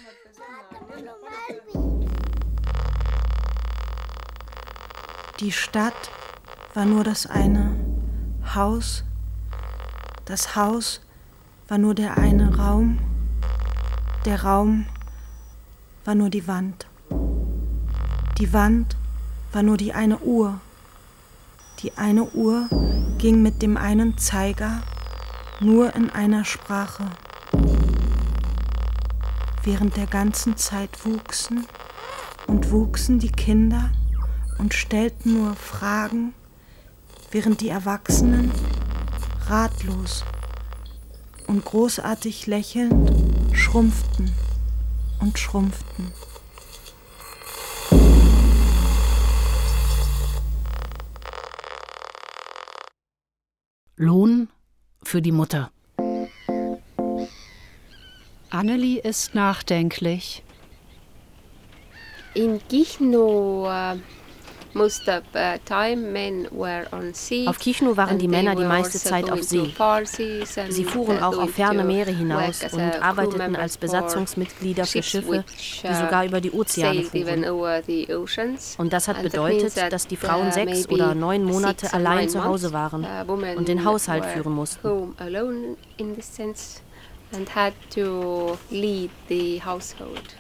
Die 5.40 5.52
Stadt 5.52 5.94
war 6.74 6.86
nur 6.86 7.04
das 7.04 7.26
eine 7.26 7.76
Haus, 8.56 9.04
das 10.26 10.56
Haus 10.56 11.02
war 11.74 11.80
nur 11.80 11.96
der 11.96 12.20
eine 12.20 12.56
Raum, 12.56 13.00
der 14.26 14.44
Raum 14.44 14.86
war 16.06 16.14
nur 16.14 16.30
die 16.30 16.48
Wand. 16.48 16.86
Die 18.38 18.54
Wand 18.54 18.96
war 19.52 19.64
nur 19.64 19.78
die 19.78 19.92
eine 19.92 20.20
Uhr. 20.20 20.60
Die 21.80 21.98
eine 21.98 22.26
Uhr 22.26 22.70
ging 23.18 23.42
mit 23.42 23.64
dem 23.64 23.76
einen 23.76 24.20
Zeiger 24.20 24.84
nur 25.62 25.96
in 25.96 26.12
einer 26.12 26.46
Sprache. 26.46 27.06
Während 29.64 29.98
der 29.98 30.06
ganzen 30.06 30.56
Zeit 30.58 31.04
wuchsen 31.08 31.66
und 32.46 32.70
wuchsen 32.70 33.18
die 33.18 33.32
Kinder 33.32 33.90
und 34.60 34.76
stellten 34.76 35.34
nur 35.42 35.56
Fragen, 35.56 36.36
während 37.32 37.62
die 37.62 37.70
Erwachsenen 37.70 38.52
ratlos 39.48 40.24
und 41.48 41.66
großartig 41.66 42.48
lächelnd 42.48 43.12
schrumpften 43.56 44.32
und 45.20 45.38
schrumpften. 45.38 46.12
Lohn 53.96 54.50
für 55.04 55.22
die 55.22 55.32
Mutter. 55.32 55.72
Annelie 58.50 59.00
ist 59.00 59.34
nachdenklich. 59.34 60.44
In 62.34 62.60
Gichno 62.68 63.68
auf 67.48 67.60
Kichnu 67.60 67.98
waren 67.98 68.18
die 68.18 68.28
Männer 68.28 68.56
die 68.56 68.64
meiste 68.64 68.98
Zeit 68.98 69.30
auf 69.30 69.44
See. 69.44 69.74
Sie 70.70 70.86
fuhren 70.86 71.22
auch 71.22 71.38
auf 71.38 71.52
ferne 71.52 71.84
Meere 71.84 72.12
hinaus 72.12 72.64
und 72.72 72.82
arbeiteten 72.82 73.56
als 73.56 73.78
Besatzungsmitglieder 73.78 74.86
für 74.86 75.04
Schiffe, 75.04 75.44
die 75.84 75.94
sogar 75.94 76.26
über 76.26 76.42
die 76.42 76.52
Ozeane 76.52 77.04
fuhren. 77.04 77.46
Und 78.78 78.94
das 78.94 79.08
hat 79.08 79.22
bedeutet, 79.22 79.92
dass 79.92 80.08
die 80.08 80.18
Frauen 80.18 80.52
sechs 80.52 80.90
oder 80.90 81.16
neun 81.16 81.44
Monate 81.44 81.94
allein 81.94 82.30
zu 82.30 82.44
Hause 82.44 82.74
waren 82.74 83.06
und 83.56 83.68
den 83.68 83.86
Haushalt 83.86 84.26
führen 84.26 84.54
mussten. 84.54 85.16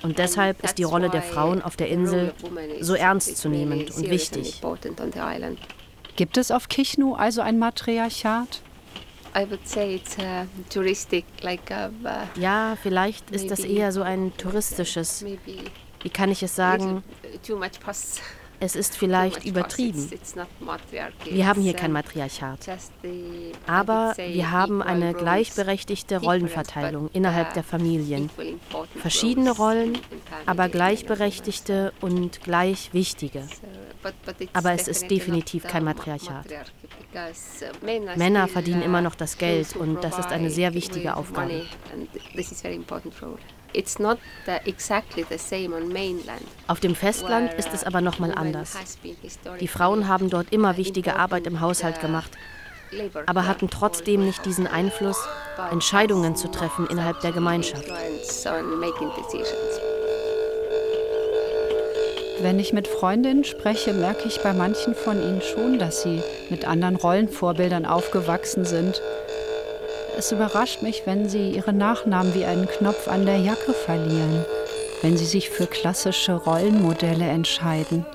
Und 0.03 0.17
deshalb 0.19 0.63
ist 0.63 0.77
die 0.77 0.83
Rolle 0.83 1.09
der 1.09 1.21
Frauen 1.21 1.61
auf 1.61 1.75
der 1.75 1.89
Insel 1.89 2.33
so 2.81 2.93
ernstzunehmend 2.95 3.91
und 3.91 4.09
wichtig. 4.09 4.61
Gibt 6.15 6.37
es 6.37 6.51
auf 6.51 6.69
Kichnu 6.69 7.15
also 7.15 7.41
ein 7.41 7.57
Matriarchat? 7.57 8.61
Ja, 12.35 12.77
vielleicht 12.81 13.31
ist 13.31 13.49
das 13.49 13.61
eher 13.61 13.91
so 13.91 14.03
ein 14.03 14.31
touristisches, 14.37 15.25
wie 16.03 16.09
kann 16.09 16.29
ich 16.29 16.43
es 16.43 16.55
sagen, 16.55 17.03
es 18.63 18.75
ist 18.77 18.97
vielleicht 18.97 19.43
übertrieben. 19.43 20.09
Wir 21.25 21.47
haben 21.47 21.61
hier 21.61 21.73
kein 21.73 21.91
Matriarchat. 21.91 22.59
Aber 23.67 24.13
wir 24.17 24.51
haben 24.51 24.81
eine 24.81 25.13
gleichberechtigte 25.13 26.21
Rollenverteilung 26.21 27.09
innerhalb 27.11 27.53
der 27.53 27.63
Familien. 27.63 28.29
Verschiedene 28.95 29.51
Rollen, 29.51 29.97
aber 30.45 30.69
gleichberechtigte 30.69 31.91
und 31.99 32.41
gleich 32.41 32.93
wichtige. 32.93 33.43
Aber 34.53 34.71
es 34.71 34.87
ist 34.87 35.11
definitiv 35.11 35.63
kein 35.63 35.83
Matriarchat. 35.83 36.45
Männer 38.15 38.47
verdienen 38.47 38.81
immer 38.81 39.01
noch 39.01 39.15
das 39.15 39.37
Geld 39.37 39.75
und 39.75 40.03
das 40.03 40.19
ist 40.19 40.31
eine 40.31 40.49
sehr 40.49 40.73
wichtige 40.73 41.15
Aufgabe. 41.17 41.65
Auf 46.67 46.79
dem 46.79 46.95
Festland 46.95 47.53
ist 47.53 47.73
es 47.73 47.83
aber 47.83 48.01
nochmal 48.01 48.33
anders. 48.33 48.77
Die 49.59 49.67
Frauen 49.67 50.07
haben 50.07 50.29
dort 50.29 50.51
immer 50.51 50.77
wichtige 50.77 51.15
Arbeit 51.15 51.47
im 51.47 51.59
Haushalt 51.59 51.99
gemacht, 51.99 52.31
aber 53.25 53.47
hatten 53.47 53.69
trotzdem 53.69 54.25
nicht 54.25 54.45
diesen 54.45 54.67
Einfluss, 54.67 55.17
Entscheidungen 55.71 56.35
zu 56.35 56.49
treffen 56.49 56.87
innerhalb 56.87 57.21
der 57.21 57.31
Gemeinschaft. 57.31 57.85
Wenn 62.41 62.59
ich 62.59 62.73
mit 62.73 62.87
Freundinnen 62.87 63.43
spreche, 63.45 63.93
merke 63.93 64.27
ich 64.27 64.41
bei 64.41 64.53
manchen 64.53 64.95
von 64.95 65.21
ihnen 65.21 65.41
schon, 65.41 65.79
dass 65.79 66.01
sie 66.01 66.21
mit 66.49 66.65
anderen 66.65 66.97
Rollenvorbildern 66.97 67.85
aufgewachsen 67.85 68.65
sind 68.65 69.01
es 70.17 70.31
überrascht 70.31 70.81
mich, 70.81 71.03
wenn 71.05 71.27
Sie 71.27 71.51
Ihre 71.51 71.73
Nachnamen 71.73 72.33
wie 72.33 72.45
einen 72.45 72.67
Knopf 72.67 73.07
an 73.07 73.25
der 73.25 73.37
Jacke 73.37 73.73
verlieren, 73.73 74.45
wenn 75.01 75.17
Sie 75.17 75.25
sich 75.25 75.49
für 75.49 75.67
klassische 75.67 76.33
Rollenmodelle 76.33 77.25
entscheiden. 77.25 78.05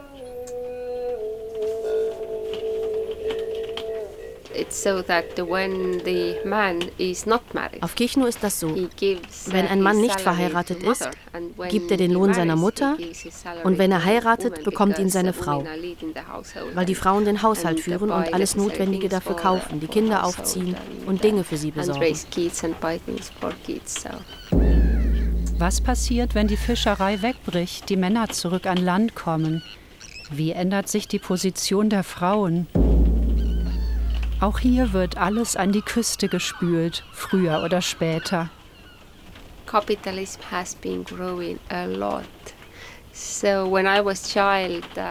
Auf 7.80 7.94
Kichnu 7.94 8.26
ist 8.26 8.42
das 8.42 8.60
so. 8.60 8.74
Wenn 9.46 9.68
ein 9.68 9.82
Mann 9.82 10.00
nicht 10.00 10.20
verheiratet 10.20 10.82
ist, 10.82 11.08
gibt 11.70 11.90
er 11.90 11.96
den 11.96 12.12
Lohn 12.12 12.34
seiner 12.34 12.56
Mutter 12.56 12.96
und 13.64 13.78
wenn 13.78 13.92
er 13.92 14.04
heiratet, 14.04 14.64
bekommt 14.64 14.98
ihn 14.98 15.10
seine 15.10 15.32
Frau. 15.32 15.64
Weil 16.74 16.86
die 16.86 16.94
Frauen 16.94 17.24
den 17.24 17.42
Haushalt 17.42 17.80
führen 17.80 18.10
und 18.10 18.34
alles 18.34 18.56
Notwendige 18.56 19.08
dafür 19.08 19.36
kaufen, 19.36 19.80
die 19.80 19.86
Kinder 19.86 20.24
aufziehen 20.24 20.76
und 21.06 21.22
Dinge 21.24 21.44
für 21.44 21.56
sie 21.56 21.70
besorgen. 21.70 22.00
Was 25.58 25.80
passiert, 25.80 26.36
wenn 26.36 26.46
die 26.46 26.56
Fischerei 26.56 27.20
wegbricht, 27.20 27.88
die 27.88 27.96
Männer 27.96 28.28
zurück 28.28 28.66
an 28.66 28.76
Land 28.76 29.16
kommen? 29.16 29.62
Wie 30.30 30.52
ändert 30.52 30.88
sich 30.88 31.08
die 31.08 31.18
Position 31.18 31.90
der 31.90 32.04
Frauen? 32.04 32.68
Auch 34.40 34.60
hier 34.60 34.92
wird 34.92 35.16
alles 35.16 35.56
an 35.56 35.72
die 35.72 35.82
Küste 35.82 36.28
gespült, 36.28 37.02
früher 37.12 37.62
oder 37.64 37.82
später. 37.82 38.50
Capitalism 39.66 40.40
has 40.50 40.76
been 40.76 41.04
growing 41.04 41.58
a 41.70 41.86
lot 41.86 42.24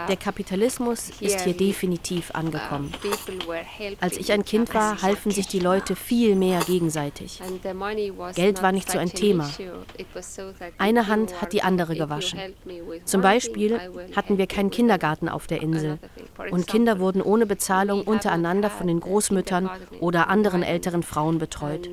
Der 0.08 0.18
Kapitalismus 0.18 1.10
ist 1.20 1.42
hier 1.42 1.54
definitiv 1.54 2.32
angekommen. 2.32 2.94
Als 4.00 4.18
ich 4.18 4.32
ein 4.32 4.46
Kind 4.46 4.74
war, 4.74 5.02
halfen 5.02 5.32
sich 5.32 5.48
die 5.48 5.60
Leute 5.60 5.96
viel 5.96 6.36
mehr 6.36 6.62
gegenseitig. 6.62 7.42
Geld 8.36 8.64
war 8.64 8.72
nicht 8.72 8.90
so 8.90 8.98
ein 8.98 9.10
Thema. 9.10 9.50
Eine 10.78 11.08
Hand 11.08 11.42
hat 11.42 11.52
die 11.52 11.64
andere 11.64 11.96
gewaschen. 11.96 12.40
Zum 13.04 13.22
Beispiel 13.22 13.80
hatten 14.16 14.38
wir 14.38 14.48
keinen 14.48 14.72
Kindergarten 14.72 15.28
auf 15.28 15.48
der 15.48 15.62
Insel. 15.62 16.00
Und 16.52 16.68
Kinder 16.68 17.00
wurden 17.00 17.22
ohne 17.22 17.46
Bezahlung 17.46 18.04
untereinander 18.04 18.70
von 18.70 18.88
den 18.88 19.02
Großmüttern 19.02 19.70
oder 20.00 20.30
anderen 20.30 20.64
älteren 20.64 21.04
Frauen 21.04 21.40
betreut. 21.40 21.90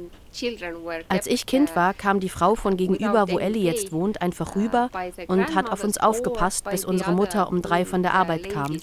Als 1.09 1.27
ich 1.27 1.47
Kind 1.47 1.77
war, 1.77 1.95
kam 1.95 2.21
die 2.21 2.29
Frau 2.29 2.55
von 2.55 2.77
gegenüber, 2.77 3.29
wo 3.29 3.39
Ellie 3.39 3.63
jetzt 3.63 3.93
wohnt, 3.93 4.21
einfach 4.23 4.57
rüber 4.57 4.91
und 5.29 5.55
hat 5.55 5.71
auf 5.71 5.85
uns 5.85 5.99
aufgepasst, 5.99 6.69
bis 6.71 6.85
unsere 6.85 7.13
Mutter 7.13 7.49
um 7.49 7.63
drei 7.63 7.85
von 7.85 8.03
der 8.03 8.15
Arbeit 8.15 8.51
kam. 8.51 8.77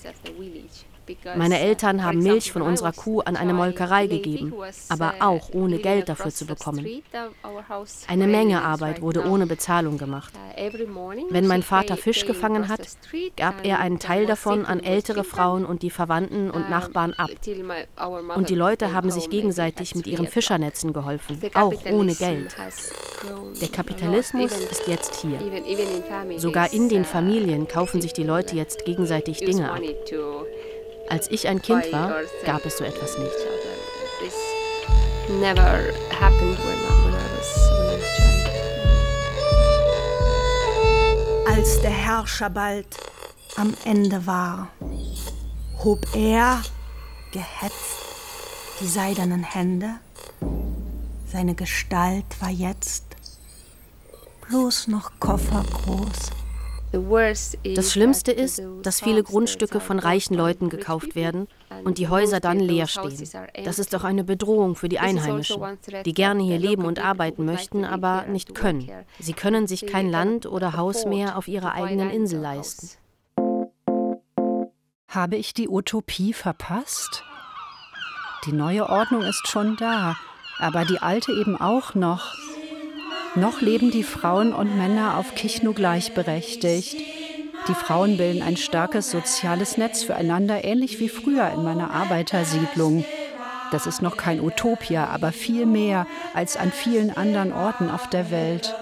Meine 1.36 1.60
Eltern 1.60 2.04
haben 2.04 2.20
Milch 2.20 2.52
von 2.52 2.62
unserer 2.62 2.92
Kuh 2.92 3.22
an 3.22 3.36
eine 3.36 3.54
Molkerei 3.54 4.08
gegeben, 4.08 4.54
aber 4.90 5.16
auch 5.20 5.50
ohne 5.54 5.80
Geld 5.80 6.10
dafür 6.10 6.32
zu 6.32 6.46
bekommen. 6.46 6.86
Eine 8.08 8.28
Menge 8.28 8.62
Arbeit 8.62 9.02
wurde 9.02 9.26
ohne 9.26 9.48
Bezahlung 9.48 9.98
gemacht. 9.98 10.34
Wenn 11.30 11.48
mein 11.48 11.64
Vater 11.64 11.98
Fisch 11.98 12.26
gefangen 12.26 12.70
hat, 12.70 12.88
gab 13.36 13.66
er 13.66 13.80
einen 13.80 14.00
Teil 14.00 14.26
davon 14.26 14.66
an 14.66 14.80
ältere 14.80 15.24
Frauen 15.24 15.66
und 15.66 15.82
die 15.82 15.90
Verwandten 15.90 16.52
und 16.52 16.70
Nachbarn 16.70 17.14
ab. 17.14 17.30
Und 18.36 18.50
die 18.50 18.56
Leute 18.56 18.94
haben 18.94 19.12
sich 19.12 19.30
gegenseitig 19.30 19.96
mit 19.96 20.08
ihren 20.08 20.28
Fischernetzen 20.28 20.94
geholfen, 20.94 21.40
auch 21.54 21.86
ohne 21.86 22.16
Geld. 22.16 22.56
Der 23.62 23.70
Kapitalismus 23.70 24.52
ist 24.52 24.88
jetzt 24.88 25.22
hier. 25.22 25.40
Sogar 26.38 26.74
in 26.74 26.90
den 26.90 27.06
Familien 27.06 27.68
kaufen 27.68 28.02
sich 28.02 28.14
die 28.14 28.24
Leute 28.24 28.56
jetzt 28.56 28.86
gegenseitig 28.86 29.40
Dinge 29.40 29.72
ab. 29.72 29.82
Als 31.12 31.30
ich 31.30 31.46
ein 31.50 31.62
Kind 31.62 31.92
war, 31.92 32.22
gab 32.46 32.66
es 32.66 32.78
so 32.78 32.86
etwas 32.86 33.18
nicht. 33.18 33.36
Als 41.46 41.82
der 41.82 41.92
Herrscher 41.92 42.50
bald 42.50 42.88
am 43.58 43.74
Ende 43.84 44.26
war, 44.26 44.70
hob 45.84 46.08
er, 46.16 46.62
gehetzt, 47.34 47.98
die 48.80 48.88
seidenen 48.88 49.44
Hände. 49.44 49.96
Seine 51.30 51.56
Gestalt 51.56 52.40
war 52.40 52.52
jetzt 52.52 53.04
bloß 54.48 54.88
noch 54.88 55.12
koffergroß. 55.20 56.41
Das 56.92 57.92
Schlimmste 57.94 58.32
ist, 58.34 58.62
dass 58.84 59.02
viele 59.02 59.24
Grundstücke 59.24 59.80
von 59.80 59.98
reichen 59.98 60.36
Leuten 60.36 60.70
gekauft 60.70 61.16
werden 61.16 61.48
und 61.86 61.98
die 61.98 62.10
Häuser 62.10 62.40
dann 62.42 62.60
leer 62.60 62.88
stehen. 62.88 63.30
Das 63.64 63.80
ist 63.80 63.94
doch 63.94 64.04
eine 64.04 64.26
Bedrohung 64.26 64.76
für 64.76 64.90
die 64.90 65.00
Einheimischen, 65.00 65.62
die 66.06 66.14
gerne 66.14 66.44
hier 66.44 66.60
leben 66.60 66.84
und 66.86 67.00
arbeiten 67.00 67.46
möchten, 67.46 67.86
aber 67.86 68.24
nicht 68.24 68.56
können. 68.56 68.90
Sie 69.20 69.34
können 69.34 69.68
sich 69.68 69.88
kein 69.88 70.10
Land 70.10 70.46
oder 70.46 70.76
Haus 70.76 71.06
mehr 71.06 71.38
auf 71.38 71.48
ihrer 71.48 71.74
eigenen 71.74 72.10
Insel 72.10 72.42
leisten. 72.42 72.90
Habe 75.08 75.36
ich 75.36 75.54
die 75.54 75.70
Utopie 75.70 76.34
verpasst? 76.34 77.24
Die 78.46 78.54
neue 78.54 78.90
Ordnung 78.90 79.22
ist 79.22 79.48
schon 79.48 79.78
da, 79.78 80.18
aber 80.58 80.84
die 80.84 81.00
alte 81.00 81.32
eben 81.32 81.60
auch 81.60 81.96
noch. 81.96 82.34
Noch 83.36 83.62
leben 83.62 83.92
die 83.92 84.04
Frauen 84.04 84.54
und 84.54 84.78
Männer 84.78 85.18
auf 85.18 85.36
Kichnu 85.36 85.74
gleichberechtigt. 85.74 86.98
Die 87.68 87.74
Frauen 87.74 88.18
bilden 88.18 88.42
ein 88.42 88.58
starkes 88.58 89.10
soziales 89.10 89.78
Netz 89.78 90.04
füreinander, 90.04 90.66
ähnlich 90.66 91.00
wie 91.00 91.08
früher 91.08 91.50
in 91.52 91.64
meiner 91.64 91.92
Arbeitersiedlung. 91.92 93.06
Das 93.72 93.86
ist 93.86 94.02
noch 94.02 94.18
kein 94.18 94.42
Utopia, 94.42 95.08
aber 95.08 95.32
viel 95.32 95.66
mehr 95.66 96.08
als 96.34 96.58
an 96.58 96.74
vielen 96.74 97.16
anderen 97.16 97.54
Orten 97.54 97.90
auf 97.90 98.10
der 98.10 98.32
Welt. 98.32 98.76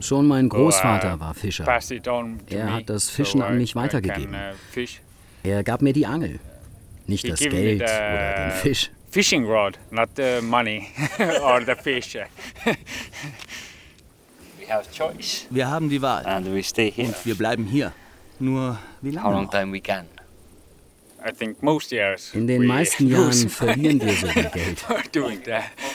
Schon 0.00 0.26
mein 0.26 0.48
Großvater 0.48 1.20
war 1.20 1.34
Fischer. 1.34 1.64
Er 2.48 2.72
hat 2.72 2.88
das 2.90 3.08
Fischen 3.08 3.42
an 3.42 3.58
mich 3.58 3.76
weitergegeben. 3.76 4.34
Er 5.44 5.64
gab 5.64 5.82
mir 5.82 5.92
die 5.92 6.06
Angel, 6.06 6.38
nicht 7.06 7.28
das 7.28 7.40
Geld 7.40 7.82
oder 7.82 8.34
den 8.34 8.50
Fisch. 8.52 8.90
Fishing 9.10 9.44
rod, 9.44 9.78
not 9.90 10.08
the 10.16 10.40
money 10.40 10.86
or 11.42 11.60
the 11.60 11.74
fish. 11.74 12.16
Wir 15.50 15.68
haben 15.68 15.90
die 15.90 16.00
Wahl. 16.00 16.24
Und 16.44 17.26
wir 17.26 17.34
bleiben 17.34 17.64
hier. 17.64 17.92
Nur 18.38 18.78
wie 19.00 19.10
lange 19.10 19.42
noch? 19.42 19.52
In 22.32 22.46
den 22.46 22.66
meisten 22.66 23.08
Jahren 23.08 23.48
verlieren 23.48 24.00
wir 24.00 24.12
so 24.14 24.26
viel 24.28 24.50
Geld. 24.54 24.84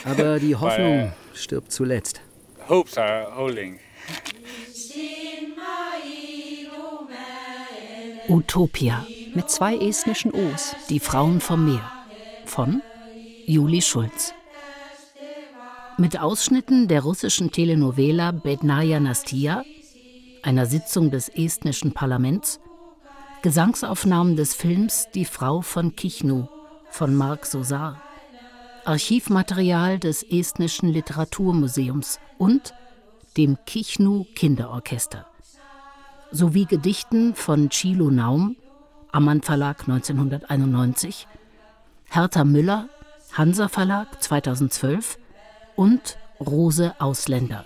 Aber 0.04 0.38
die 0.38 0.54
Hoffnung 0.54 1.12
stirbt 1.34 1.72
zuletzt. 1.72 2.20
Hopes 2.68 2.98
are 2.98 3.34
holding. 3.34 3.78
Utopia 8.28 9.06
mit 9.38 9.48
zwei 9.50 9.76
estnischen 9.76 10.32
O's. 10.32 10.74
Die 10.90 10.98
Frauen 10.98 11.40
vom 11.40 11.64
Meer 11.64 11.88
von 12.44 12.82
Juli 13.46 13.80
Schulz. 13.80 14.34
Mit 15.96 16.18
Ausschnitten 16.18 16.88
der 16.88 17.02
russischen 17.02 17.52
Telenovela 17.52 18.32
Bednaja 18.32 18.98
Nastia, 18.98 19.62
einer 20.42 20.66
Sitzung 20.66 21.12
des 21.12 21.28
estnischen 21.28 21.92
Parlaments, 21.92 22.58
Gesangsaufnahmen 23.42 24.34
des 24.34 24.54
Films 24.54 25.06
Die 25.14 25.24
Frau 25.24 25.60
von 25.60 25.94
Kichnu 25.94 26.48
von 26.90 27.14
Marc 27.14 27.46
Sosar, 27.46 28.02
Archivmaterial 28.86 30.00
des 30.00 30.24
estnischen 30.24 30.88
Literaturmuseums 30.88 32.18
und 32.38 32.74
dem 33.36 33.56
Kichnu 33.66 34.24
Kinderorchester 34.34 35.26
sowie 36.30 36.66
Gedichten 36.66 37.34
von 37.34 37.70
Chilo 37.70 38.10
Naum, 38.10 38.56
Ammann 39.12 39.42
Verlag 39.42 39.88
1991, 39.88 41.26
Hertha 42.10 42.44
Müller, 42.44 42.88
Hansa 43.32 43.68
Verlag 43.68 44.22
2012 44.22 45.18
und 45.76 46.18
Rose 46.40 46.94
Ausländer, 46.98 47.64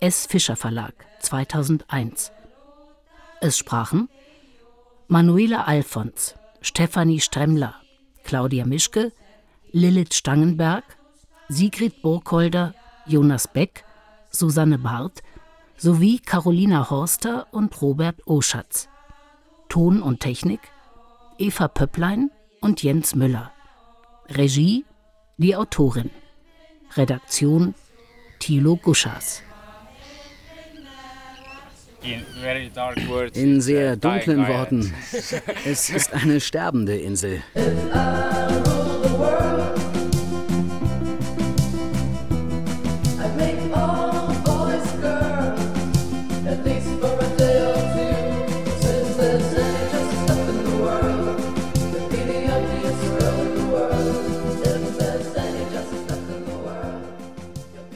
S. 0.00 0.26
Fischer 0.26 0.56
Verlag 0.56 0.94
2001. 1.20 2.32
Es 3.40 3.58
sprachen 3.58 4.08
Manuela 5.08 5.64
Alfons, 5.64 6.36
Stefanie 6.60 7.20
Stremmler, 7.20 7.74
Claudia 8.24 8.64
Mischke, 8.64 9.12
Lilith 9.72 10.14
Stangenberg, 10.14 10.84
Sigrid 11.48 12.02
Burkholder, 12.02 12.74
Jonas 13.06 13.48
Beck, 13.48 13.84
Susanne 14.30 14.78
Barth 14.78 15.22
sowie 15.76 16.18
Carolina 16.18 16.88
Horster 16.88 17.46
und 17.50 17.82
Robert 17.82 18.26
Oschatz. 18.26 18.88
Ton 19.72 20.02
und 20.02 20.20
Technik 20.20 20.60
Eva 21.38 21.66
Pöpplein 21.66 22.30
und 22.60 22.82
Jens 22.82 23.14
Müller. 23.14 23.52
Regie 24.28 24.84
die 25.38 25.56
Autorin. 25.56 26.10
Redaktion 26.94 27.74
Thilo 28.38 28.76
Guschas. 28.76 29.42
In 33.32 33.62
sehr 33.62 33.96
dunklen 33.96 34.46
Worten, 34.46 34.92
es 35.64 35.88
ist 35.88 36.12
eine 36.12 36.38
sterbende 36.42 36.98
Insel. 36.98 37.42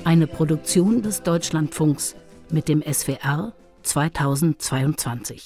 Eine 0.07 0.29
Produktion 0.29 1.03
des 1.03 1.25
Deutschlandfunks 1.25 2.15
mit 2.49 2.69
dem 2.69 2.81
SWR 2.81 3.53
2022. 3.83 5.43